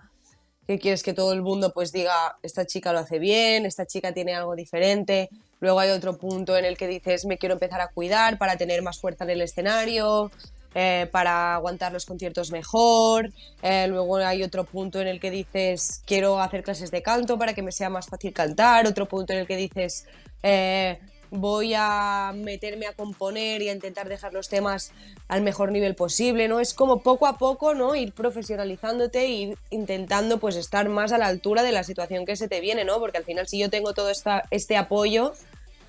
que 0.66 0.78
quieres 0.78 1.02
que 1.02 1.12
todo 1.12 1.32
el 1.32 1.42
mundo 1.42 1.72
pues 1.72 1.92
diga, 1.92 2.36
esta 2.42 2.64
chica 2.66 2.92
lo 2.92 3.00
hace 3.00 3.18
bien, 3.18 3.66
esta 3.66 3.86
chica 3.86 4.12
tiene 4.12 4.34
algo 4.34 4.54
diferente. 4.54 5.28
Luego 5.60 5.80
hay 5.80 5.90
otro 5.90 6.16
punto 6.16 6.56
en 6.56 6.64
el 6.64 6.76
que 6.76 6.86
dices, 6.86 7.24
me 7.24 7.38
quiero 7.38 7.54
empezar 7.54 7.80
a 7.80 7.88
cuidar 7.88 8.38
para 8.38 8.56
tener 8.56 8.82
más 8.82 9.00
fuerza 9.00 9.24
en 9.24 9.30
el 9.30 9.40
escenario, 9.42 10.30
eh, 10.76 11.08
para 11.12 11.54
aguantar 11.54 11.92
los 11.92 12.04
conciertos 12.04 12.50
mejor. 12.50 13.30
Eh, 13.62 13.86
luego 13.88 14.16
hay 14.16 14.42
otro 14.42 14.64
punto 14.64 15.00
en 15.00 15.06
el 15.06 15.20
que 15.20 15.30
dices, 15.30 16.02
quiero 16.06 16.40
hacer 16.40 16.62
clases 16.62 16.90
de 16.90 17.02
canto 17.02 17.38
para 17.38 17.54
que 17.54 17.62
me 17.62 17.72
sea 17.72 17.90
más 17.90 18.06
fácil 18.06 18.32
cantar. 18.32 18.86
Otro 18.86 19.06
punto 19.06 19.32
en 19.32 19.40
el 19.40 19.46
que 19.46 19.56
dices, 19.56 20.06
eh, 20.42 20.98
voy 21.36 21.74
a 21.76 22.32
meterme 22.34 22.86
a 22.86 22.92
componer 22.92 23.60
y 23.60 23.68
a 23.68 23.72
intentar 23.72 24.08
dejar 24.08 24.32
los 24.32 24.48
temas 24.48 24.92
al 25.28 25.42
mejor 25.42 25.72
nivel 25.72 25.94
posible, 25.94 26.46
¿no? 26.48 26.60
Es 26.60 26.74
como 26.74 27.02
poco 27.02 27.26
a 27.26 27.38
poco, 27.38 27.74
¿no? 27.74 27.94
Ir 27.94 28.12
profesionalizándote 28.12 29.20
e 29.22 29.28
ir 29.28 29.58
intentando 29.70 30.38
pues 30.38 30.56
estar 30.56 30.88
más 30.88 31.12
a 31.12 31.18
la 31.18 31.26
altura 31.26 31.62
de 31.62 31.72
la 31.72 31.82
situación 31.84 32.24
que 32.24 32.36
se 32.36 32.48
te 32.48 32.60
viene, 32.60 32.84
¿no? 32.84 32.98
Porque 33.00 33.18
al 33.18 33.24
final 33.24 33.48
si 33.48 33.58
yo 33.58 33.68
tengo 33.70 33.94
todo 33.94 34.10
esta, 34.10 34.44
este 34.50 34.76
apoyo, 34.76 35.32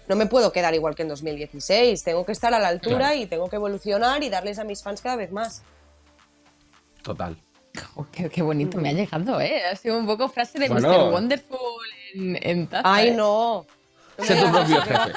no 0.08 0.16
me 0.16 0.26
puedo 0.26 0.52
quedar 0.52 0.74
igual 0.76 0.96
que 0.96 1.04
en 1.04 1.10
2016, 1.10 2.04
tengo 2.04 2.26
que 2.26 2.32
estar 2.32 2.54
a 2.54 2.60
la 2.60 2.68
altura 2.70 2.98
Claro. 3.10 3.16
y 3.16 3.26
tengo 3.28 3.50
que 3.50 3.56
evolucionar 3.56 4.24
y 4.24 4.30
darles 4.30 4.60
a 4.60 4.64
mis 4.64 4.82
fans 4.84 5.02
cada 5.02 5.16
vez 5.16 5.32
más. 5.32 5.64
Total. 7.02 7.38
Oh, 7.98 8.06
qué, 8.10 8.30
qué 8.30 8.42
bonito 8.42 8.78
me 8.78 8.90
ha 8.90 8.94
llegado, 8.94 9.40
¿eh? 9.42 9.62
Ha 9.66 9.76
sido 9.76 9.98
un 9.98 10.06
poco 10.06 10.30
frase 10.30 10.60
de 10.60 10.70
Bueno. 10.70 10.88
Mr. 11.08 11.12
Wonderful 11.14 11.60
en, 12.14 12.40
en 12.42 12.68
taza, 12.68 12.82
Ay, 12.94 13.10
¿eh? 13.10 13.12
no. 13.12 13.66
No 14.18 14.24
Sé 14.26 14.36
tu 14.36 14.52
propio 14.52 14.82
jefe. 14.82 15.14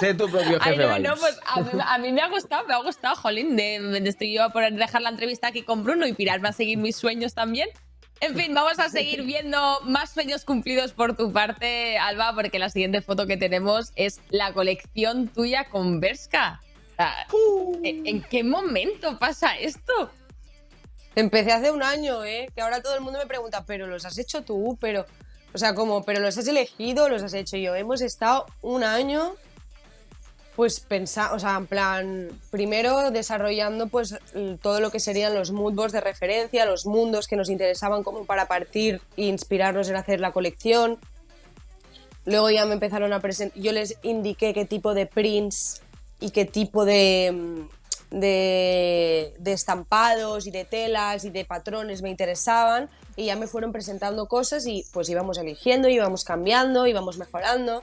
Sé 0.00 0.14
tu 0.14 0.28
propio 0.28 0.58
Ay, 0.60 0.70
jefe, 0.72 0.76
no, 0.82 0.88
Vales. 0.88 1.08
no, 1.10 1.16
pues 1.16 1.38
a 1.46 1.60
mí, 1.60 1.70
a 1.84 1.98
mí 1.98 2.12
me 2.12 2.20
ha 2.22 2.28
gustado, 2.28 2.66
me 2.66 2.74
ha 2.74 2.78
gustado, 2.78 3.14
jolín, 3.16 3.54
de, 3.56 3.80
de- 3.80 4.08
estoy 4.08 4.32
yo 4.32 4.42
a 4.42 4.50
poner, 4.50 4.72
dejar 4.74 5.02
la 5.02 5.10
entrevista 5.10 5.48
aquí 5.48 5.62
con 5.62 5.84
Bruno 5.84 6.06
y 6.06 6.12
pirarme 6.12 6.48
a 6.48 6.52
seguir 6.52 6.78
mis 6.78 6.96
sueños 6.96 7.34
también. 7.34 7.68
En 8.20 8.34
fin, 8.34 8.54
vamos 8.54 8.78
a 8.78 8.88
seguir 8.88 9.22
viendo 9.24 9.80
más 9.82 10.10
sueños 10.10 10.44
cumplidos 10.44 10.92
por 10.92 11.14
tu 11.16 11.32
parte, 11.32 11.98
Alba, 11.98 12.32
porque 12.34 12.58
la 12.58 12.70
siguiente 12.70 13.02
foto 13.02 13.26
que 13.26 13.36
tenemos 13.36 13.92
es 13.94 14.20
la 14.30 14.52
colección 14.54 15.28
tuya 15.28 15.68
con 15.68 16.00
Berska. 16.00 16.60
O 16.92 16.96
sea, 16.96 17.26
¿en, 17.84 18.06
en 18.06 18.22
qué 18.22 18.42
momento 18.42 19.18
pasa 19.18 19.56
esto? 19.58 20.10
Empecé 21.14 21.52
hace 21.52 21.70
un 21.70 21.82
año, 21.82 22.24
¿eh? 22.24 22.48
Que 22.54 22.62
ahora 22.62 22.82
todo 22.82 22.94
el 22.94 23.02
mundo 23.02 23.18
me 23.18 23.26
pregunta, 23.26 23.64
¿pero 23.66 23.86
los 23.86 24.04
has 24.06 24.16
hecho 24.18 24.42
tú? 24.42 24.76
Pero, 24.80 25.04
o 25.56 25.58
sea, 25.58 25.74
como, 25.74 26.02
¿pero 26.02 26.20
los 26.20 26.36
has 26.36 26.46
elegido? 26.48 27.08
¿Los 27.08 27.22
has 27.22 27.32
hecho 27.32 27.56
yo? 27.56 27.74
Hemos 27.74 28.02
estado 28.02 28.44
un 28.60 28.84
año, 28.84 29.32
pues, 30.54 30.80
pensando, 30.80 31.34
o 31.34 31.38
sea, 31.38 31.56
en 31.56 31.66
plan, 31.66 32.28
primero 32.50 33.10
desarrollando, 33.10 33.86
pues, 33.86 34.16
todo 34.60 34.80
lo 34.80 34.90
que 34.90 35.00
serían 35.00 35.34
los 35.34 35.52
moodboards 35.52 35.94
de 35.94 36.02
referencia, 36.02 36.66
los 36.66 36.84
mundos 36.84 37.26
que 37.26 37.36
nos 37.36 37.48
interesaban 37.48 38.02
como 38.02 38.26
para 38.26 38.48
partir 38.48 39.00
e 39.16 39.24
inspirarnos 39.28 39.88
en 39.88 39.96
hacer 39.96 40.20
la 40.20 40.32
colección. 40.32 40.98
Luego 42.26 42.50
ya 42.50 42.66
me 42.66 42.74
empezaron 42.74 43.14
a 43.14 43.20
presentar, 43.20 43.58
yo 43.58 43.72
les 43.72 43.96
indiqué 44.02 44.52
qué 44.52 44.66
tipo 44.66 44.92
de 44.92 45.06
prints 45.06 45.80
y 46.20 46.32
qué 46.32 46.44
tipo 46.44 46.84
de, 46.84 47.32
mm, 47.32 47.68
de, 48.10 49.34
de 49.38 49.52
estampados 49.52 50.46
y 50.46 50.50
de 50.50 50.64
telas 50.64 51.24
y 51.24 51.30
de 51.30 51.44
patrones 51.44 52.02
me 52.02 52.10
interesaban 52.10 52.88
y 53.16 53.26
ya 53.26 53.36
me 53.36 53.46
fueron 53.46 53.72
presentando 53.72 54.26
cosas 54.26 54.66
y 54.66 54.84
pues 54.92 55.08
íbamos 55.08 55.38
eligiendo, 55.38 55.88
íbamos 55.88 56.24
cambiando, 56.24 56.86
íbamos 56.86 57.18
mejorando 57.18 57.82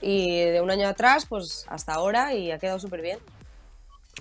y 0.00 0.40
de 0.40 0.60
un 0.60 0.70
año 0.70 0.88
atrás 0.88 1.26
pues 1.26 1.64
hasta 1.68 1.92
ahora 1.94 2.34
y 2.34 2.50
ha 2.50 2.58
quedado 2.58 2.78
súper 2.78 3.00
bien. 3.02 3.18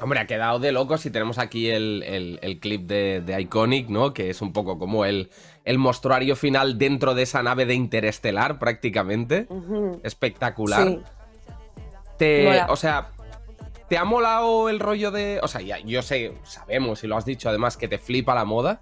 Hombre, 0.01 0.19
ha 0.21 0.25
quedado 0.25 0.57
de 0.59 0.71
locos 0.71 1.05
y 1.05 1.11
tenemos 1.11 1.37
aquí 1.37 1.69
el, 1.69 2.01
el- 2.07 2.39
el 2.41 2.59
clip 2.59 2.87
de, 2.87 3.21
de 3.21 3.39
Iconic, 3.41 3.89
¿no? 3.89 4.13
Que 4.13 4.29
es 4.29 4.41
un 4.41 4.53
poco 4.53 4.79
como 4.79 5.03
el, 5.03 5.29
el 5.65 5.77
mostruario 5.77 6.35
final 6.37 6.77
dentro 6.77 7.13
de 7.13 7.23
esa 7.23 7.43
nave 7.43 7.65
de 7.65 7.73
Interestelar, 7.73 8.57
prácticamente. 8.57 9.47
Ujú. 9.49 9.99
Espectacular. 10.03 10.87
Sí. 10.87 10.99
Te, 12.17 12.61
o 12.69 12.75
sea, 12.77 13.09
¿te 13.91 13.97
ha 13.97 14.05
molado 14.05 14.69
el 14.69 14.79
rollo 14.79 15.11
de. 15.11 15.41
O 15.43 15.49
sea, 15.49 15.59
ya, 15.59 15.77
yo 15.79 16.01
sé, 16.01 16.31
sabemos 16.43 17.03
y 17.03 17.07
lo 17.07 17.17
has 17.17 17.25
dicho 17.25 17.49
además 17.49 17.75
que 17.75 17.89
te 17.89 17.97
flipa 17.97 18.33
la 18.33 18.45
moda. 18.45 18.81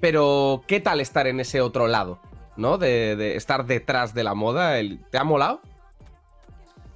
Pero, 0.00 0.64
¿qué 0.66 0.80
tal 0.80 1.02
estar 1.02 1.26
en 1.26 1.40
ese 1.40 1.60
otro 1.60 1.88
lado? 1.88 2.20
¿No? 2.56 2.78
De, 2.78 3.16
de 3.16 3.36
estar 3.36 3.66
detrás 3.66 4.14
de 4.14 4.24
la 4.24 4.32
moda. 4.32 4.78
El- 4.78 5.04
¿Te 5.10 5.18
ha 5.18 5.24
molado? 5.24 5.60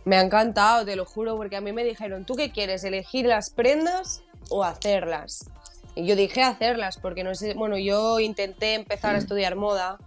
Me 0.07 0.17
ha 0.17 0.23
encantado, 0.23 0.87
te 0.87 0.97
lo 0.97 1.05
juro, 1.05 1.37
porque 1.37 1.57
a 1.57 1.61
mí 1.61 1.71
me 1.75 1.85
dijeron, 1.85 2.25
¿tú 2.25 2.35
qué 2.35 2.51
quieres? 2.51 2.83
¿Elegir 2.83 3.27
las 3.27 3.51
prendas 3.51 4.23
o 4.49 4.65
hacerlas? 4.65 5.51
Y 5.95 6.07
yo 6.07 6.17
dije 6.17 6.43
hacerlas, 6.43 6.97
porque 6.97 7.25
no 7.25 7.35
sé, 7.35 7.53
bueno, 7.53 7.77
yo 7.77 8.21
intenté 8.21 8.73
empezar 8.73 9.17
a 9.17 9.19
estudiar 9.19 9.55
moda 9.55 9.99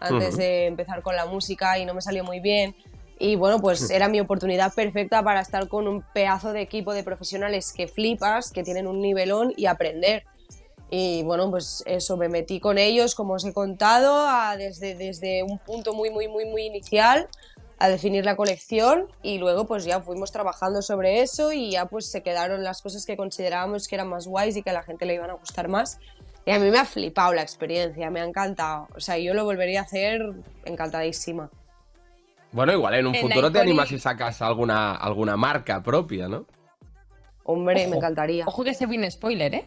antes 0.00 0.36
de 0.36 0.66
empezar 0.66 1.02
con 1.02 1.14
la 1.14 1.26
música 1.26 1.78
y 1.78 1.84
no 1.84 1.94
me 1.94 2.02
salió 2.02 2.24
muy 2.24 2.40
bien. 2.40 2.74
Y 3.18 3.36
bueno, 3.36 3.60
pues 3.60 3.90
era 3.90 4.08
mi 4.08 4.20
oportunidad 4.20 4.74
perfecta 4.74 5.22
para 5.22 5.40
estar 5.40 5.68
con 5.68 5.88
un 5.88 6.02
pedazo 6.12 6.52
de 6.52 6.60
equipo 6.60 6.92
de 6.92 7.02
profesionales 7.02 7.72
que 7.72 7.88
flipas, 7.88 8.50
que 8.50 8.62
tienen 8.62 8.86
un 8.86 9.00
nivelón 9.00 9.54
y 9.56 9.66
aprender. 9.66 10.24
Y 10.90 11.22
bueno, 11.24 11.50
pues 11.50 11.82
eso, 11.86 12.16
me 12.16 12.28
metí 12.28 12.60
con 12.60 12.78
ellos, 12.78 13.14
como 13.14 13.34
os 13.34 13.44
he 13.44 13.52
contado, 13.52 14.14
a- 14.28 14.56
desde, 14.56 14.94
desde 14.94 15.42
un 15.42 15.58
punto 15.58 15.94
muy, 15.94 16.10
muy, 16.10 16.28
muy, 16.28 16.44
muy 16.44 16.62
inicial 16.66 17.26
a 17.78 17.88
definir 17.88 18.24
la 18.24 18.36
colección 18.36 19.06
y 19.22 19.38
luego 19.38 19.66
pues 19.66 19.84
ya 19.84 20.00
fuimos 20.00 20.30
trabajando 20.32 20.80
sobre 20.80 21.20
eso 21.20 21.52
y 21.52 21.72
ya 21.72 21.86
pues 21.86 22.06
se 22.06 22.22
quedaron 22.22 22.64
las 22.64 22.80
cosas 22.80 23.04
que 23.04 23.16
considerábamos 23.18 23.86
que 23.88 23.96
eran 23.96 24.08
más 24.08 24.26
guays 24.26 24.56
y 24.56 24.62
que 24.62 24.70
a 24.70 24.72
la 24.72 24.82
gente 24.82 25.04
le 25.06 25.14
iban 25.14 25.28
a 25.30 25.34
gustar 25.34 25.68
más. 25.68 25.98
Y 26.46 26.52
a 26.52 26.58
mí 26.58 26.70
me 26.70 26.78
ha 26.78 26.84
flipado 26.84 27.32
la 27.34 27.42
experiencia, 27.42 28.08
me 28.10 28.20
ha 28.20 28.24
encantado. 28.24 28.86
O 28.94 29.00
sea, 29.00 29.18
yo 29.18 29.34
lo 29.34 29.44
volvería 29.44 29.80
a 29.80 29.82
hacer 29.84 30.20
encantadísima. 30.64 31.50
Bueno, 32.56 32.72
igual 32.72 32.94
en 32.94 33.06
un 33.06 33.14
En 33.14 33.20
futuro 33.20 33.52
te 33.52 33.60
animas 33.60 33.92
y 33.92 33.98
sacas 33.98 34.40
alguna, 34.40 34.94
alguna 34.94 35.36
marca 35.36 35.82
propia, 35.82 36.26
¿no? 36.26 36.46
Hombre, 37.44 37.82
me 37.82 37.88
Ojo. 37.88 37.96
encantaría. 37.96 38.46
Ojo 38.46 38.64
que 38.64 38.72
se 38.72 38.86
viene 38.86 39.10
spoiler, 39.10 39.54
¿eh? 39.54 39.66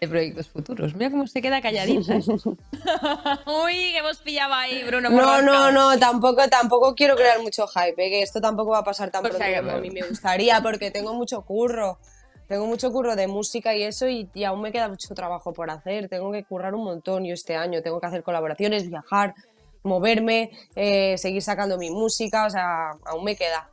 De 0.00 0.08
proyectos 0.08 0.48
futuros. 0.48 0.96
Mira 0.96 1.12
cómo 1.12 1.28
se 1.28 1.40
queda 1.40 1.62
calladita. 1.62 2.14
Uy, 3.46 3.92
que 3.92 3.98
hemos 3.98 4.18
pillado 4.18 4.52
ahí, 4.52 4.82
Bruno. 4.82 5.08
No, 5.10 5.42
no, 5.42 5.70
no, 5.70 5.96
tampoco, 5.96 6.48
tampoco 6.48 6.92
quiero 6.96 7.14
crear 7.14 7.40
mucho 7.40 7.68
hype, 7.68 8.04
¿eh? 8.04 8.10
que 8.10 8.22
esto 8.22 8.40
tampoco 8.40 8.72
va 8.72 8.78
a 8.78 8.84
pasar 8.84 9.12
tan 9.12 9.22
pronto 9.22 9.38
como 9.38 9.70
a 9.70 9.78
mí 9.78 9.90
me 9.90 10.02
gustaría, 10.02 10.60
porque 10.60 10.90
tengo 10.90 11.14
mucho 11.14 11.42
curro. 11.42 12.00
Tengo 12.48 12.66
mucho 12.66 12.90
curro 12.90 13.14
de 13.14 13.28
música 13.28 13.76
y 13.76 13.84
eso, 13.84 14.08
y, 14.08 14.28
y 14.34 14.42
aún 14.42 14.60
me 14.60 14.72
queda 14.72 14.88
mucho 14.88 15.14
trabajo 15.14 15.52
por 15.52 15.70
hacer. 15.70 16.08
Tengo 16.08 16.32
que 16.32 16.42
currar 16.42 16.74
un 16.74 16.82
montón 16.82 17.24
yo 17.24 17.32
este 17.32 17.54
año. 17.54 17.80
Tengo 17.80 18.00
que 18.00 18.06
hacer 18.08 18.24
colaboraciones, 18.24 18.90
viajar, 18.90 19.34
moverme, 19.84 20.50
eh, 20.74 21.16
seguir 21.18 21.42
sacando 21.42 21.78
mi 21.78 21.90
música, 21.90 22.46
o 22.46 22.50
sea, 22.50 22.90
aún 23.06 23.24
me 23.24 23.36
queda. 23.36 23.70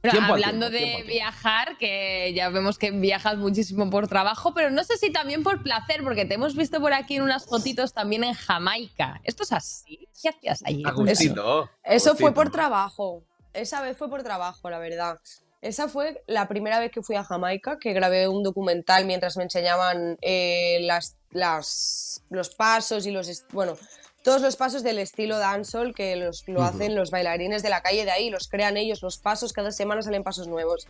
Pero 0.00 0.20
hablando 0.20 0.68
tiempo, 0.68 0.86
de 0.86 0.92
tiempo 0.94 1.12
viajar, 1.12 1.78
que 1.78 2.32
ya 2.34 2.48
vemos 2.48 2.76
que 2.76 2.90
viajas 2.90 3.36
muchísimo 3.38 3.88
por 3.88 4.08
trabajo, 4.08 4.52
pero 4.52 4.68
no 4.70 4.82
sé 4.82 4.96
si 4.98 5.12
también 5.12 5.44
por 5.44 5.62
placer, 5.62 6.02
porque 6.02 6.24
te 6.24 6.34
hemos 6.34 6.56
visto 6.56 6.80
por 6.80 6.92
aquí 6.92 7.16
en 7.16 7.22
unas 7.22 7.46
fotitos 7.46 7.94
también 7.94 8.24
en 8.24 8.34
Jamaica. 8.34 9.20
¿Esto 9.22 9.44
es 9.44 9.52
así? 9.52 10.08
¿Qué 10.20 10.30
hacías 10.30 10.62
allí? 10.64 10.82
Agustito. 10.84 11.70
Eso 11.84 12.16
fue 12.16 12.30
Agustito. 12.30 12.34
por 12.34 12.50
trabajo. 12.50 13.22
Esa 13.52 13.80
vez 13.80 13.96
fue 13.96 14.10
por 14.10 14.24
trabajo, 14.24 14.68
la 14.70 14.80
verdad. 14.80 15.20
Esa 15.60 15.86
fue 15.86 16.24
la 16.26 16.48
primera 16.48 16.80
vez 16.80 16.90
que 16.90 17.02
fui 17.02 17.14
a 17.14 17.22
Jamaica, 17.22 17.78
que 17.78 17.92
grabé 17.92 18.26
un 18.26 18.42
documental 18.42 19.04
mientras 19.06 19.36
me 19.36 19.44
enseñaban 19.44 20.18
eh, 20.20 20.78
las, 20.80 21.16
las- 21.30 22.24
los 22.28 22.50
pasos 22.50 23.06
y 23.06 23.12
los... 23.12 23.44
Bueno, 23.52 23.76
todos 24.22 24.40
los 24.40 24.56
pasos 24.56 24.82
del 24.82 24.98
estilo 24.98 25.38
dancehall 25.38 25.94
que 25.94 26.16
los, 26.16 26.46
lo 26.46 26.62
hacen 26.62 26.94
los 26.94 27.10
bailarines 27.10 27.62
de 27.62 27.70
la 27.70 27.82
calle 27.82 28.04
de 28.04 28.10
ahí, 28.10 28.30
los 28.30 28.48
crean 28.48 28.76
ellos, 28.76 29.02
los 29.02 29.18
pasos, 29.18 29.52
cada 29.52 29.72
semana 29.72 30.02
salen 30.02 30.22
pasos 30.22 30.46
nuevos. 30.46 30.86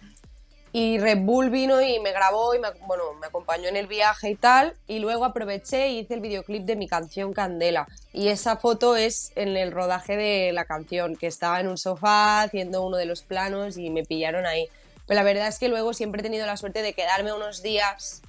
Y 0.74 0.98
Red 0.98 1.18
Bull 1.18 1.50
vino 1.50 1.82
y 1.82 2.00
me 2.00 2.12
grabó 2.12 2.54
y 2.54 2.58
me, 2.58 2.68
bueno, 2.86 3.12
me 3.20 3.26
acompañó 3.26 3.68
en 3.68 3.76
el 3.76 3.86
viaje 3.86 4.30
y 4.30 4.34
tal. 4.36 4.74
Y 4.86 5.00
luego 5.00 5.26
aproveché 5.26 5.90
y 5.90 5.98
hice 5.98 6.14
el 6.14 6.20
videoclip 6.20 6.64
de 6.64 6.76
mi 6.76 6.88
canción 6.88 7.34
Candela. 7.34 7.86
Y 8.14 8.28
esa 8.28 8.56
foto 8.56 8.96
es 8.96 9.32
en 9.34 9.54
el 9.58 9.70
rodaje 9.70 10.16
de 10.16 10.50
la 10.52 10.64
canción, 10.64 11.16
que 11.16 11.26
estaba 11.26 11.60
en 11.60 11.68
un 11.68 11.76
sofá 11.76 12.40
haciendo 12.42 12.86
uno 12.86 12.96
de 12.96 13.04
los 13.04 13.20
planos 13.20 13.76
y 13.76 13.90
me 13.90 14.02
pillaron 14.02 14.46
ahí. 14.46 14.66
Pero 15.06 15.20
la 15.20 15.24
verdad 15.24 15.48
es 15.48 15.58
que 15.58 15.68
luego 15.68 15.92
siempre 15.92 16.20
he 16.20 16.22
tenido 16.22 16.46
la 16.46 16.56
suerte 16.56 16.80
de 16.80 16.94
quedarme 16.94 17.34
unos 17.34 17.62
días 17.62 18.22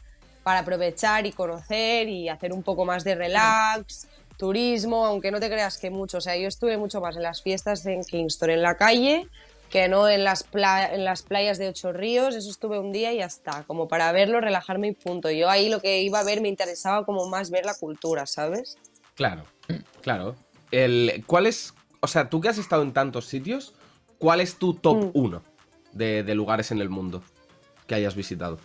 para 0.44 0.60
aprovechar 0.60 1.26
y 1.26 1.32
conocer 1.32 2.10
y 2.10 2.28
hacer 2.28 2.52
un 2.52 2.64
poco 2.64 2.84
más 2.84 3.06
de 3.06 3.16
relax, 3.16 4.08
turismo, 4.38 5.06
aunque 5.06 5.32
no 5.32 5.40
te 5.40 5.50
creas 5.50 5.78
que 5.78 5.90
mucho. 5.90 6.18
O 6.18 6.22
sea, 6.22 6.36
yo 6.38 6.48
estuve 6.48 6.78
mucho 6.78 7.02
más 7.02 7.16
en 7.16 7.24
las 7.24 7.42
fiestas 7.42 7.86
en 7.86 8.04
Kingston, 8.04 8.50
en 8.50 8.62
la 8.62 8.76
calle, 8.78 9.28
que 9.70 9.88
no 9.88 10.08
en 10.08 10.24
las, 10.24 10.44
pla- 10.44 10.94
en 10.94 11.04
las 11.06 11.24
playas 11.24 11.58
de 11.58 11.70
Ocho 11.70 11.92
Ríos. 11.94 12.36
Eso 12.36 12.50
estuve 12.50 12.80
un 12.80 12.92
día 12.92 13.12
y 13.14 13.18
ya 13.18 13.26
está, 13.26 13.64
como 13.66 13.88
para 13.88 14.12
verlo, 14.12 14.40
relajarme 14.42 14.90
y 14.90 14.92
punto. 14.94 15.32
Yo 15.32 15.50
ahí 15.50 15.70
lo 15.70 15.80
que 15.80 16.02
iba 16.02 16.20
a 16.20 16.24
ver 16.24 16.42
me 16.42 16.50
interesaba 16.50 17.06
como 17.06 17.28
más 17.28 17.50
ver 17.50 17.66
la 17.66 17.74
cultura, 17.76 18.26
¿sabes? 18.26 18.78
Claro, 19.16 19.44
claro. 20.02 20.36
El, 20.72 21.24
¿Cuál 21.28 21.48
es, 21.48 21.74
o 22.02 22.08
sea, 22.08 22.30
tú 22.30 22.42
que 22.42 22.50
has 22.50 22.58
estado 22.58 22.82
en 22.84 22.94
tantos 22.94 23.26
sitios, 23.28 23.74
cuál 24.18 24.42
es 24.42 24.56
tu 24.58 24.74
top 24.74 24.98
Mm. 25.06 25.12
1 25.14 25.44
de, 25.92 26.24
de 26.24 26.36
lugares 26.36 26.72
en 26.72 26.82
el 26.82 26.90
mundo 26.90 27.24
que 27.88 27.96
hayas 27.96 28.16
visitado? 28.16 28.60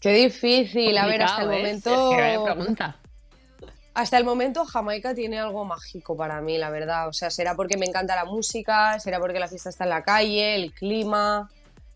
Qué 0.00 0.12
difícil, 0.12 0.96
a 0.96 1.06
ver, 1.06 1.22
hasta 1.22 1.42
el 1.42 1.50
¿eh? 1.50 1.56
momento... 1.56 1.90
Es 2.12 2.16
que 2.16 2.52
pregunta. 2.54 2.96
Hasta 4.00 4.16
el 4.16 4.24
momento 4.24 4.64
Jamaica 4.64 5.14
tiene 5.14 5.38
algo 5.38 5.66
mágico 5.66 6.16
para 6.16 6.40
mí, 6.40 6.56
la 6.56 6.70
verdad. 6.70 7.06
O 7.08 7.12
sea, 7.12 7.28
será 7.28 7.54
porque 7.54 7.76
me 7.76 7.84
encanta 7.84 8.16
la 8.16 8.24
música, 8.24 8.98
será 8.98 9.20
porque 9.20 9.38
la 9.38 9.46
fiesta 9.46 9.68
está 9.68 9.84
en 9.84 9.90
la 9.90 10.02
calle, 10.04 10.54
el 10.54 10.72
clima. 10.72 11.50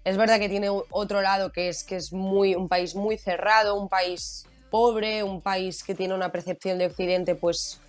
Es 0.04 0.18
verdad 0.18 0.38
que 0.38 0.50
tiene 0.50 0.68
otro 0.90 1.22
lado 1.22 1.50
que 1.50 1.70
es 1.70 1.82
que 1.82 1.96
es 1.96 2.12
muy 2.12 2.56
un 2.56 2.68
país 2.68 2.94
muy 2.94 3.16
cerrado, 3.16 3.80
un 3.80 3.88
país 3.88 4.46
pobre, 4.70 5.22
un 5.22 5.40
país 5.40 5.82
que 5.82 5.94
tiene 5.94 6.12
una 6.12 6.30
percepción 6.30 6.76
de 6.76 6.88
Occidente, 6.88 7.36
pues 7.36 7.80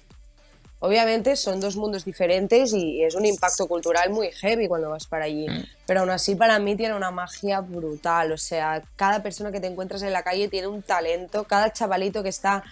obviamente 0.80 1.36
son 1.36 1.60
dos 1.60 1.76
mundos 1.76 2.06
diferentes 2.06 2.72
y 2.72 3.04
es 3.04 3.16
un 3.16 3.26
impacto 3.26 3.68
cultural 3.68 4.12
muy 4.12 4.32
heavy 4.32 4.70
cuando 4.70 4.92
vas 4.92 5.08
para 5.08 5.26
allí. 5.26 5.46
Pero 5.86 6.00
aún 6.00 6.10
así 6.12 6.36
para 6.36 6.58
mí 6.60 6.78
tiene 6.78 6.96
una 6.96 7.12
magia 7.12 7.60
brutal. 7.60 8.32
O 8.32 8.38
sea, 8.38 8.82
cada 8.96 9.22
persona 9.22 9.52
que 9.52 9.60
te 9.60 9.68
encuentras 9.68 10.04
en 10.04 10.14
la 10.14 10.24
calle 10.24 10.48
tiene 10.48 10.68
un 10.68 10.84
talento, 10.84 11.44
cada 11.44 11.74
chavalito 11.74 12.24
que 12.24 12.30
está 12.30 12.64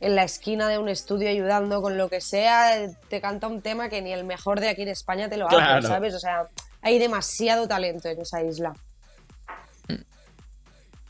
en 0.00 0.14
la 0.14 0.22
esquina 0.22 0.68
de 0.68 0.78
un 0.78 0.88
estudio 0.88 1.28
ayudando 1.28 1.82
con 1.82 1.98
lo 1.98 2.08
que 2.08 2.20
sea, 2.20 2.88
te 3.08 3.20
canta 3.20 3.48
un 3.48 3.62
tema 3.62 3.88
que 3.88 4.00
ni 4.02 4.12
el 4.12 4.24
mejor 4.24 4.60
de 4.60 4.68
aquí 4.68 4.82
en 4.82 4.88
España 4.88 5.28
te 5.28 5.36
lo 5.36 5.46
hace, 5.46 5.56
Claro. 5.56 5.88
¿sabes? 5.88 6.14
O 6.14 6.20
sea, 6.20 6.48
hay 6.82 6.98
demasiado 6.98 7.66
talento 7.66 8.08
en 8.08 8.20
esa 8.20 8.42
isla. 8.42 8.72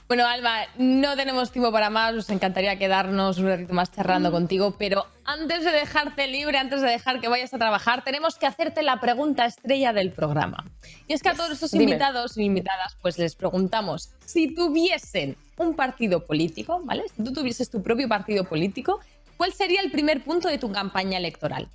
Bueno, 0.09 0.26
Alba, 0.26 0.61
no 0.78 1.16
tenemos 1.16 1.52
tiempo 1.52 1.70
para 1.70 1.90
más, 1.90 2.14
nos 2.14 2.30
encantaría 2.30 2.78
quedarnos 2.78 3.36
un 3.36 3.46
ratito 3.48 3.74
más 3.74 3.92
charlando 3.92 4.30
contigo, 4.30 4.74
pero 4.78 5.04
antes 5.26 5.62
de 5.62 5.70
dejarte 5.70 6.26
libre, 6.28 6.56
antes 6.56 6.80
de 6.80 6.88
dejar 6.88 7.20
que 7.20 7.28
vayas 7.28 7.52
a 7.52 7.59
trabajar, 7.59 8.02
tenemos 8.02 8.38
que 8.38 8.46
hacerte 8.46 8.82
la 8.82 9.00
pregunta 9.00 9.44
estrella 9.44 9.92
del 9.92 10.11
programa. 10.11 10.64
Y 11.09 11.12
es 11.12 11.22
que 11.22 11.28
a 11.28 11.34
todos 11.34 11.50
estos 11.50 11.72
Dime. 11.72 11.84
invitados 11.84 12.38
y 12.38 12.44
invitadas, 12.44 12.96
pues 13.02 13.18
les 13.18 13.34
preguntamos, 13.34 14.09
si 14.24 14.54
tuviesen 14.54 15.36
un 15.59 15.76
partido 15.76 16.24
político, 16.24 16.80
¿vale? 16.84 17.04
Si 17.14 17.22
tú 17.22 17.34
tuvieses 17.34 17.68
tu 17.68 17.82
propio 17.82 18.09
partido 18.09 18.44
político, 18.44 19.00
¿cuál 19.36 19.52
sería 19.52 19.82
el 19.82 19.90
primer 19.90 20.24
punto 20.24 20.48
de 20.48 20.56
tu 20.56 20.72
campaña 20.72 21.18
electoral? 21.18 21.68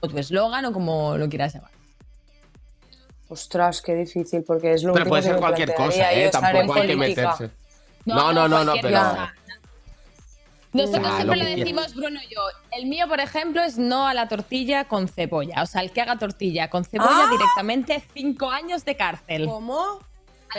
O 0.00 0.08
tu 0.08 0.18
eslogan 0.18 0.64
o 0.64 0.72
como 0.72 1.16
lo 1.16 1.28
quieras 1.28 1.54
llamar. 1.54 1.70
Ostras, 3.28 3.82
qué 3.82 3.94
difícil, 3.94 4.42
porque 4.42 4.72
es 4.72 4.82
lo 4.82 4.94
Pero 4.94 5.04
último 5.04 5.10
puede 5.10 5.22
que 5.22 5.28
ser 5.28 5.34
me 5.34 5.40
cualquier 5.40 5.74
cosa, 5.74 6.12
¿eh? 6.12 6.28
Tampoco 6.30 6.74
hay 6.74 6.88
que 6.88 6.96
meterse. 6.96 7.50
No, 8.14 8.32
no, 8.32 8.48
no, 8.48 8.64
no, 8.64 8.72
pero... 8.80 8.98
cosa. 8.98 9.34
Nosotros 10.72 11.06
Ah, 11.06 11.16
siempre 11.16 11.38
lo 11.38 11.44
que 11.44 11.56
decimos, 11.56 11.94
Bruno 11.94 12.20
y 12.22 12.34
yo. 12.34 12.40
El 12.72 12.86
mío, 12.86 13.08
por 13.08 13.20
ejemplo, 13.20 13.62
es 13.62 13.78
no 13.78 14.06
a 14.06 14.12
la 14.14 14.28
tortilla 14.28 14.84
con 14.84 15.08
cebolla. 15.08 15.62
O 15.62 15.66
sea, 15.66 15.80
el 15.80 15.92
que 15.92 16.02
haga 16.02 16.18
tortilla 16.18 16.68
con 16.68 16.84
cebolla 16.84 17.24
¡Ah! 17.26 17.30
directamente, 17.30 18.02
cinco 18.14 18.50
años 18.50 18.84
de 18.84 18.96
cárcel. 18.96 19.46
¿Cómo? 19.46 19.98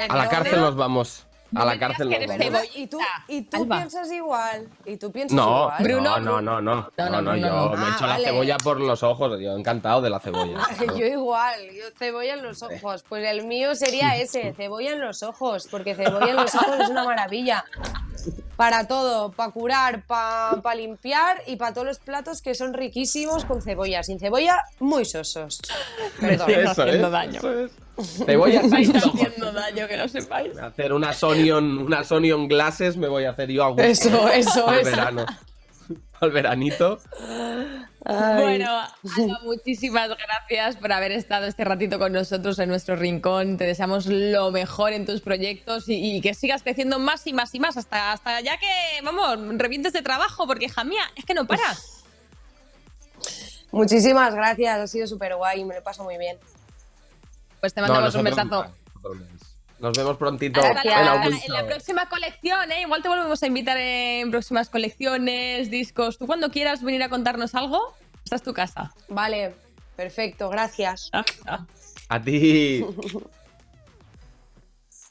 A 0.10 0.16
la 0.16 0.28
cárcel 0.30 0.62
nos 0.62 0.76
vamos. 0.76 1.28
No 1.52 1.62
A 1.62 1.66
la 1.66 1.80
cárcel 1.80 2.10
vamos. 2.10 2.38
cebolla. 2.38 2.62
¿Y 2.76 2.88
tú, 2.88 3.00
y 3.28 3.42
tú 3.42 3.64
Alba. 3.64 3.78
piensas 3.78 4.12
igual? 4.12 4.68
¿Y 4.86 4.98
tú 4.98 5.12
piensas 5.12 5.36
No, 5.36 5.62
igual? 5.64 5.84
Bruno, 5.84 6.20
no, 6.20 6.42
no, 6.42 6.62
no, 6.62 6.62
no, 6.62 6.92
no, 6.98 7.10
No, 7.10 7.22
no, 7.22 7.36
yo 7.36 7.48
no. 7.48 7.70
me 7.72 7.86
Ah, 7.86 7.92
echo 7.96 8.06
la 8.08 8.14
vale. 8.14 8.26
cebolla 8.26 8.58
por 8.58 8.80
los 8.80 9.02
ojos, 9.04 9.40
yo 9.42 9.58
encantado 9.58 10.02
de 10.02 10.10
la 10.12 10.20
cebolla. 10.20 10.58
Yo 10.96 11.06
igual, 11.06 11.60
yo 11.76 11.86
cebolla 11.98 12.34
en 12.36 12.44
los 12.44 12.62
ojos. 12.62 13.04
Pues 13.10 13.26
el 13.28 13.46
mío 13.48 13.74
sería 13.76 14.16
ese, 14.22 14.54
cebolla 14.54 14.92
en 14.92 15.02
los 15.02 15.24
ojos, 15.24 15.68
porque 15.72 15.96
cebolla 15.96 16.28
en 16.30 16.36
los 16.36 16.54
ojos 16.54 16.80
es 16.82 16.90
una 16.90 17.04
maravilla. 17.04 17.64
Para 18.56 18.86
todo, 18.88 19.32
para 19.32 19.52
curar, 19.52 20.04
para 20.06 20.76
limpiar 20.76 21.42
y 21.48 21.56
para 21.56 21.74
todos 21.74 21.88
los 21.88 22.00
platos 22.00 22.42
que 22.42 22.54
son 22.54 22.74
riquísimos 22.74 23.46
con 23.46 23.62
cebolla. 23.62 24.04
Sin 24.04 24.20
cebolla, 24.20 24.62
muy 24.80 25.06
sosos. 25.06 25.62
Perdón. 26.20 26.50
Eso 26.52 26.70
haciendo 26.84 27.08
es, 27.08 27.12
daño. 27.12 27.38
eso 27.40 27.60
es. 27.62 27.72
Cebolla 28.04 28.62
Estáis 28.64 28.92
haciendo 28.96 29.52
daño, 29.52 29.88
que 29.88 29.98
no 29.98 30.08
sepáis. 30.08 30.58
Hacer 30.58 30.94
unas 30.94 31.22
onion, 31.24 31.80
unas 31.80 32.12
onion 32.12 32.48
glasses 32.48 32.98
me 32.98 33.08
voy 33.08 33.26
a 33.26 33.32
hacer 33.32 33.50
yo 33.50 33.64
a 33.64 33.70
gusto. 33.70 33.84
Eso, 33.84 34.30
eso, 34.30 34.68
Al 34.68 34.80
eso. 34.80 34.90
verano. 34.92 35.26
Al 36.22 36.32
veranito. 36.32 37.00
Ay. 38.06 38.44
Bueno, 38.44 38.70
Alba, 38.70 39.40
muchísimas 39.44 40.10
gracias 40.10 40.78
por 40.78 40.92
haber 40.92 41.12
estado 41.12 41.46
este 41.46 41.64
ratito 41.64 42.00
con 42.00 42.12
nosotros 42.14 42.60
en 42.60 42.70
nuestro 42.70 42.96
rincón. 42.96 43.58
Te 43.58 43.66
deseamos 43.66 44.06
lo 44.06 44.52
mejor 44.52 44.94
en 44.94 45.06
tus 45.06 45.22
proyectos 45.22 45.88
y, 45.88 46.18
y 46.18 46.22
que 46.22 46.34
sigas 46.34 46.64
creciendo 46.64 47.00
más 47.00 47.26
y 47.28 47.34
más 47.34 47.54
y 47.56 47.60
más 47.60 47.78
hasta, 47.78 48.12
hasta 48.12 48.42
ya 48.42 48.58
que, 48.58 48.68
vamos, 49.04 49.38
revientes 49.58 49.94
de 49.94 50.02
trabajo, 50.02 50.46
porque 50.48 50.66
hija 50.66 50.84
mía, 50.84 51.04
es 51.16 51.26
que 51.26 51.34
no 51.34 51.46
paras. 51.46 52.04
Muchísimas 53.72 54.34
gracias, 54.34 54.80
ha 54.80 54.88
sido 54.88 55.08
súper 55.08 55.36
guay, 55.36 55.64
me 55.64 55.76
lo 55.76 55.84
paso 55.84 56.04
muy 56.04 56.18
bien. 56.18 56.38
Pues 57.60 57.74
te 57.74 57.82
No, 57.82 57.88
mandamos 57.88 58.16
un 58.16 58.24
besazo. 58.24 58.66
Nos 59.80 59.98
vemos 59.98 60.18
prontito 60.18 60.60
en 60.62 60.74
la- 60.76 61.26
en 61.26 61.54
la 61.54 61.66
próxima 61.66 62.10
colección, 62.10 62.70
¿eh? 62.72 62.82
Igual 62.82 63.02
te 63.02 63.08
volvemos 63.08 63.42
a 63.42 63.48
invitar 63.48 63.78
en 63.78 64.30
próximas 64.30 64.70
colecciones, 64.70 65.70
discos. 65.72 66.18
Tú 66.18 66.28
cuando 66.28 66.50
quieras 66.52 66.84
venir 66.84 67.02
a 67.04 67.08
contarnos 67.10 67.56
algo, 67.56 67.96
esta 68.26 68.36
es 68.36 68.44
tu 68.44 68.54
casa. 68.54 68.94
Vale, 69.08 69.56
perfecto, 69.96 70.50
gracias. 70.50 71.10
A 72.10 72.22
ti. 72.22 72.84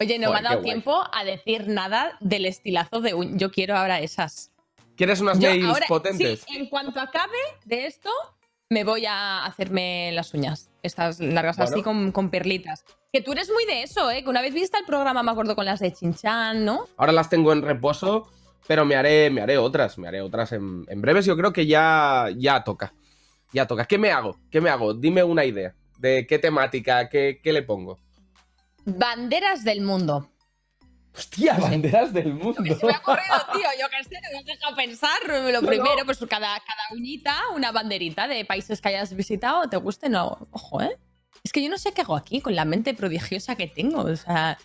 Oye, 0.01 0.19
no 0.19 0.31
me 0.33 0.39
ha 0.39 0.43
dado 0.43 0.57
guay. 0.61 0.65
tiempo 0.71 1.03
a 1.13 1.25
decir 1.25 1.67
nada 1.67 2.17
del 2.21 2.47
estilazo 2.47 3.01
de 3.01 3.15
un. 3.15 3.39
Yo 3.39 3.51
quiero 3.51 3.77
ahora 3.77 4.01
esas. 4.01 4.53
¿Quieres 4.97 5.21
unas 5.21 5.39
Yo 5.39 5.49
nails 5.49 5.67
ahora- 5.67 5.87
potentes? 5.89 6.45
Sí, 6.47 6.57
en 6.57 6.69
cuanto 6.69 7.01
acabe 7.01 7.37
de 7.65 7.87
esto, 7.87 8.11
me 8.69 8.85
voy 8.85 9.07
a 9.07 9.45
hacerme 9.45 10.11
las 10.13 10.33
uñas. 10.35 10.71
Estas 10.83 11.19
largas 11.21 11.57
Bueno. 11.57 11.73
así 11.73 11.83
con, 11.83 12.13
con 12.13 12.31
perlitas. 12.31 12.85
Que 13.13 13.21
tú 13.21 13.33
eres 13.33 13.51
muy 13.53 13.65
de 13.67 13.83
eso, 13.83 14.11
¿eh? 14.11 14.23
Que 14.23 14.31
una 14.31 14.41
vez 14.43 14.55
viste 14.55 14.79
el 14.79 14.85
programa, 14.85 15.23
me 15.23 15.31
acuerdo 15.31 15.57
con 15.57 15.65
las 15.65 15.81
de 15.81 15.93
Chinchan, 15.93 16.65
¿no? 16.65 16.85
Ahora 16.97 17.13
las 17.13 17.29
tengo 17.29 17.53
en 17.53 17.63
reposo, 17.63 18.29
pero 18.67 18.85
me 18.85 18.95
haré, 18.97 19.31
me 19.31 19.41
haré 19.41 19.59
otras, 19.59 19.99
me 19.99 20.07
haré 20.09 20.21
otras 20.21 20.53
en, 20.53 20.85
en 20.89 21.01
breves. 21.01 21.25
Yo 21.27 21.37
creo 21.37 21.53
que 21.53 21.67
ya, 21.67 22.27
ya 22.37 22.63
toca. 22.65 22.93
Ya 23.53 23.67
toca. 23.67 23.87
¿Qué 23.87 23.99
me 23.99 24.11
hago? 24.13 24.37
¿Qué 24.51 24.61
me 24.61 24.69
hago? 24.71 24.95
Dime 24.95 25.25
una 25.25 25.45
idea. 25.45 25.75
¿De 25.99 26.27
qué 26.27 26.39
temática? 26.39 27.09
¿Qué, 27.09 27.41
qué 27.43 27.53
le 27.53 27.63
pongo? 27.63 27.99
Banderas 28.85 29.65
del 29.65 29.81
mundo. 29.81 30.29
Hostia, 31.19 31.55
banderas 31.55 32.13
del 32.13 32.33
mundo. 32.33 32.63
Se 32.63 32.87
me 32.87 32.93
ha 32.93 32.99
ocurrido, 32.99 33.37
tío, 33.53 33.69
yo 33.81 33.87
qué 33.91 34.05
sé, 34.05 34.11
te 34.11 34.33
me 34.33 34.39
has 34.39 34.45
dejado 34.45 34.77
pensar. 34.77 35.19
Lo 35.53 35.61
primero, 35.63 36.05
pues 36.05 36.19
cada, 36.29 36.55
cada 36.61 36.83
uñita, 36.93 37.35
una 37.55 37.73
banderita 37.73 38.29
de 38.29 38.45
países 38.45 38.81
que 38.81 38.89
hayas 38.91 39.13
visitado, 39.15 39.69
te 39.69 39.77
guste, 39.79 40.09
no. 40.09 40.47
Ojo, 40.53 40.81
¿eh? 40.81 40.97
Es 41.43 41.53
que 41.53 41.63
yo 41.63 41.69
no 41.71 41.79
sé 41.79 41.93
qué 41.93 42.03
hago 42.03 42.17
aquí 42.17 42.41
con 42.41 42.55
la 42.55 42.65
mente 42.65 42.95
prodigiosa 42.95 43.57
que 43.57 43.67
tengo. 43.67 44.03
O 44.03 44.17
sea. 44.17 44.59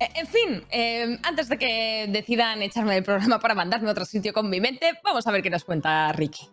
eh, 0.00 0.08
En 0.14 0.26
fin, 0.26 0.64
eh, 0.70 1.18
antes 1.24 1.48
de 1.50 1.58
que 1.58 2.06
decidan 2.08 2.62
echarme 2.62 2.94
del 2.94 3.04
programa 3.04 3.38
para 3.38 3.54
mandarme 3.54 3.88
a 3.88 3.92
otro 3.92 4.04
sitio 4.06 4.32
con 4.32 4.48
mi 4.48 4.60
mente, 4.60 4.92
vamos 5.04 5.26
a 5.26 5.30
ver 5.30 5.42
qué 5.42 5.50
nos 5.50 5.64
cuenta 5.64 6.10
Ricky. 6.12 6.48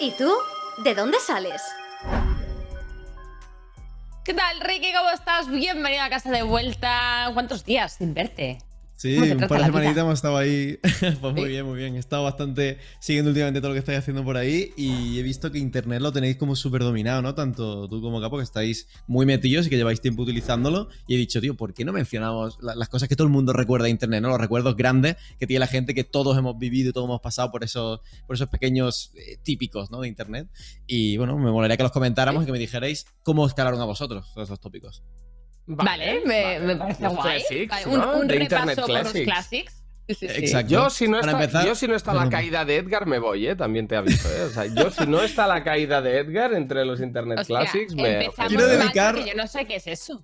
¿Y 0.00 0.10
tú? 0.18 0.30
¿De 0.78 0.92
dónde 0.94 1.18
sales? 1.20 1.62
¿Qué 4.24 4.34
tal, 4.34 4.60
Ricky? 4.60 4.92
¿Cómo 4.92 5.10
estás? 5.10 5.48
Bienvenido 5.48 6.02
a 6.02 6.08
casa 6.08 6.32
de 6.32 6.42
vuelta. 6.42 7.30
¿Cuántos 7.32 7.64
días 7.64 7.92
sin 7.92 8.12
verte? 8.12 8.58
Sí, 8.96 9.14
¿Cómo 9.16 9.26
se 9.26 9.32
un 9.34 9.40
par 9.48 9.58
de 9.58 9.64
semanitas 9.66 9.96
hemos 9.98 10.14
estado 10.14 10.36
ahí. 10.36 10.78
pues 11.20 11.34
muy 11.34 11.42
Sí. 11.42 11.48
bien, 11.48 11.66
muy 11.66 11.76
bien. 11.76 11.96
He 11.96 11.98
estado 11.98 12.22
bastante 12.22 12.78
siguiendo 13.00 13.30
últimamente 13.30 13.60
todo 13.60 13.70
lo 13.70 13.74
que 13.74 13.80
estáis 13.80 13.98
haciendo 13.98 14.24
por 14.24 14.36
ahí 14.36 14.72
y 14.76 15.18
he 15.18 15.22
visto 15.22 15.50
que 15.50 15.58
internet 15.58 16.00
lo 16.00 16.12
tenéis 16.12 16.36
como 16.36 16.54
súper 16.54 16.82
dominado, 16.82 17.20
¿no? 17.20 17.34
Tanto 17.34 17.88
tú 17.88 18.00
como 18.00 18.20
Capo, 18.20 18.36
que 18.38 18.44
estáis 18.44 18.86
muy 19.08 19.26
metidos 19.26 19.66
y 19.66 19.70
que 19.70 19.76
lleváis 19.76 20.00
tiempo 20.00 20.22
utilizándolo. 20.22 20.88
Y 21.08 21.16
he 21.16 21.18
dicho, 21.18 21.40
tío, 21.40 21.56
¿por 21.56 21.74
qué 21.74 21.84
no 21.84 21.92
mencionamos 21.92 22.56
la- 22.62 22.76
las 22.76 22.88
cosas 22.88 23.08
que 23.08 23.16
todo 23.16 23.26
el 23.26 23.32
mundo 23.32 23.52
recuerda 23.52 23.84
de 23.84 23.90
internet, 23.90 24.22
¿no? 24.22 24.28
Los 24.28 24.40
recuerdos 24.40 24.76
grandes 24.76 25.16
que 25.40 25.46
tiene 25.48 25.58
la 25.60 25.66
gente 25.66 25.92
que 25.92 26.04
todos 26.04 26.38
hemos 26.38 26.56
vivido 26.56 26.90
y 26.90 26.92
todos 26.92 27.06
hemos 27.06 27.20
pasado 27.20 27.50
por 27.50 27.64
esos, 27.64 28.00
por 28.26 28.36
esos 28.36 28.48
pequeños 28.48 29.10
eh, 29.16 29.38
típicos, 29.42 29.90
¿no? 29.90 30.00
De 30.02 30.08
internet. 30.08 30.48
Y 30.86 31.16
bueno, 31.16 31.36
me 31.36 31.50
molaría 31.50 31.76
que 31.76 31.82
los 31.82 31.92
comentáramos 31.92 32.44
y 32.44 32.46
que 32.46 32.52
me 32.52 32.58
dijerais 32.60 33.06
cómo 33.24 33.42
os 33.42 33.54
calaron 33.54 33.80
a 33.80 33.84
vosotros 33.84 34.30
todos 34.34 34.48
esos 34.48 34.60
tópicos. 34.60 35.02
Vale, 35.66 36.22
me, 36.26 36.58
me 36.60 36.76
parece 36.76 37.08
guay. 37.08 37.16
classics, 37.40 37.70
Vale, 37.70 37.86
un, 37.86 38.00
¿no? 38.00 38.16
un 38.18 38.28
repaso 38.28 38.42
Internet 38.42 38.80
por 38.80 38.88
los 38.90 39.12
Classics. 39.12 39.72
Sí, 40.06 40.14
sí, 40.14 40.28
sí. 40.28 40.34
Exacto. 40.44 40.70
Yo 40.70 40.90
si, 40.90 41.08
no 41.08 41.18
está, 41.18 41.30
empezar- 41.32 41.64
yo 41.66 41.74
si 41.74 41.88
no 41.88 41.94
está 41.94 42.12
la 42.12 42.28
caída 42.28 42.66
de 42.66 42.76
Edgar 42.76 43.06
me 43.06 43.18
voy, 43.18 43.46
¿eh? 43.46 43.56
También 43.56 43.88
te 43.88 43.96
aviso, 43.96 44.28
¿eh? 44.30 44.42
O 44.42 44.50
sea, 44.50 44.66
yo 44.66 44.90
si 44.90 45.06
no 45.06 45.22
está 45.22 45.46
la 45.46 45.64
caída 45.64 46.02
de 46.02 46.18
Edgar 46.18 46.52
entre 46.52 46.84
los 46.84 47.00
Internet 47.00 47.38
Hostia, 47.38 47.60
Classics 47.60 47.94
me... 47.94 48.24
empezamos 48.24 48.52
Quiero 48.52 48.66
dedicar- 48.66 49.24
yo 49.24 49.34
no 49.34 49.46
sé 49.46 49.64
qué 49.66 49.76
es 49.76 49.86
eso. 49.86 50.22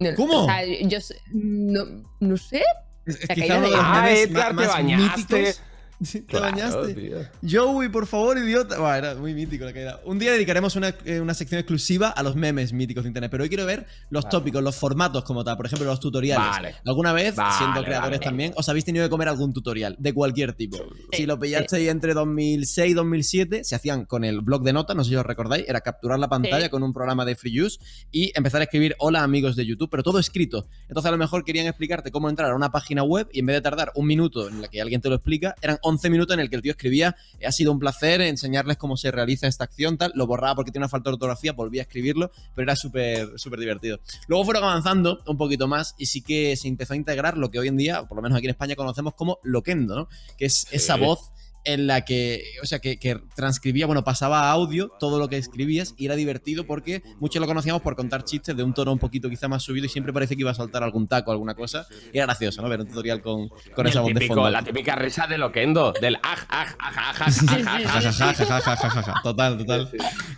No, 0.00 0.14
¿Cómo? 0.16 0.42
O 0.42 0.44
sea, 0.46 0.64
yo 0.64 0.98
no, 1.32 1.84
no 2.18 2.36
sé. 2.36 2.64
Es, 3.06 3.20
es 3.22 3.28
La 3.28 3.34
quizá 3.36 3.46
caída 3.46 3.58
uno 3.58 3.66
de- 3.70 3.76
los 3.76 3.84
Ah, 3.86 4.10
Edgar, 4.10 4.54
ma- 4.54 4.62
te 4.62 4.66
más 4.66 4.76
bañaste. 4.76 5.36
míticos. 5.38 5.62
Sí, 6.02 6.20
te 6.20 6.26
Claro, 6.26 6.46
bañaste. 6.56 6.94
tío. 6.94 7.18
Joey, 7.48 7.88
por 7.90 8.06
favor, 8.06 8.38
idiota. 8.38 8.78
Buah, 8.78 8.96
era 8.98 9.14
muy 9.16 9.34
mítico 9.34 9.64
la 9.66 9.72
caída. 9.72 10.00
Un 10.06 10.18
día 10.18 10.32
dedicaremos 10.32 10.74
una, 10.76 10.94
eh, 11.04 11.20
una 11.20 11.34
sección 11.34 11.58
exclusiva 11.58 12.08
a 12.08 12.22
los 12.22 12.36
memes 12.36 12.72
míticos 12.72 13.04
de 13.04 13.08
internet, 13.08 13.30
pero 13.30 13.42
hoy 13.42 13.48
quiero 13.50 13.66
ver 13.66 13.86
los 14.08 14.24
Vale. 14.24 14.30
tópicos, 14.30 14.62
los 14.62 14.76
formatos 14.76 15.24
como 15.24 15.44
tal, 15.44 15.56
por 15.58 15.66
ejemplo, 15.66 15.86
los 15.86 16.00
tutoriales. 16.00 16.46
Vale. 16.48 16.74
¿Alguna 16.86 17.12
vez, 17.12 17.34
Vale, 17.36 17.54
siendo 17.58 17.84
creadores 17.84 18.18
vale. 18.18 18.24
también, 18.24 18.52
os 18.56 18.66
habéis 18.68 18.84
tenido 18.86 19.04
que 19.04 19.10
comer 19.10 19.28
algún 19.28 19.52
tutorial 19.52 19.94
de 19.98 20.14
cualquier 20.14 20.54
tipo? 20.54 20.78
Sí, 20.78 21.18
si 21.18 21.26
lo 21.26 21.38
pillasteis 21.38 21.88
entre 21.90 22.14
2006 22.14 22.90
y 22.90 22.94
2007, 22.94 23.64
se 23.64 23.74
hacían 23.74 24.06
con 24.06 24.24
el 24.24 24.40
blog 24.40 24.62
de 24.62 24.72
notas, 24.72 24.96
no 24.96 25.04
sé 25.04 25.10
si 25.10 25.16
os 25.16 25.26
recordáis, 25.26 25.64
era 25.68 25.82
capturar 25.82 26.18
la 26.18 26.28
pantalla 26.28 26.64
Sí. 26.64 26.70
con 26.70 26.82
un 26.82 26.94
programa 26.94 27.24
de 27.26 27.36
free 27.36 27.60
use 27.60 27.78
y 28.10 28.32
empezar 28.34 28.62
a 28.62 28.64
escribir 28.64 28.96
hola 29.00 29.22
amigos 29.22 29.54
de 29.54 29.66
YouTube, 29.66 29.90
pero 29.90 30.02
todo 30.02 30.18
escrito. 30.18 30.66
Entonces 30.88 31.08
a 31.08 31.12
lo 31.12 31.18
mejor 31.18 31.44
querían 31.44 31.66
explicarte 31.66 32.10
cómo 32.10 32.30
entrar 32.30 32.50
a 32.50 32.54
una 32.56 32.70
página 32.70 33.02
web 33.02 33.28
y 33.32 33.40
en 33.40 33.46
vez 33.46 33.56
de 33.56 33.60
tardar 33.60 33.92
un 33.94 34.06
minuto 34.06 34.48
en 34.48 34.62
la 34.62 34.68
que 34.68 34.80
alguien 34.80 35.02
te 35.02 35.10
lo 35.10 35.16
explica, 35.16 35.54
eran 35.60 35.76
11 35.82 35.89
minutos 36.10 36.34
en 36.34 36.40
el 36.40 36.50
que 36.50 36.56
el 36.56 36.62
tío 36.62 36.72
escribía, 36.72 37.16
"Eh, 37.38 37.46
ha 37.46 37.52
sido 37.52 37.72
un 37.72 37.78
placer 37.78 38.20
enseñarles 38.20 38.76
cómo 38.76 38.96
se 38.96 39.10
realiza 39.10 39.46
esta 39.46 39.64
acción, 39.64 39.98
tal, 39.98 40.12
lo 40.14 40.26
borraba 40.26 40.54
porque 40.54 40.70
tiene 40.70 40.84
una 40.84 40.88
falta 40.88 41.10
de 41.10 41.14
ortografía, 41.14 41.52
volvía 41.52 41.82
a 41.82 41.84
escribirlo, 41.84 42.30
pero 42.54 42.64
era 42.64 42.76
súper 42.76 43.38
súper 43.38 43.60
divertido. 43.60 44.00
Luego 44.28 44.44
fueron 44.44 44.64
avanzando 44.64 45.22
un 45.26 45.36
poquito 45.36 45.68
más 45.68 45.94
y 45.98 46.06
sí 46.06 46.22
que 46.22 46.56
se 46.56 46.68
empezó 46.68 46.94
a 46.94 46.96
integrar 46.96 47.36
lo 47.36 47.50
que 47.50 47.58
hoy 47.58 47.68
en 47.68 47.76
día, 47.76 48.04
por 48.04 48.16
lo 48.16 48.22
menos 48.22 48.38
aquí 48.38 48.46
en 48.46 48.50
España, 48.50 48.76
conocemos 48.76 49.14
como 49.14 49.38
loquendo, 49.42 49.94
¿no? 49.96 50.08
Que 50.36 50.46
es 50.46 50.66
esa 50.70 50.96
voz 50.96 51.30
en 51.64 51.86
la 51.86 52.04
que, 52.04 52.42
o 52.62 52.66
sea, 52.66 52.78
que, 52.78 52.98
que 52.98 53.20
transcribía, 53.34 53.86
bueno, 53.86 54.04
pasaba 54.04 54.44
a 54.44 54.50
audio 54.52 54.90
todo 54.98 55.18
lo 55.18 55.28
que 55.28 55.36
escribías 55.36 55.94
y 55.96 56.06
era 56.06 56.16
divertido 56.16 56.64
porque 56.66 57.02
muchos 57.20 57.40
lo 57.40 57.46
conocíamos 57.46 57.82
por 57.82 57.96
contar 57.96 58.24
chistes 58.24 58.56
de 58.56 58.62
un 58.62 58.74
tono 58.74 58.92
un 58.92 58.98
poquito 58.98 59.28
quizá 59.28 59.48
más 59.48 59.62
subido 59.62 59.86
y 59.86 59.88
siempre 59.88 60.12
parece 60.12 60.36
que 60.36 60.40
iba 60.42 60.50
a 60.50 60.54
saltar 60.54 60.82
algún 60.82 61.06
taco, 61.08 61.30
alguna 61.32 61.54
cosa. 61.54 61.86
Y 62.12 62.16
era 62.18 62.26
gracioso, 62.26 62.62
¿no? 62.62 62.68
Ver 62.68 62.80
un 62.80 62.86
tutorial 62.88 63.20
con, 63.22 63.48
con 63.74 63.86
Y 63.86 63.90
esa 63.90 64.00
voz 64.00 64.08
de 64.14 64.20
típico- 64.20 64.34
fondo. 64.34 64.50
La 64.50 64.62
típica 64.62 64.94
risa 64.96 65.26
de 65.26 65.38
Loquendo, 65.38 65.92
del 66.00 66.16
aj, 66.16 66.38
aj, 66.48 66.68
aj, 66.78 66.98
aj, 66.98 67.22
aj, 67.22 67.38
aj, 67.48 67.66
aj, 67.66 67.86
aj. 67.86 68.02
Jajajajajajaja. 68.04 69.14
Total, 69.22 69.58
total. 69.58 69.90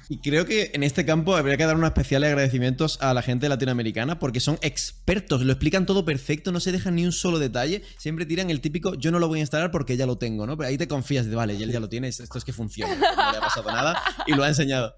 Y 0.08 0.18
creo 0.18 0.44
que 0.46 0.70
en 0.74 0.82
este 0.82 1.04
campo 1.04 1.36
habría 1.36 1.56
que 1.56 1.64
dar 1.66 1.76
unos 1.76 1.88
especiales 1.88 2.28
agradecimientos 2.28 2.98
a 3.00 3.14
la 3.14 3.22
gente 3.22 3.48
latinoamericana 3.48 4.18
porque 4.18 4.40
son 4.40 4.58
expertos, 4.62 5.42
lo 5.42 5.52
explican 5.52 5.86
todo 5.86 6.04
perfecto, 6.04 6.52
no 6.52 6.60
se 6.60 6.72
dejan 6.72 6.96
ni 6.96 7.04
un 7.04 7.12
solo 7.12 7.38
detalle, 7.38 7.82
siempre 7.98 8.26
tiran 8.26 8.50
el 8.50 8.60
típico 8.60 8.94
yo 8.94 9.10
no 9.10 9.18
lo 9.18 9.28
voy 9.28 9.38
a 9.38 9.42
instalar 9.42 9.70
porque 9.70 9.96
ya 9.96 10.06
lo 10.06 10.16
tengo, 10.18 10.46
¿no? 10.46 10.56
Pero 10.56 10.68
ahí 10.68 10.78
te 10.78 10.88
confías 11.12 11.26
de, 11.30 11.36
vale, 11.36 11.58
ya, 11.58 11.66
ya 11.66 11.80
lo 11.80 11.88
tienes, 11.88 12.20
esto 12.20 12.38
es 12.38 12.44
que 12.44 12.52
funciona, 12.52 12.94
no 12.94 13.32
le 13.32 13.38
ha 13.38 13.40
pasado 13.40 13.70
nada 13.70 14.02
y 14.26 14.32
lo 14.32 14.42
ha 14.44 14.48
enseñado. 14.48 14.94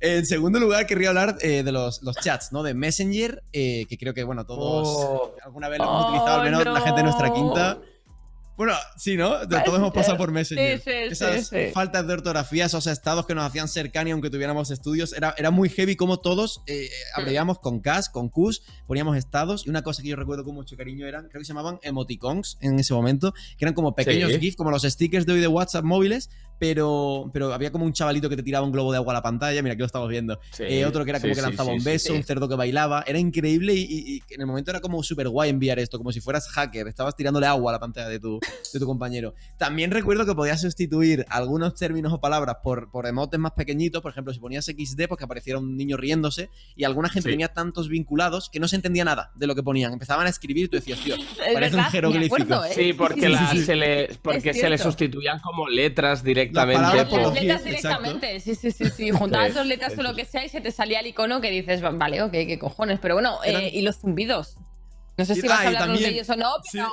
En 0.00 0.24
segundo 0.24 0.58
lugar, 0.60 0.86
querría 0.86 1.08
hablar 1.08 1.36
eh, 1.40 1.62
de 1.64 1.72
los, 1.72 2.02
los 2.02 2.16
chats, 2.16 2.52
¿no? 2.52 2.62
De 2.62 2.72
Messenger, 2.72 3.42
eh, 3.52 3.84
que 3.88 3.98
creo 3.98 4.14
que, 4.14 4.22
bueno, 4.24 4.46
todos 4.46 4.86
Oh. 4.88 5.34
alguna 5.44 5.68
vez 5.68 5.78
lo 5.78 5.84
hemos 5.84 6.04
Oh, 6.04 6.08
utilizado, 6.08 6.40
al 6.40 6.44
menos 6.50 6.64
la 6.64 6.80
gente 6.80 6.96
de 6.98 7.02
nuestra 7.02 7.32
quinta. 7.34 7.78
Bueno, 8.58 8.74
sí, 8.96 9.16
¿no? 9.16 9.38
De- 9.46 9.60
Todos 9.64 9.78
hemos 9.78 9.92
pasado 9.92 10.18
por 10.18 10.30
Messenger. 10.32 10.78
Sí, 10.78 10.84
sí, 10.84 10.90
Esas 11.12 11.46
sí, 11.48 11.56
sí. 11.66 11.72
faltas 11.72 12.06
de 12.06 12.12
ortografía, 12.12 12.66
esos 12.66 12.86
estados 12.88 13.24
que 13.24 13.34
nos 13.34 13.44
hacían 13.46 13.68
cercanos 13.68 14.12
aunque 14.12 14.28
tuviéramos 14.28 14.70
estudios, 14.70 15.12
era, 15.14 15.34
era 15.38 15.50
muy 15.50 15.68
heavy 15.70 15.94
como 15.96 16.18
todos 16.18 16.62
eh, 16.66 16.90
abreviamos 17.14 17.60
con 17.60 17.80
CAS, 17.80 18.08
con 18.10 18.28
CUS, 18.28 18.62
poníamos 18.86 19.16
estados 19.16 19.66
y 19.66 19.70
una 19.70 19.82
cosa 19.82 20.02
que 20.02 20.08
yo 20.08 20.16
recuerdo 20.16 20.44
con 20.44 20.54
mucho 20.54 20.76
cariño 20.76 21.06
eran, 21.06 21.28
creo 21.28 21.40
que 21.40 21.44
se 21.46 21.50
llamaban 21.54 21.78
emoticons 21.82 22.58
en 22.60 22.78
ese 22.78 22.92
momento, 22.94 23.32
que 23.56 23.64
eran 23.64 23.74
como 23.74 23.94
pequeños 23.94 24.32
Sí. 24.32 24.40
GIF, 24.40 24.56
como 24.56 24.70
los 24.72 24.82
stickers 24.82 25.24
de 25.24 25.32
hoy 25.34 25.40
de 25.40 25.48
WhatsApp 25.48 25.84
móviles, 25.84 26.28
pero, 26.58 27.30
pero 27.32 27.52
había 27.52 27.70
como 27.72 27.84
un 27.84 27.92
chavalito 27.92 28.28
que 28.28 28.36
te 28.36 28.42
tiraba 28.42 28.64
un 28.66 28.72
globo 28.72 28.90
de 28.92 28.98
agua 28.98 29.12
a 29.12 29.14
la 29.14 29.22
pantalla, 29.22 29.62
mira, 29.62 29.72
aquí 29.74 29.80
lo 29.80 29.86
estamos 29.86 30.08
viendo. 30.08 30.38
Sí, 30.52 30.64
Eh, 30.66 30.84
otro 30.86 31.04
que 31.04 31.10
era 31.10 31.20
como 31.20 31.32
sí, 31.32 31.36
que 31.40 31.42
lanzaba 31.46 31.70
sí, 31.70 31.76
un 31.78 31.84
beso, 31.84 32.12
sí. 32.12 32.18
un 32.18 32.24
cerdo 32.24 32.48
que 32.48 32.54
bailaba. 32.56 33.04
Era 33.06 33.18
increíble 33.18 33.74
y, 33.74 33.82
y- 33.82 34.16
y 34.28 34.34
en 34.34 34.40
el 34.40 34.46
momento 34.46 34.70
era 34.70 34.80
como 34.80 35.02
súper 35.02 35.28
guay 35.28 35.50
enviar 35.50 35.78
esto, 35.78 35.98
como 35.98 36.12
si 36.12 36.20
fueras 36.20 36.48
hacker. 36.48 36.88
Estabas 36.88 37.14
tirándole 37.16 37.46
agua 37.46 37.70
a 37.70 37.74
la 37.74 37.78
pantalla 37.80 38.08
de 38.08 38.18
tu, 38.20 38.40
de 38.72 38.78
tu 38.80 38.86
compañero. 38.86 39.34
También 39.56 39.90
recuerdo 39.90 40.26
que 40.26 40.34
podías 40.34 40.60
sustituir 40.60 41.24
algunos 41.30 41.74
términos 41.74 42.12
o 42.12 42.20
palabras 42.20 42.56
por, 42.62 42.90
por 42.90 43.06
emotes 43.06 43.38
más 43.38 43.52
pequeñitos. 43.52 44.02
Por 44.02 44.10
ejemplo, 44.12 44.32
si 44.32 44.40
ponías 44.40 44.64
XD, 44.66 45.06
pues 45.08 45.18
que 45.18 45.24
apareciera 45.24 45.58
un 45.58 45.76
niño 45.76 45.96
riéndose. 45.96 46.50
Y 46.76 46.84
alguna 46.84 47.08
gente 47.08 47.28
Sí. 47.28 47.32
tenía 47.32 47.48
tantos 47.48 47.88
vinculados 47.88 48.48
que 48.50 48.60
no 48.60 48.68
se 48.68 48.76
entendía 48.76 49.04
nada 49.04 49.32
de 49.34 49.46
lo 49.46 49.54
que 49.54 49.62
ponían. 49.62 49.92
Empezaban 49.92 50.26
a 50.26 50.30
escribir 50.30 50.64
y 50.64 50.68
tú 50.68 50.76
decías, 50.76 50.98
tío, 51.00 51.14
Es 51.48 51.54
parece 51.54 51.54
un 51.54 51.60
verdad, 51.78 51.90
jeroglífico. 51.90 52.34
acuerdo, 52.34 52.64
¿eh? 52.64 52.72
Sí, 52.74 52.92
porque, 52.92 53.20
Sí, 53.22 53.28
la- 53.28 53.50
sí, 53.50 53.58
sí. 53.58 53.64
Se, 53.64 53.76
le, 53.76 54.08
porque 54.22 54.54
se 54.54 54.68
le 54.70 54.78
sustituían 54.78 55.38
como 55.40 55.68
letras 55.68 56.22
directamente. 56.22 56.47
Palabras 56.52 57.04
por- 57.08 57.18
Las 57.20 57.28
los 57.28 57.40
letras 57.40 57.64
directamente, 57.64 58.40
sí, 58.40 58.54
sí, 58.54 58.70
sí, 58.70 58.84
sí. 58.90 59.10
Juntabas 59.10 59.48
Sí, 59.48 59.54
dos 59.54 59.66
letras 59.66 59.96
o 59.98 60.02
lo 60.02 60.14
que 60.14 60.24
sea 60.24 60.44
y 60.44 60.48
se 60.48 60.60
te 60.60 60.70
salía 60.70 61.00
el 61.00 61.06
icono 61.08 61.40
que 61.40 61.50
dices, 61.50 61.82
"Va- 61.84 61.90
vale, 61.90 62.22
ok, 62.22 62.32
qué 62.32 62.58
cojones. 62.58 62.98
Pero 63.00 63.14
bueno, 63.14 63.38
eh, 63.44 63.70
y 63.72 63.82
los 63.82 63.98
zumbidos. 63.98 64.56
No 65.16 65.24
sé 65.24 65.34
si 65.34 65.40
Y- 65.44 65.48
vas 65.48 65.58
ah, 65.60 65.62
a 65.64 65.66
hablarnos 65.68 65.98
de 65.98 66.04
también- 66.04 66.14
ellos 66.14 66.30
o 66.30 66.36
no, 66.36 66.50
Sí. 66.64 66.78
pero 66.78 66.88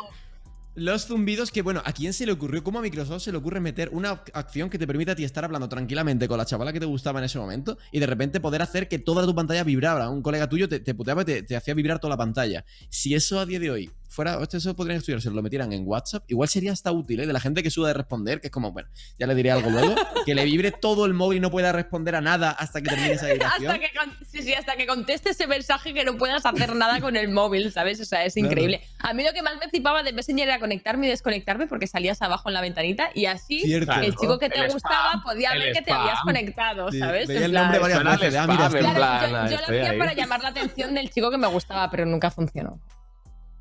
Los 0.78 1.06
zumbidos 1.08 1.52
que, 1.52 1.62
bueno, 1.62 1.82
¿a 1.86 1.94
quién 1.94 2.12
se 2.12 2.26
le 2.26 2.34
ocurrió? 2.34 2.62
¿Cómo 2.62 2.80
a 2.80 2.82
Microsoft 2.82 3.22
se 3.24 3.32
le 3.32 3.38
ocurre 3.38 3.62
meter 3.62 3.88
una 3.94 4.22
acción 4.34 4.70
que 4.70 4.78
te 4.78 4.86
permita 4.86 5.14
a 5.14 5.16
ti 5.16 5.24
estar 5.24 5.46
hablando 5.46 5.70
tranquilamente 5.70 6.28
con 6.28 6.38
la 6.38 6.46
chavala 6.46 6.74
que 6.74 6.82
te 6.82 6.86
gustaba 6.86 7.20
en 7.20 7.24
ese 7.26 7.40
momento 7.40 7.78
y 7.94 8.00
de 8.02 8.06
repente 8.06 8.42
poder 8.42 8.62
hacer 8.62 8.90
que 8.90 9.00
toda 9.00 9.26
tu 9.26 9.34
pantalla 9.34 9.64
vibrara? 9.64 10.10
Un 10.10 10.22
colega 10.22 10.50
tuyo 10.50 10.68
te, 10.68 10.82
te 10.82 10.94
puteaba 10.94 11.22
y 11.22 11.26
te, 11.26 11.44
te 11.44 11.56
hacía 11.56 11.74
vibrar 11.76 12.00
toda 12.00 12.10
la 12.10 12.18
pantalla. 12.18 12.66
Si 12.90 13.16
eso 13.16 13.40
a 13.40 13.46
día 13.46 13.60
de 13.62 13.72
hoy 13.72 13.90
fuera, 14.16 14.40
eso 14.52 14.76
podrían 14.76 14.98
estudiar, 14.98 15.22
si 15.22 15.30
lo 15.30 15.42
metieran 15.44 15.72
en 15.74 15.84
WhatsApp, 15.86 16.24
igual 16.28 16.50
sería 16.50 16.72
hasta 16.72 16.92
útil, 16.92 17.20
¿eh? 17.20 17.28
De 17.28 17.34
la 17.34 17.40
gente 17.40 17.62
que 17.62 17.70
suda 17.70 17.90
de 17.90 17.94
responder, 17.96 18.40
que 18.42 18.48
es 18.48 18.52
como, 18.52 18.72
bueno, 18.72 18.90
ya 19.20 19.28
le 19.28 19.36
diré 19.36 19.52
algo 19.52 19.70
luego, 19.70 19.96
que 20.26 20.34
le 20.34 20.44
vibre 20.46 20.72
todo 20.72 21.06
el 21.06 21.14
móvil 21.14 21.38
y 21.38 21.42
no 21.42 21.52
pueda 21.52 21.72
responder 21.72 22.16
a 22.16 22.22
nada 22.22 22.52
hasta 22.52 22.82
que 22.82 22.90
termine 22.90 23.14
esa 23.14 23.28
vibración. 23.34 23.72
hasta 23.72 23.80
que, 23.80 23.92
sí, 24.32 24.42
sí, 24.42 24.54
hasta 24.54 24.76
que 24.78 24.88
conteste 24.88 25.30
ese 25.32 25.48
mensaje 25.48 25.94
que 25.94 26.04
no 26.06 26.18
puedas 26.18 26.46
hacer 26.46 26.76
nada 26.76 27.00
con 27.02 27.16
el 27.16 27.30
móvil, 27.30 27.72
¿sabes? 27.72 28.00
O 28.00 28.06
sea, 28.06 28.24
es 28.26 28.34
Claro. 28.34 28.48
increíble. 28.48 28.82
A 29.00 29.14
mí 29.14 29.24
lo 29.24 29.34
que 29.34 29.42
más 29.42 29.56
me 29.60 29.70
flipaba 29.70 30.02
de 30.04 30.14
Messenger 30.14 30.48
era 30.48 30.60
conectarme 30.60 31.08
y 31.08 31.10
desconectarme 31.10 31.68
porque 31.68 31.88
salías 31.88 32.22
abajo 32.22 32.50
en 32.50 32.54
la 32.54 32.62
ventanita 32.62 33.10
y 33.14 33.26
así 33.26 33.60
Cierto. 33.62 33.92
el 34.02 34.16
chico 34.16 34.40
que 34.40 34.50
te 34.50 34.60
El 34.60 34.72
gustaba 34.72 35.10
spam, 35.14 35.24
podía 35.24 35.52
ver 35.54 35.74
que 35.74 35.82
te 35.82 35.92
habías 35.92 36.22
conectado, 36.22 36.92
Sí, 36.92 37.00
¿sabes? 37.00 37.28
veía 37.28 37.40
En 37.42 37.46
el 37.46 37.52
nombre 37.54 37.80
varias 37.80 38.04
veces, 38.04 38.36
ah, 38.36 38.48
mira, 38.48 38.70
yo, 38.70 38.80
yo 38.80 39.58
lo 39.58 39.64
hacía 39.66 39.90
ahí. 39.92 40.00
para 40.00 40.14
llamar 40.14 40.42
la 40.42 40.50
atención 40.50 40.94
del 40.94 41.10
chico 41.10 41.30
que 41.30 41.38
me 41.38 41.48
gustaba, 41.48 41.90
pero 41.90 42.06
nunca 42.06 42.32
funcionó. 42.32 42.80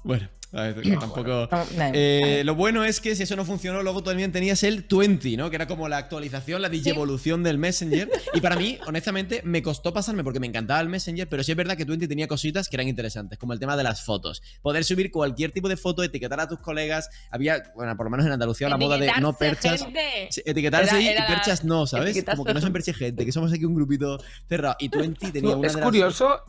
Bueno, 0.05 0.29
a 0.53 0.63
ver, 0.65 0.99
tampoco... 1.01 1.49
Eh, 1.95 2.43
lo 2.45 2.55
bueno 2.55 2.85
es 2.85 3.01
que 3.01 3.17
si 3.17 3.23
eso 3.25 3.35
no 3.37 3.45
funcionó, 3.45 3.83
luego 3.83 4.03
también 4.03 4.31
tenías 4.33 4.63
el 4.63 4.83
20, 4.89 5.37
¿no? 5.37 5.49
Que 5.51 5.57
era 5.57 5.67
como 5.67 5.89
la 5.89 5.97
actualización, 5.97 6.61
la 6.63 6.69
digievolución 6.69 7.43
del 7.43 7.57
Messenger. 7.59 8.09
Y 8.35 8.41
para 8.41 8.55
mí, 8.57 8.79
honestamente, 8.87 9.41
me 9.45 9.63
costó 9.63 9.93
pasarme 9.95 10.23
porque 10.23 10.39
me 10.41 10.47
encantaba 10.47 10.81
el 10.81 10.89
Messenger, 10.91 11.27
pero 11.29 11.43
sí 11.43 11.53
es 11.53 11.57
verdad 11.57 11.77
que 11.77 11.85
20 11.87 12.07
tenía 12.07 12.29
cositas 12.29 12.69
que 12.69 12.77
eran 12.77 12.87
interesantes, 12.87 13.39
como 13.39 13.53
el 13.55 13.59
tema 13.59 13.77
de 13.79 13.83
las 13.83 14.05
fotos. 14.05 14.43
Poder 14.63 14.85
subir 14.85 15.11
cualquier 15.11 15.51
tipo 15.53 15.69
de 15.69 15.77
foto, 15.79 16.03
etiquetar 16.03 16.39
a 16.39 16.47
tus 16.49 16.61
colegas. 16.61 17.09
Había, 17.31 17.73
bueno, 17.75 17.97
por 17.97 18.07
lo 18.07 18.11
menos 18.11 18.27
en 18.27 18.33
Andalucía, 18.33 18.69
la 18.69 18.77
moda 18.77 18.99
de 18.99 19.11
no 19.21 19.33
perchas. 19.33 19.83
gente. 19.83 20.29
Etiquetarse 20.45 20.91
Era- 20.97 21.01
y- 21.03 21.09
era 21.09 21.25
y 21.25 21.33
perchas 21.35 21.65
no, 21.65 21.87
¿sabes? 21.87 22.23
Como 22.25 22.45
que 22.45 22.53
no 22.55 22.61
se 22.61 22.71
perche 22.71 22.93
gente, 22.93 23.25
que 23.25 23.33
somos 23.33 23.53
aquí 23.53 23.65
un 23.65 23.75
grupito 23.75 24.23
cerrado. 24.49 24.77
Y 24.79 24.89
20 24.89 25.33
tenía 25.33 25.57
una 25.57 25.67
Es 25.67 25.73
de 25.73 25.79
las- 25.81 25.87
curioso. 25.87 26.41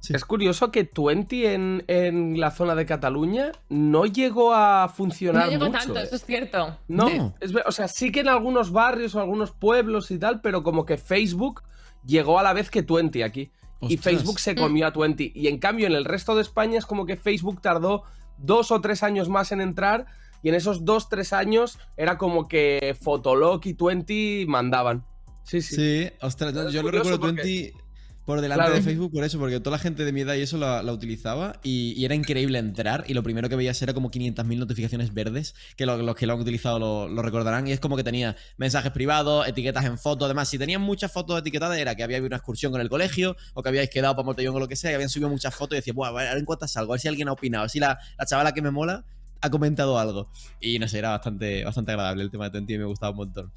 Sí. 0.00 0.14
Es 0.14 0.24
curioso 0.24 0.70
que 0.70 0.88
20 0.96 1.54
en, 1.54 1.84
en 1.88 2.38
la 2.38 2.50
zona 2.52 2.74
de 2.76 2.86
Cataluña 2.86 3.50
no 3.68 4.06
llegó 4.06 4.54
a 4.54 4.88
funcionar 4.88 5.46
No 5.46 5.50
llegó 5.50 5.66
mucho. 5.66 5.78
tanto, 5.78 5.98
¿eh? 5.98 6.02
eso 6.04 6.16
es 6.16 6.24
cierto. 6.24 6.78
No, 6.86 7.34
es 7.40 7.52
o 7.66 7.72
sea, 7.72 7.88
sí 7.88 8.12
que 8.12 8.20
en 8.20 8.28
algunos 8.28 8.70
barrios 8.70 9.14
o 9.14 9.20
algunos 9.20 9.50
pueblos 9.50 10.10
y 10.12 10.18
tal, 10.18 10.40
pero 10.40 10.62
como 10.62 10.86
que 10.86 10.98
Facebook 10.98 11.62
llegó 12.06 12.38
a 12.38 12.42
la 12.44 12.52
vez 12.52 12.70
que 12.70 12.82
20 12.82 13.24
aquí. 13.24 13.50
Y. 13.80 13.96
Facebook 13.96 14.40
se 14.40 14.54
comió 14.56 14.86
a 14.86 14.90
20. 14.90 15.32
Y 15.34 15.46
en 15.48 15.58
cambio, 15.58 15.86
en 15.86 15.92
el 15.92 16.04
resto 16.04 16.34
de 16.34 16.42
España 16.42 16.78
es 16.78 16.86
como 16.86 17.06
que 17.06 17.16
Facebook 17.16 17.60
tardó 17.60 18.02
dos 18.38 18.70
o 18.72 18.80
tres 18.80 19.02
años 19.02 19.28
más 19.28 19.52
en 19.52 19.60
entrar. 19.60 20.06
Y 20.42 20.48
en 20.48 20.54
esos 20.54 20.84
dos, 20.84 21.08
tres 21.08 21.32
años 21.32 21.78
era 21.96 22.18
como 22.18 22.46
que 22.48 22.96
Fotolog 23.00 23.60
y 23.66 23.72
20 23.72 24.44
mandaban. 24.48 25.04
Sí, 25.42 25.60
sí. 25.62 25.74
Sí, 25.76 26.10
ostras, 26.20 26.54
yo, 26.54 26.70
yo 26.70 26.82
lo 26.82 26.90
recuerdo 26.90 27.18
porque- 27.20 27.42
20. 27.42 27.87
Por 28.28 28.42
delante 28.42 28.60
Claro. 28.62 28.74
de 28.76 28.82
Facebook 28.82 29.10
por 29.10 29.24
eso, 29.24 29.38
porque 29.38 29.58
toda 29.58 29.78
la 29.78 29.82
gente 29.82 30.04
de 30.04 30.12
mi 30.12 30.20
edad 30.20 30.34
y 30.34 30.42
eso 30.42 30.58
la, 30.58 30.82
la 30.82 30.92
utilizaba 30.92 31.58
y, 31.62 31.94
y 31.96 32.04
era 32.04 32.14
increíble 32.14 32.58
entrar 32.58 33.04
y 33.08 33.14
lo 33.14 33.22
primero 33.22 33.48
que 33.48 33.56
veías 33.56 33.80
era 33.80 33.94
como 33.94 34.10
500.000 34.10 34.58
notificaciones 34.58 35.14
verdes, 35.14 35.54
que 35.76 35.86
lo- 35.86 35.96
los 35.96 36.14
que 36.14 36.26
lo 36.26 36.34
han 36.34 36.40
utilizado 36.40 36.78
lo, 36.78 37.08
lo 37.08 37.22
recordarán, 37.22 37.66
y 37.66 37.72
es 37.72 37.80
como 37.80 37.96
que 37.96 38.04
tenía 38.04 38.36
mensajes 38.58 38.92
privados, 38.92 39.48
etiquetas 39.48 39.86
en 39.86 39.96
fotos, 39.96 40.26
además, 40.26 40.48
si 40.50 40.58
tenían 40.58 40.82
muchas 40.82 41.10
fotos 41.10 41.38
etiquetadas 41.40 41.78
era 41.78 41.94
que 41.94 42.02
había 42.02 42.18
habido 42.18 42.26
una 42.26 42.36
excursión 42.36 42.70
con 42.70 42.82
el 42.82 42.90
colegio 42.90 43.34
o 43.54 43.62
que 43.62 43.70
habíais 43.70 43.88
quedado 43.88 44.14
para 44.14 44.26
Montellón 44.26 44.54
o 44.56 44.58
lo 44.60 44.68
que 44.68 44.76
sea, 44.76 44.90
y 44.90 44.94
habían 44.94 45.08
subido 45.08 45.30
muchas 45.30 45.54
fotos 45.54 45.72
y 45.74 45.76
decía, 45.76 45.94
Buah, 45.94 46.08
a 46.10 46.12
ver 46.12 46.36
en 46.36 46.44
cuántas 46.44 46.70
salgo, 46.72 46.92
a 46.92 46.96
ver 46.96 47.00
si 47.00 47.08
alguien 47.08 47.28
ha 47.28 47.32
opinado, 47.32 47.62
a 47.62 47.64
ver 47.64 47.70
si 47.70 47.80
la, 47.80 47.98
la 48.18 48.26
chavala 48.26 48.52
que 48.52 48.60
me 48.60 48.70
mola 48.70 49.06
ha 49.40 49.48
comentado 49.50 49.98
algo. 49.98 50.30
Y 50.60 50.78
no 50.78 50.86
sé, 50.86 50.98
era 50.98 51.10
bastante, 51.10 51.64
bastante 51.64 51.92
agradable 51.92 52.24
el 52.24 52.30
tema 52.30 52.44
de 52.44 52.50
Tenti 52.50 52.74
y 52.74 52.78
me 52.78 52.84
gustaba 52.84 53.12
un 53.12 53.16
montón. 53.16 53.52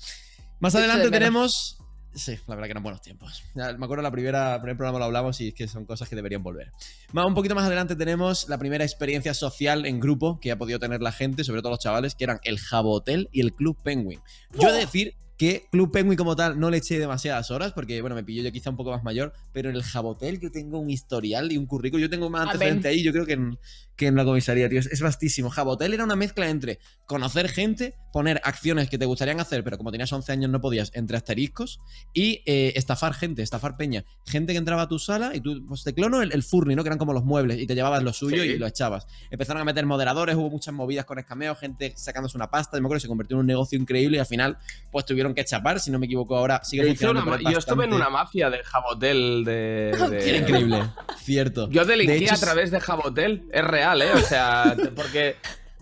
Más 0.61 0.73
adelante 0.75 1.09
tenemos. 1.11 1.77
Sí, 2.13 2.37
la 2.47 2.55
verdad 2.55 2.67
que 2.67 2.71
eran 2.71 2.83
buenos 2.83 3.01
tiempos. 3.01 3.43
Ya, 3.55 3.73
me 3.73 3.85
acuerdo 3.85 4.01
la 4.01 4.11
primera, 4.11 4.55
el 4.55 4.61
primer 4.61 4.75
programa 4.75 4.99
lo 4.99 5.05
hablamos 5.05 5.39
y 5.39 5.49
es 5.49 5.53
que 5.53 5.67
son 5.67 5.85
cosas 5.85 6.09
que 6.09 6.15
deberían 6.15 6.43
volver. 6.43 6.71
Más, 7.13 7.25
un 7.25 7.33
poquito 7.33 7.55
más 7.55 7.65
adelante 7.65 7.95
tenemos 7.95 8.49
la 8.49 8.57
primera 8.57 8.83
experiencia 8.83 9.33
social 9.33 9.85
en 9.85 9.99
grupo 9.99 10.39
que 10.39 10.51
ha 10.51 10.57
podido 10.57 10.77
tener 10.79 11.01
la 11.01 11.11
gente, 11.11 11.43
sobre 11.43 11.61
todo 11.61 11.71
los 11.71 11.79
chavales, 11.79 12.15
que 12.15 12.25
eran 12.25 12.39
el 12.43 12.59
Jabotel 12.59 13.29
y 13.31 13.41
el 13.41 13.53
Club 13.53 13.77
Penguin. 13.81 14.19
Yo 14.59 14.69
he 14.69 14.73
de 14.73 14.79
decir 14.79 15.15
que 15.41 15.65
Club 15.71 15.91
Penguin 15.91 16.15
como 16.15 16.35
tal 16.35 16.59
no 16.59 16.69
le 16.69 16.77
eché 16.77 16.99
demasiadas 16.99 17.49
horas 17.49 17.73
porque, 17.73 17.99
bueno, 18.01 18.15
me 18.15 18.23
pilló 18.23 18.43
yo 18.43 18.51
quizá 18.51 18.69
un 18.69 18.77
poco 18.77 18.91
más 18.91 19.03
mayor, 19.03 19.33
pero 19.51 19.71
en 19.71 19.75
el 19.75 19.81
Jabotel 19.81 20.39
yo 20.39 20.51
tengo 20.51 20.77
un 20.77 20.91
historial 20.91 21.51
y 21.51 21.57
un 21.57 21.65
currículum, 21.65 21.99
yo 21.99 22.11
tengo 22.11 22.29
más 22.29 22.43
antecedente 22.43 22.89
ahí, 22.89 23.01
yo 23.01 23.11
creo 23.11 23.25
que 23.25 23.33
en, 23.33 23.57
que 23.95 24.05
en 24.05 24.15
la 24.15 24.23
comisaría, 24.23 24.69
tío. 24.69 24.79
Es, 24.79 24.85
es 24.85 25.01
vastísimo. 25.01 25.49
Jabotel 25.49 25.95
era 25.95 26.03
una 26.03 26.15
mezcla 26.15 26.47
entre 26.47 26.77
conocer 27.07 27.49
gente, 27.49 27.95
poner 28.13 28.39
acciones 28.43 28.87
que 28.87 28.99
te 28.99 29.05
gustarían 29.05 29.39
hacer, 29.39 29.63
pero 29.63 29.79
como 29.79 29.91
tenías 29.91 30.13
11 30.13 30.31
años 30.31 30.51
no 30.51 30.61
podías, 30.61 30.91
entre 30.93 31.17
asteriscos, 31.17 31.79
y 32.13 32.43
eh, 32.45 32.73
estafar 32.75 33.15
gente, 33.15 33.41
estafar 33.41 33.77
peña. 33.77 34.05
Gente 34.27 34.53
que 34.53 34.59
entraba 34.59 34.83
a 34.83 34.87
tu 34.87 34.99
sala 34.99 35.35
y 35.35 35.41
tú, 35.41 35.65
pues 35.67 35.83
te 35.83 35.93
clono 35.95 36.21
el, 36.21 36.31
el 36.33 36.43
furni, 36.43 36.75
¿no? 36.75 36.83
Que 36.83 36.89
eran 36.89 36.99
como 36.99 37.13
los 37.13 37.25
muebles 37.25 37.59
y 37.59 37.65
te 37.65 37.73
llevabas 37.73 38.03
lo 38.03 38.13
suyo 38.13 38.43
Sí. 38.43 38.49
y 38.49 38.57
lo 38.59 38.67
echabas. 38.67 39.07
Empezaron 39.31 39.61
a 39.61 39.65
meter 39.65 39.87
moderadores, 39.87 40.35
hubo 40.35 40.51
muchas 40.51 40.73
movidas 40.73 41.05
con 41.05 41.17
escameos, 41.17 41.57
gente 41.57 41.93
sacándose 41.95 42.37
una 42.37 42.51
pasta, 42.51 42.77
y 42.77 42.81
me 42.81 42.85
acuerdo 42.85 42.99
que 42.99 43.01
se 43.01 43.07
convirtió 43.07 43.35
en 43.37 43.41
un 43.41 43.47
negocio 43.47 43.79
increíble 43.79 44.17
y 44.17 44.19
al 44.19 44.25
final, 44.27 44.57
pues 44.91 45.05
tuvieron 45.05 45.30
que 45.33 45.45
chapar, 45.45 45.79
si 45.79 45.91
no 45.91 45.99
me 45.99 46.05
equivoco 46.05 46.35
ahora, 46.35 46.63
sigue 46.63 46.83
Yo, 46.83 46.89
funcionando. 46.89 47.35
una 47.35 47.51
estuve 47.57 47.85
en 47.85 47.93
una 47.93 48.09
mafia 48.09 48.49
de 48.49 48.63
Jabotel 48.63 49.43
de. 49.45 50.39
increíble, 50.41 50.83
cierto. 51.17 51.69
Yo 51.69 51.85
delinquí 51.85 52.13
De 52.13 52.25
hecho, 52.25 52.35
a 52.35 52.37
través 52.39 52.71
de 52.71 52.79
Jabotel. 52.79 53.43
Es 53.51 53.63
real, 53.63 54.01
¿eh? 54.01 54.11
O 54.13 54.19
sea, 54.19 54.75
porque 54.95 55.35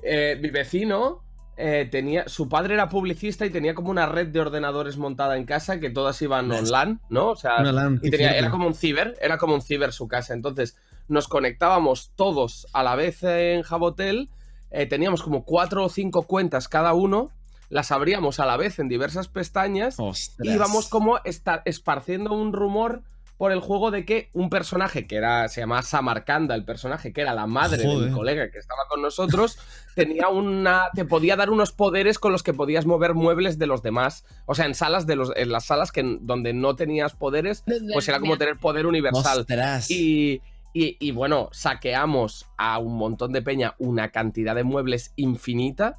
eh, 0.03 0.37
mi 0.41 0.49
vecino 0.49 1.23
eh, 1.57 1.87
tenía. 1.91 2.27
Su 2.27 2.47
padre 2.47 2.73
era 2.75 2.87
publicista 2.89 3.45
y 3.45 3.49
tenía 3.49 3.73
como 3.75 3.89
una 3.89 4.05
red 4.05 4.27
de 4.27 4.39
ordenadores 4.39 4.97
montada 4.97 5.35
en 5.37 5.45
casa 5.45 5.79
que 5.79 5.89
todas 5.89 6.21
iban 6.21 6.51
online, 6.51 6.99
¿no? 7.09 7.29
O 7.31 7.35
sea, 7.35 7.57
Una 7.59 7.71
LAN, 7.71 7.99
y 8.01 8.09
tenía, 8.09 8.31
era 8.37 8.49
como 8.49 8.65
un 8.65 8.73
ciber, 8.73 9.17
era 9.21 9.37
como 9.37 9.55
un 9.55 9.61
ciber 9.61 9.91
su 9.91 10.07
casa. 10.07 10.33
Entonces, 10.33 10.77
nos 11.09 11.27
conectábamos 11.27 12.11
todos 12.15 12.67
a 12.71 12.83
la 12.83 12.95
vez 12.95 13.23
en 13.23 13.63
Jabotel. 13.63 14.29
eh, 14.71 14.85
teníamos 14.85 15.23
como 15.23 15.43
cuatro 15.43 15.83
o 15.83 15.89
cinco 15.89 16.23
cuentas 16.23 16.67
cada 16.67 16.93
uno. 16.93 17.31
Las 17.69 17.91
abríamos 17.91 18.39
a 18.39 18.45
la 18.45 18.57
vez 18.57 18.79
en 18.79 18.89
diversas 18.89 19.27
pestañas 19.27 19.95
Ostras. 19.99 20.47
y 20.47 20.51
íbamos 20.51 20.87
como 20.89 21.19
esta- 21.23 21.61
esparciendo 21.65 22.33
un 22.33 22.51
rumor 22.53 23.03
por 23.37 23.53
el 23.53 23.61
juego 23.61 23.89
de 23.89 24.03
que 24.03 24.29
un 24.33 24.49
personaje 24.49 25.07
que 25.07 25.15
era 25.15 25.47
se 25.47 25.61
llamaba 25.61 25.81
Samarcanda, 25.81 26.55
el 26.55 26.65
personaje 26.65 27.13
que 27.13 27.21
era 27.21 27.33
la 27.33 27.47
madre 27.47 27.83
de 27.83 27.95
mi 27.95 28.11
colega 28.11 28.51
que 28.51 28.57
estaba 28.57 28.81
con 28.89 29.01
nosotros, 29.01 29.57
tenía 29.95 30.27
una 30.27 30.89
te 30.93 31.05
podía 31.05 31.37
dar 31.37 31.49
unos 31.49 31.71
poderes 31.71 32.19
con 32.19 32.33
los 32.33 32.43
que 32.43 32.53
podías 32.53 32.85
mover 32.85 33.13
muebles 33.13 33.57
de 33.57 33.65
los 33.67 33.81
demás, 33.81 34.25
o 34.45 34.55
sea, 34.55 34.65
en 34.65 34.75
salas 34.75 35.07
de 35.07 35.15
los 35.15 35.31
en 35.37 35.53
las 35.53 35.63
salas 35.65 35.93
que 35.93 36.17
donde 36.19 36.51
no 36.53 36.75
tenías 36.75 37.13
poderes, 37.15 37.63
pues 37.93 38.09
era 38.09 38.19
como 38.19 38.37
tener 38.37 38.57
poder 38.57 38.85
universal. 38.85 39.39
Ostras. 39.39 39.89
Y, 39.89 40.41
y- 40.73 40.97
y, 40.99 41.11
bueno, 41.11 41.47
saqueamos 41.53 42.45
a 42.57 42.77
un 42.79 42.97
montón 42.97 43.31
de 43.31 43.41
peña 43.41 43.73
una 43.79 44.09
cantidad 44.11 44.53
de 44.53 44.63
muebles 44.65 45.13
infinita 45.15 45.95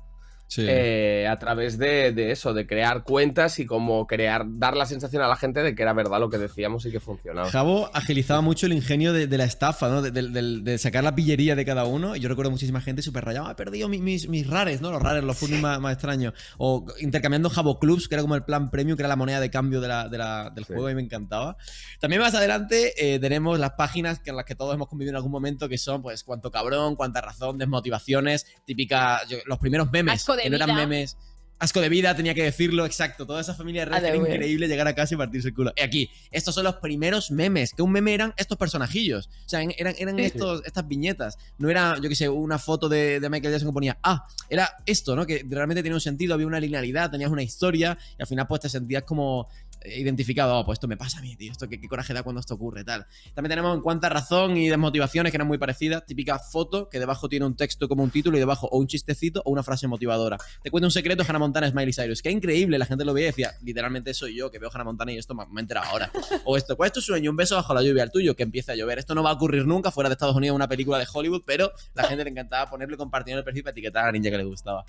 Sí. 0.53 0.67
eh, 0.69 1.29
a 1.31 1.39
través 1.39 1.79
de, 1.79 2.11
de 2.13 2.33
eso, 2.33 2.53
de 2.53 2.67
crear 2.67 3.05
cuentas 3.05 3.61
y 3.61 3.67
como 3.67 4.09
crear, 4.09 4.45
dar 4.47 4.77
la 4.77 4.85
sensación 4.85 5.23
a 5.23 5.29
la 5.29 5.37
gente 5.37 5.63
de 5.63 5.77
que 5.77 5.83
era 5.83 5.93
verdad 5.93 6.19
lo 6.19 6.29
que 6.29 6.39
decíamos 6.39 6.85
y 6.87 6.91
que 6.91 6.99
funcionaba. 6.99 7.49
Jabo 7.49 7.89
agilizaba 7.95 8.41
mucho 8.41 8.67
el 8.67 8.73
ingenio 8.73 9.13
de, 9.13 9.29
de 9.29 9.39
la 9.39 9.45
estafa, 9.45 9.89
¿no? 9.89 10.03
De, 10.03 10.11
de- 10.11 10.29
de- 10.29 10.61
de 10.61 10.79
sacar 10.79 11.05
la 11.05 11.15
pillería 11.15 11.55
de 11.55 11.65
cada 11.65 11.85
uno. 11.85 12.17
Y 12.17 12.21
yo 12.21 12.29
recuerdo 12.29 12.51
muchísima 12.51 12.81
gente 12.81 13.01
súper 13.01 13.25
rayada. 13.27 13.47
"Ah, 13.49 13.53
He 13.53 13.55
perdido 13.55 13.89
mi- 13.89 14.01
mis, 14.01 14.29
mis 14.29 14.45
rares, 14.49 14.81
¿no? 14.81 14.91
Los 14.91 15.01
rares, 15.01 15.23
los 15.23 15.39
furnis 15.39 15.61
más, 15.61 15.79
más 15.81 15.93
extraños. 15.93 16.35
O 16.59 16.85
intercambiando 16.99 17.49
Jabo 17.49 17.79
Clubs, 17.79 18.09
que 18.09 18.17
era 18.17 18.23
como 18.23 18.35
el 18.35 18.43
plan 18.43 18.71
premium, 18.73 18.97
que 18.97 19.03
era 19.03 19.09
la 19.09 19.15
moneda 19.15 19.39
de 19.39 19.51
cambio 19.51 19.81
de 19.81 19.87
la- 19.87 20.09
de 20.09 20.19
la- 20.19 20.51
del 20.51 20.65
Sí. 20.65 20.73
juego 20.73 20.91
y 20.91 20.97
me 20.97 21.03
encantaba. 21.03 21.57
También 22.01 22.21
más 22.21 22.35
adelante 22.35 22.93
eh, 23.15 23.21
tenemos 23.21 23.57
las 23.61 23.75
páginas 23.75 24.19
que 24.19 24.31
en 24.31 24.37
las 24.37 24.45
que 24.47 24.57
todos 24.57 24.75
hemos 24.75 24.89
convivido 24.89 25.11
en 25.13 25.17
algún 25.17 25.31
momento, 25.31 25.69
que 25.69 25.79
son, 25.79 26.03
pues, 26.03 26.25
cuánto 26.25 26.51
cabrón, 26.51 26.97
cuánta 26.97 27.21
razón, 27.21 27.57
desmotivaciones, 27.57 28.47
típica, 28.65 29.21
yo- 29.29 29.39
los 29.47 29.59
primeros 29.59 29.91
memes, 29.93 30.15
Asco 30.15 30.35
de 30.41 30.45
que 30.45 30.51
no 30.51 30.57
eran 30.57 30.75
memes. 30.75 31.17
Asco 31.63 31.83
de 31.83 31.91
vida, 31.91 32.17
tenía 32.17 32.33
que 32.33 32.43
decirlo, 32.43 32.87
exacto. 32.87 33.27
Toda 33.27 33.43
esa 33.43 33.55
familia 33.55 33.85
de 33.85 33.91
que 33.91 34.07
era 34.07 34.17
increíble 34.17 34.67
llegar 34.67 34.89
a 34.89 34.95
casa 34.95 35.15
y 35.15 35.19
partirse 35.19 35.49
el 35.49 35.55
culo. 35.55 35.75
Y 35.77 35.83
aquí, 35.83 36.11
estos 36.31 36.55
son 36.55 36.65
los 36.65 36.77
primeros 36.77 37.31
memes. 37.31 37.75
Que 37.75 37.83
un 37.83 37.93
meme 37.93 38.15
eran 38.15 38.33
estos 38.39 38.57
personajillos. 38.57 39.27
O 39.45 39.49
sea, 39.49 39.61
eran, 39.61 39.95
eran 39.99 40.17
Sí. 40.17 40.23
estos, 40.23 40.63
estas 40.65 40.89
viñetas. 40.89 41.37
No 41.59 41.69
era, 41.69 41.99
yo 42.03 42.09
qué 42.09 42.15
sé, 42.15 42.31
una 42.31 42.59
foto 42.59 42.89
de, 42.89 43.21
de 43.21 43.29
Michael 43.29 43.53
Jackson 43.53 43.69
que 43.69 43.75
ponía, 43.75 43.99
ah, 44.03 44.27
era 44.49 44.75
esto, 44.87 45.15
¿no? 45.15 45.27
Que 45.27 45.45
realmente 45.51 45.83
tenía 45.83 45.97
un 45.97 46.01
sentido, 46.01 46.33
había 46.33 46.47
una 46.47 46.61
linealidad, 46.61 47.11
tenías 47.11 47.31
una 47.31 47.43
historia 47.43 47.99
y 48.19 48.23
al 48.23 48.27
final 48.27 48.47
pues 48.47 48.63
te 48.63 48.71
sentías 48.71 49.03
como 49.03 49.47
identificado, 49.85 50.59
oh, 50.59 50.65
pues 50.65 50.77
esto 50.77 50.89
me 50.89 50.97
pasa 50.97 51.19
a 51.19 51.23
mí, 51.23 51.37
tío, 51.37 51.53
esto 51.53 51.69
qué, 51.69 51.81
coraje 51.89 52.13
da 52.13 52.23
cuando 52.23 52.41
esto 52.41 52.55
ocurre, 52.55 52.85
tal. 52.85 53.07
También 53.35 53.51
tenemos 53.51 53.75
en 53.75 53.83
cuánta 53.83 54.09
razón 54.09 54.57
y 54.57 54.69
desmotivaciones 54.69 55.33
que 55.33 55.37
eran 55.37 55.49
muy 55.49 55.59
parecidas, 55.59 56.05
típica 56.07 56.39
foto 56.39 56.89
que 56.89 56.99
debajo 56.99 57.29
tiene 57.29 57.47
un 57.47 57.57
texto 57.57 57.89
como 57.89 58.03
un 58.03 58.11
título 58.11 58.37
y 58.37 58.41
debajo 58.41 58.69
o 58.71 58.79
un 58.79 58.87
chistecito 58.87 59.43
o 59.45 59.51
una 59.51 59.63
frase 59.63 59.87
motivadora. 59.89 60.39
Te 60.63 60.71
cuento 60.71 60.87
un 60.87 60.93
secreto, 60.93 61.25
Hannah 61.27 61.39
Montana 61.39 61.67
es 61.67 61.75
Miley 61.75 61.93
Cyrus. 61.93 62.23
Qué 62.23 62.31
increíble, 62.31 62.79
la 62.79 62.87
gente 62.87 63.05
lo 63.05 63.15
veía 63.15 63.29
y 63.29 63.31
decía, 63.31 63.53
literalmente 63.63 64.15
soy 64.15 64.37
yo 64.37 64.51
que 64.51 64.59
veo 64.59 64.71
Hannah 64.73 64.85
Montana 64.85 65.13
y 65.13 65.19
esto 65.19 65.35
me, 65.35 65.45
me 65.47 65.67
ahora. 65.75 66.11
O 66.45 66.57
esto, 66.57 66.77
¿cuál 66.77 66.89
es 66.89 66.93
tu 66.93 67.01
sueño? 67.01 67.31
Un 67.31 67.37
beso 67.37 67.55
bajo 67.57 67.75
la 67.75 67.83
lluvia, 67.83 68.03
el 68.03 68.11
tuyo, 68.11 68.35
que 68.35 68.43
empieza 68.43 68.73
a 68.73 68.75
llover. 68.75 68.99
Esto 68.99 69.15
no 69.15 69.23
va 69.23 69.31
a 69.31 69.35
ocurrir 69.35 69.67
nunca 69.67 69.91
fuera 69.91 70.09
de 70.09 70.15
Estados 70.15 70.37
Unidos, 70.37 70.55
una 70.55 70.69
película 70.69 70.99
de 70.99 71.07
Hollywood, 71.13 71.43
pero 71.47 71.73
la 71.95 72.05
gente 72.05 72.25
le 72.25 72.31
encantaba 72.31 72.71
ponerlo 72.71 72.97
y 73.01 73.31
en 73.31 73.39
el 73.39 73.45
perfil 73.45 73.63
para 73.63 73.73
etiquetar 73.73 74.05
a 74.05 74.07
la 74.07 74.13
ninja 74.13 74.31
que 74.31 74.39
le 74.39 74.45
gustaba. 74.45 74.85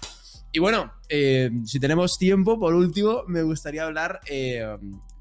Y 0.51 0.59
bueno, 0.59 0.91
eh, 1.09 1.49
si 1.65 1.79
tenemos 1.79 2.17
tiempo, 2.17 2.59
por 2.59 2.73
último, 2.73 3.23
me 3.27 3.41
gustaría 3.41 3.83
hablar, 3.85 4.19
eh, 4.29 4.65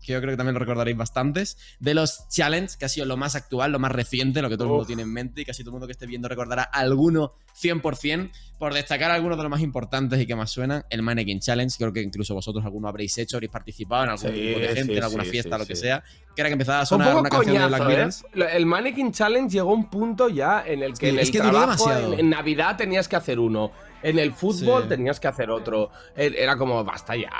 que 0.05 0.13
yo 0.13 0.21
creo 0.21 0.33
que 0.33 0.37
también 0.37 0.55
lo 0.55 0.61
recordaréis 0.61 0.97
bastantes, 0.97 1.57
de 1.79 1.95
los 1.95 2.27
challenge, 2.29 2.77
que 2.79 2.87
ha 2.87 2.89
sido 2.89 3.07
lo 3.07 3.17
más 3.17 3.37
actual, 3.37 3.71
lo 3.71 3.79
más 3.79 3.93
reciente, 3.93 4.43
lo 4.43 4.49
que 4.49 4.57
todo 4.57 4.65
el 4.65 4.71
mundo 4.71 4.87
tiene 4.87 5.03
en 5.03 5.13
mente 5.13 5.43
y 5.43 5.45
casi 5.45 5.63
todo 5.63 5.71
el 5.71 5.73
mundo 5.75 5.87
que 5.87 5.93
esté 5.93 6.07
viendo 6.07 6.27
recordará 6.27 6.63
alguno 6.63 7.35
100%, 7.61 8.31
por 8.59 8.75
destacar 8.75 9.11
algunos 9.11 9.37
de 9.37 9.43
los 9.45 9.51
más 9.51 9.61
importantes 9.61 10.19
y 10.21 10.27
que 10.27 10.35
más 10.35 10.51
suenan, 10.51 10.85
el 10.91 11.03
Mannequin 11.03 11.39
Challenge, 11.41 11.75
creo 11.79 11.93
que 11.93 12.03
incluso 12.03 12.35
vosotros 12.35 12.65
alguno 12.65 12.89
habréis 12.89 13.17
hecho, 13.19 13.37
habréis 13.37 13.53
participado 13.53 14.05
en 14.05 14.11
algún 14.11 14.31
Sí, 14.33 14.43
grupo 14.43 14.61
de 14.61 14.69
gente, 14.69 14.93
sí, 14.93 14.99
en 14.99 15.05
alguna 15.05 15.25
sí, 15.25 15.31
fiesta, 15.31 15.59
lo 15.59 15.67
que 15.67 15.77
sea, 15.77 16.03
que 16.35 16.43
era 16.43 16.49
que 16.49 16.55
empezaba 16.55 16.79
a 16.79 16.83
Un 16.83 16.87
sonar 16.87 17.09
poco 17.09 17.21
una 17.21 17.31
canción 17.31 17.57
de 17.57 17.67
Black 17.67 18.13
¿eh? 18.35 18.47
El 18.57 18.67
Mannequin 18.67 19.13
Challenge 19.13 19.53
llegó 19.53 19.71
a 19.71 19.75
un 19.75 19.91
punto 19.91 20.29
ya 20.29 20.65
en 20.67 20.83
el 20.83 20.95
que 20.95 21.21
es 21.21 21.31
trabajo, 21.31 22.15
en 22.15 22.31
Navidad 22.31 22.77
tenías 22.77 23.07
que 23.07 23.17
hacer 23.17 23.39
uno, 23.39 23.71
en 24.03 24.19
el 24.19 24.33
fútbol 24.33 24.83
Sí. 24.85 24.89
tenías 24.89 25.19
que 25.21 25.29
hacer 25.29 25.51
otro. 25.51 25.91
Era 26.17 26.57
como, 26.57 26.83
basta 26.85 27.17
ya. 27.17 27.31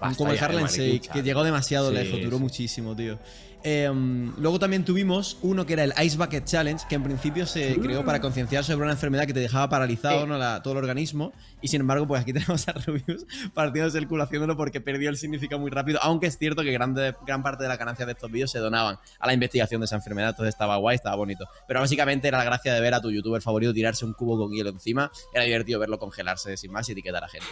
basta 0.00 0.16
como 0.16 0.30
el 0.32 0.38
ya 0.38 0.44
Harlem 0.46 0.66
Shake, 0.66 1.10
que 1.12 1.22
llegó 1.22 1.44
demasiado 1.44 1.90
Sí, 1.90 1.94
lejos, 1.94 2.20
duró 2.22 2.36
sí. 2.38 2.42
muchísimo, 2.42 2.96
tío. 2.96 3.18
Eh, 3.62 3.90
luego 4.38 4.58
también 4.58 4.84
tuvimos 4.84 5.36
uno 5.42 5.66
que 5.66 5.74
era 5.74 5.84
el 5.84 5.92
Ice 6.02 6.16
Bucket 6.16 6.44
Challenge, 6.44 6.84
que 6.88 6.94
en 6.94 7.02
principio 7.02 7.46
se 7.46 7.76
creó 7.80 8.04
para 8.04 8.20
concienciar 8.20 8.64
sobre 8.64 8.82
una 8.84 8.92
enfermedad 8.92 9.26
que 9.26 9.34
te 9.34 9.40
dejaba 9.40 9.68
paralizado 9.68 10.22
Sí. 10.22 10.26
¿no? 10.28 10.38
La- 10.38 10.62
todo 10.62 10.72
el 10.74 10.78
organismo. 10.78 11.32
Y 11.62 11.68
sin 11.68 11.82
embargo, 11.82 12.06
pues 12.06 12.22
aquí 12.22 12.32
tenemos 12.32 12.66
a 12.68 12.72
Rubius 12.72 13.26
partiéndose 13.54 13.98
el 13.98 14.08
culo 14.08 14.22
haciéndolo 14.22 14.56
porque 14.56 14.80
perdió 14.80 15.10
el 15.10 15.16
significado 15.18 15.60
muy 15.60 15.70
rápido. 15.70 15.98
Aunque 16.02 16.26
es 16.26 16.38
cierto 16.38 16.62
que 16.62 16.72
grande, 16.72 17.14
gran 17.26 17.42
parte 17.42 17.62
de 17.64 17.68
la 17.68 17.76
ganancia 17.76 18.06
de 18.06 18.12
estos 18.12 18.30
vídeos 18.30 18.50
se 18.50 18.58
donaban 18.60 18.96
a 19.18 19.26
la 19.26 19.34
investigación 19.34 19.80
de 19.80 19.84
esa 19.84 19.96
enfermedad. 19.96 20.30
Entonces 20.30 20.54
estaba 20.54 20.76
guay, 20.76 20.96
estaba 20.96 21.16
bonito. 21.16 21.46
Pero 21.68 21.80
básicamente 21.80 22.28
era 22.28 22.38
la 22.38 22.44
gracia 22.44 22.72
de 22.72 22.80
ver 22.80 22.94
a 22.94 23.00
tu 23.00 23.10
youtuber 23.10 23.42
favorito 23.42 23.74
tirarse 23.74 24.04
un 24.04 24.14
cubo 24.14 24.38
con 24.38 24.52
hielo 24.52 24.70
encima. 24.70 25.10
Era 25.34 25.44
divertido 25.44 25.78
verlo 25.78 25.98
congelarse 25.98 26.56
sin 26.56 26.72
más 26.72 26.88
y 26.88 26.92
etiquetar 26.92 27.22
a 27.24 27.28
gente. 27.28 27.46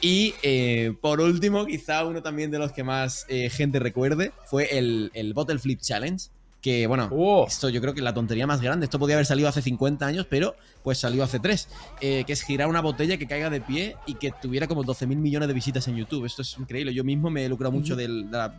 Y 0.00 0.34
eh, 0.42 0.94
por 1.00 1.20
último, 1.20 1.64
quizá 1.66 2.04
uno 2.04 2.22
también 2.22 2.50
de 2.50 2.58
los 2.58 2.72
que 2.72 2.84
más 2.84 3.24
eh, 3.28 3.48
gente 3.50 3.78
recuerde 3.78 4.32
fue 4.46 4.78
el, 4.78 5.10
el 5.14 5.32
Bottle 5.38 5.58
Flip 5.58 5.80
Challenge. 5.80 6.22
Que 6.60 6.88
bueno, 6.88 7.08
Oh. 7.12 7.46
esto 7.46 7.68
yo 7.68 7.80
creo 7.80 7.94
que 7.94 8.02
la 8.02 8.12
tontería 8.12 8.44
más 8.44 8.60
grande. 8.60 8.84
Esto 8.84 8.98
podía 8.98 9.14
haber 9.14 9.26
salido 9.26 9.48
hace 9.48 9.62
50 9.62 10.04
años, 10.04 10.26
pero 10.28 10.56
pues 10.82 10.98
salió 10.98 11.22
hace 11.22 11.38
3. 11.38 11.68
que 12.00 12.24
es 12.26 12.42
girar 12.42 12.66
una 12.68 12.80
botella 12.80 13.16
que 13.16 13.28
caiga 13.28 13.48
de 13.48 13.60
pie 13.60 13.94
y 14.06 14.14
que 14.14 14.32
tuviera 14.42 14.66
como 14.66 14.82
12 14.82 15.06
mil 15.06 15.18
millones 15.18 15.46
de 15.46 15.54
visitas 15.54 15.86
en 15.86 15.96
YouTube. 15.96 16.24
Esto 16.24 16.42
es 16.42 16.56
increíble. 16.58 16.92
Yo 16.92 17.04
mismo 17.04 17.30
me 17.30 17.44
he 17.44 17.48
lucrado 17.48 17.70
mucho 17.70 17.94
del 17.94 18.28
de 18.30 18.36
la- 18.36 18.54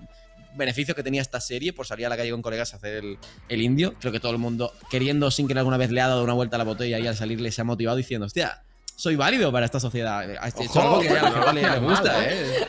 beneficio 0.55 0.95
que 0.95 1.03
tenía 1.03 1.21
esta 1.21 1.39
serie 1.41 1.73
por 1.73 1.85
salir 1.85 2.05
a 2.05 2.09
la 2.09 2.17
calle 2.17 2.31
con 2.31 2.41
colegas 2.41 2.73
a 2.73 2.77
hacer 2.77 3.03
el, 3.03 3.17
el 3.49 3.61
indio. 3.61 3.93
Creo 3.99 4.11
que 4.13 4.19
todo 4.21 4.31
el 4.31 4.37
mundo, 4.39 4.71
queriendo 4.89 5.29
sin 5.29 5.47
que 5.47 5.53
alguna 5.53 5.77
vez 5.77 5.91
le 5.91 5.99
ha 6.01 6.07
dado 6.07 6.23
una 6.23 6.33
vuelta 6.33 6.55
a 6.55 6.59
la 6.59 6.63
botella 6.63 6.97
y 6.99 7.05
al 7.05 7.15
salir 7.17 7.39
le 7.41 7.51
se 7.51 7.61
ha 7.61 7.65
motivado 7.65 7.97
diciendo, 7.97 8.25
hostia, 8.25 8.63
soy 8.95 9.15
válido 9.17 9.51
para 9.51 9.65
esta 9.65 9.79
sociedad. 9.81 10.23
Esto 10.47 10.63
es 10.63 10.69
Ojo, 10.69 10.79
algo 10.79 11.01
que 11.01 11.09
a 11.09 11.21
la 11.21 11.31
gente 11.31 11.61
le, 11.69 11.79
gusta, 11.87 12.13
mal, 12.13 12.23
¿eh? 12.25 12.67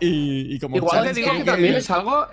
Y, 0.00 0.54
y 0.54 0.58
como 0.58 0.76
Igual 0.76 1.04
te 1.08 1.12
digo 1.14 1.32
que 1.32 1.44
también 1.44 1.74
es 1.74 1.90
algo. 1.90 2.26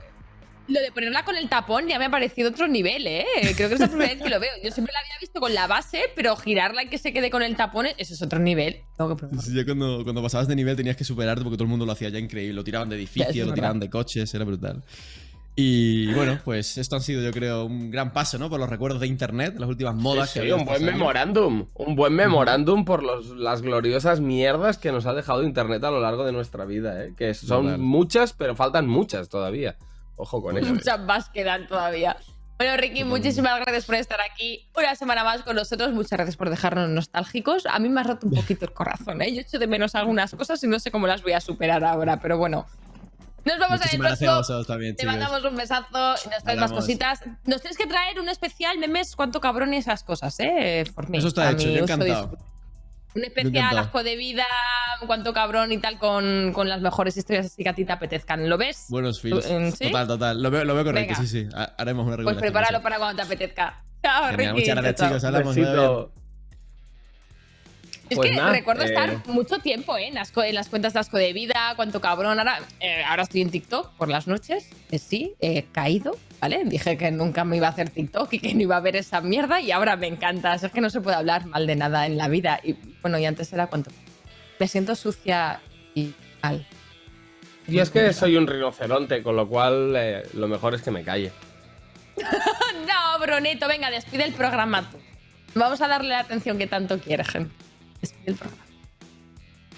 Lo 0.69 0.79
de 0.79 0.91
ponerla 0.91 1.25
con 1.25 1.35
el 1.35 1.49
tapón 1.49 1.87
ya 1.87 1.97
me 1.99 2.05
ha 2.05 2.09
parecido 2.11 2.49
otro 2.49 2.67
nivel, 2.67 3.05
¿eh? 3.07 3.25
Creo 3.55 3.67
que 3.69 3.75
es 3.75 3.79
la 3.79 3.87
primera 3.87 4.13
vez 4.13 4.21
que 4.21 4.29
lo 4.29 4.39
veo. 4.39 4.51
Yo 4.63 4.71
siempre 4.71 4.93
la 4.93 4.99
había 4.99 5.19
visto 5.19 5.39
con 5.39 5.53
la 5.53 5.67
base, 5.67 6.03
pero 6.15 6.35
girarla 6.35 6.83
y 6.83 6.87
que 6.87 6.97
se 6.97 7.11
quede 7.13 7.29
con 7.29 7.41
el 7.43 7.55
tapón, 7.55 7.87
eso 7.97 8.13
es 8.13 8.21
otro 8.21 8.39
nivel. 8.39 8.77
Tengo 8.97 9.09
que 9.11 9.19
probarlo. 9.19 9.41
Sí, 9.41 9.53
ya 9.53 9.65
cuando, 9.65 10.03
cuando 10.03 10.21
pasabas 10.21 10.47
de 10.47 10.55
nivel 10.55 10.75
tenías 10.75 10.95
que 10.95 11.03
superarte 11.03 11.41
porque 11.43 11.57
todo 11.57 11.63
el 11.65 11.69
mundo 11.69 11.85
lo 11.85 11.91
hacía 11.91 12.09
ya 12.09 12.19
increíble. 12.19 12.53
Lo 12.53 12.63
tiraban 12.63 12.89
de 12.89 12.95
edificios, 12.95 13.35
lo 13.35 13.41
verdad. 13.45 13.55
tiraban 13.55 13.79
de 13.79 13.89
coches, 13.89 14.33
era 14.33 14.45
brutal. 14.45 14.83
Y 15.55 16.13
bueno, 16.13 16.39
pues 16.45 16.77
esto 16.77 16.95
han 16.95 17.01
sido, 17.01 17.21
yo 17.21 17.31
creo, 17.31 17.65
un 17.65 17.91
gran 17.91 18.13
paso, 18.13 18.37
¿no? 18.37 18.49
Por 18.49 18.61
los 18.61 18.69
recuerdos 18.69 19.01
de 19.01 19.07
internet, 19.07 19.55
las 19.57 19.67
últimas 19.67 19.93
modas 19.93 20.29
Sí, 20.29 20.35
que 20.39 20.45
sí, 20.45 20.51
había 20.51 20.55
un 20.55 20.65
buen 20.65 20.85
memorándum. 20.85 21.65
Un 21.73 21.95
buen 21.97 22.13
memorándum 22.13 22.85
por 22.85 23.03
los- 23.03 23.31
las 23.35 23.61
gloriosas 23.61 24.21
mierdas 24.21 24.77
que 24.77 24.93
nos 24.93 25.05
ha 25.05 25.13
dejado 25.13 25.43
Internet 25.43 25.83
a 25.83 25.91
lo 25.91 25.99
largo 25.99 26.23
de 26.23 26.31
nuestra 26.31 26.63
vida, 26.63 27.03
¿eh? 27.03 27.13
Que 27.17 27.33
son 27.33 27.65
Total. 27.65 27.77
muchas, 27.79 28.31
pero 28.31 28.55
faltan 28.55 28.87
muchas 28.87 29.27
todavía. 29.27 29.75
Ojo 30.19 30.41
con 30.41 30.57
ello. 30.57 30.73
Muchas 30.73 30.99
más 31.05 31.29
quedan 31.29 31.67
todavía. 31.67 32.17
Bueno, 32.57 32.75
Ricky, 32.75 33.05
muchísimas 33.05 33.57
gracias 33.61 33.85
por 33.85 33.95
estar 33.95 34.19
aquí 34.19 34.67
una 34.75 34.93
semana 34.93 35.23
más 35.23 35.43
con 35.43 35.55
nosotros. 35.55 35.93
Muchas 35.93 36.11
gracias 36.17 36.35
por 36.35 36.49
dejarnos 36.49 36.89
nostálgicos. 36.89 37.65
A 37.65 37.79
mí 37.79 37.87
me 37.87 38.01
ha 38.01 38.03
roto 38.03 38.27
un 38.27 38.33
poquito 38.35 38.65
el 38.65 38.73
corazón, 38.73 39.21
¿eh? 39.21 39.33
Yo 39.33 39.39
echo 39.39 39.57
de 39.57 39.67
menos 39.67 39.95
algunas 39.95 40.35
cosas 40.35 40.61
y 40.63 40.67
no 40.67 40.77
sé 40.77 40.91
cómo 40.91 41.07
las 41.07 41.23
voy 41.23 41.31
a 41.31 41.39
superar 41.39 41.85
ahora, 41.85 42.19
pero 42.19 42.37
bueno. 42.37 42.65
Nos 43.45 43.57
vamos 43.57 43.79
Muchísimas 43.79 44.21
a 44.21 44.25
ir 44.25 44.29
gracias 44.29 44.67
también, 44.67 44.95
Te 44.97 45.03
chicos. 45.03 45.15
mandamos 45.15 45.49
un 45.49 45.55
besazo 45.55 46.15
y 46.25 46.29
nos 46.29 46.43
traes 46.43 46.59
más 46.59 46.73
cositas. 46.73 47.21
Nos 47.45 47.61
tienes 47.61 47.77
que 47.77 47.87
traer 47.87 48.19
un 48.19 48.27
especial 48.27 48.77
memes, 48.77 49.15
cuánto 49.15 49.39
cabrón 49.39 49.73
y 49.73 49.77
esas 49.77 50.03
cosas, 50.03 50.37
¿eh? 50.41 50.83
Me. 51.07 51.19
Eso 51.19 51.29
está 51.29 51.49
hecho, 51.51 51.69
yo 51.69 51.79
encantado. 51.83 52.37
Un 53.15 53.23
especial 53.23 53.77
asco 53.77 54.03
de 54.03 54.15
vida, 54.15 54.45
cuánto 55.07 55.33
cabrón 55.33 55.71
y 55.71 55.77
tal, 55.79 55.97
con, 55.97 56.51
con 56.53 56.69
las 56.69 56.81
mejores 56.81 57.17
historias 57.17 57.47
así 57.47 57.63
que 57.63 57.69
a 57.69 57.73
ti 57.73 57.83
te 57.85 57.91
apetezcan. 57.91 58.47
¿Lo 58.49 58.57
ves? 58.57 58.85
Buenos 58.89 59.19
feels. 59.21 59.45
¿En- 59.47 59.71
sí? 59.71 59.85
Total, 59.87 60.07
total. 60.07 60.41
Lo 60.43 60.51
veo, 60.51 60.63
lo 60.63 60.75
veo 60.75 60.83
correcto, 60.85 61.13
Venga. 61.15 61.21
sí, 61.21 61.27
sí. 61.27 61.49
Ha- 61.55 61.73
Haremos 61.77 62.05
una 62.05 62.15
Pues 62.15 62.25
regulación. 62.25 62.41
prepáralo 62.41 62.81
para 62.83 62.97
cuando 62.97 63.15
te 63.15 63.21
apetezca. 63.23 63.83
Chao, 64.03 64.29
Genial, 64.31 64.37
Ricky. 64.55 64.61
muchas 64.69 64.75
gracias, 64.75 64.95
chao. 64.95 65.07
chicos. 65.07 65.23
Hablamos. 65.23 66.28
Es 68.09 68.15
Pues 68.17 68.31
que 68.31 68.41
recuerdo 68.41 68.83
eh, 68.83 68.87
estar 68.87 69.27
mucho 69.27 69.59
tiempo 69.59 69.95
¿eh? 69.97 70.07
en, 70.07 70.15
las, 70.15 70.31
co- 70.31 70.43
en 70.43 70.55
las 70.55 70.67
cuentas 70.69 70.93
de 70.93 70.99
asco 70.99 71.17
de 71.17 71.31
vida, 71.33 71.73
cuánto 71.75 72.01
cabrón. 72.01 72.39
Ahora, 72.39 72.59
eh, 72.79 73.03
ahora 73.07 73.23
estoy 73.23 73.41
en 73.41 73.51
TikTok 73.51 73.91
por 73.97 74.09
las 74.09 74.27
noches. 74.27 74.67
Eh, 74.91 74.97
sí, 74.99 75.35
he 75.39 75.63
caído, 75.63 76.17
¿vale? 76.41 76.63
Dije 76.65 76.97
que 76.97 77.11
nunca 77.11 77.43
me 77.45 77.57
iba 77.57 77.67
a 77.67 77.71
hacer 77.71 77.89
TikTok 77.91 78.33
y 78.33 78.39
que 78.39 78.53
no 78.55 78.61
iba 78.61 78.77
a 78.77 78.79
ver 78.79 78.95
esa 78.95 79.21
mierda 79.21 79.61
y 79.61 79.71
ahora 79.71 79.95
me 79.95 80.07
encanta. 80.07 80.55
Es 80.55 80.63
que 80.71 80.81
no 80.81 80.89
se 80.89 81.01
puede 81.01 81.17
hablar 81.17 81.45
mal 81.45 81.67
de 81.67 81.75
nada 81.75 82.05
en 82.07 82.17
la 82.17 82.27
vida. 82.27 82.59
Y 82.63 82.75
bueno, 83.01 83.19
y 83.19 83.25
antes 83.25 83.53
era 83.53 83.67
cuánto. 83.67 83.91
Me 84.59 84.67
siento 84.67 84.95
sucia 84.95 85.59
y 85.93 86.13
mal. 86.41 86.65
Y 87.67 87.77
es 87.79 87.91
que 87.91 88.11
soy 88.13 88.35
un 88.35 88.47
rinoceronte, 88.47 89.21
con 89.21 89.35
lo 89.35 89.47
cual 89.47 89.93
eh, 89.95 90.23
lo 90.33 90.47
mejor 90.47 90.73
es 90.73 90.81
que 90.81 90.89
me 90.89 91.03
calle. 91.03 91.31
no, 92.17 93.19
Broneto, 93.19 93.67
venga, 93.67 93.91
despide 93.91 94.25
el 94.25 94.33
programa 94.33 94.89
tú. 94.89 94.97
Vamos 95.55 95.81
a 95.81 95.87
darle 95.87 96.09
la 96.09 96.19
atención 96.19 96.57
que 96.57 96.67
tanto 96.67 96.99
quiere, 96.99 97.23
gente. 97.23 97.53
El 98.25 98.35
programa. 98.35 98.63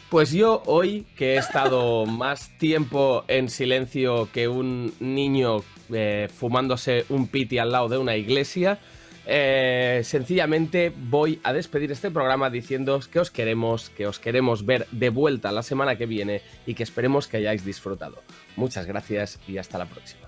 Pues 0.10 0.32
yo 0.32 0.62
hoy, 0.66 1.06
que 1.16 1.36
he 1.36 1.38
estado 1.38 2.06
más 2.06 2.50
tiempo 2.58 3.24
en 3.30 3.50
silencio 3.50 4.30
que 4.34 4.48
un 4.50 4.94
niño 5.00 5.64
eh, 5.92 6.28
fumándose 6.34 7.06
un 7.10 7.28
piti 7.28 7.58
al 7.60 7.72
lado 7.72 7.88
de 7.88 7.98
una 7.98 8.18
iglesia, 8.18 8.80
eh, 9.26 10.02
sencillamente 10.04 10.92
voy 10.96 11.40
a 11.44 11.54
despedir 11.54 11.92
este 11.92 12.12
programa 12.12 12.50
diciéndoos 12.50 13.08
que 13.08 13.20
os 13.20 13.32
queremos, 13.32 13.90
que 13.92 14.08
os 14.08 14.20
queremos 14.20 14.66
ver 14.66 14.88
de 14.92 15.10
vuelta 15.10 15.52
la 15.52 15.64
semana 15.64 15.96
que 15.96 16.08
viene 16.08 16.42
y 16.66 16.74
que 16.74 16.84
esperemos 16.84 17.28
que 17.28 17.38
hayáis 17.38 17.64
disfrutado. 17.64 18.22
Muchas 18.56 18.86
gracias 18.86 19.40
y 19.48 19.58
hasta 19.60 19.78
la 19.78 19.86
próxima. 19.86 20.28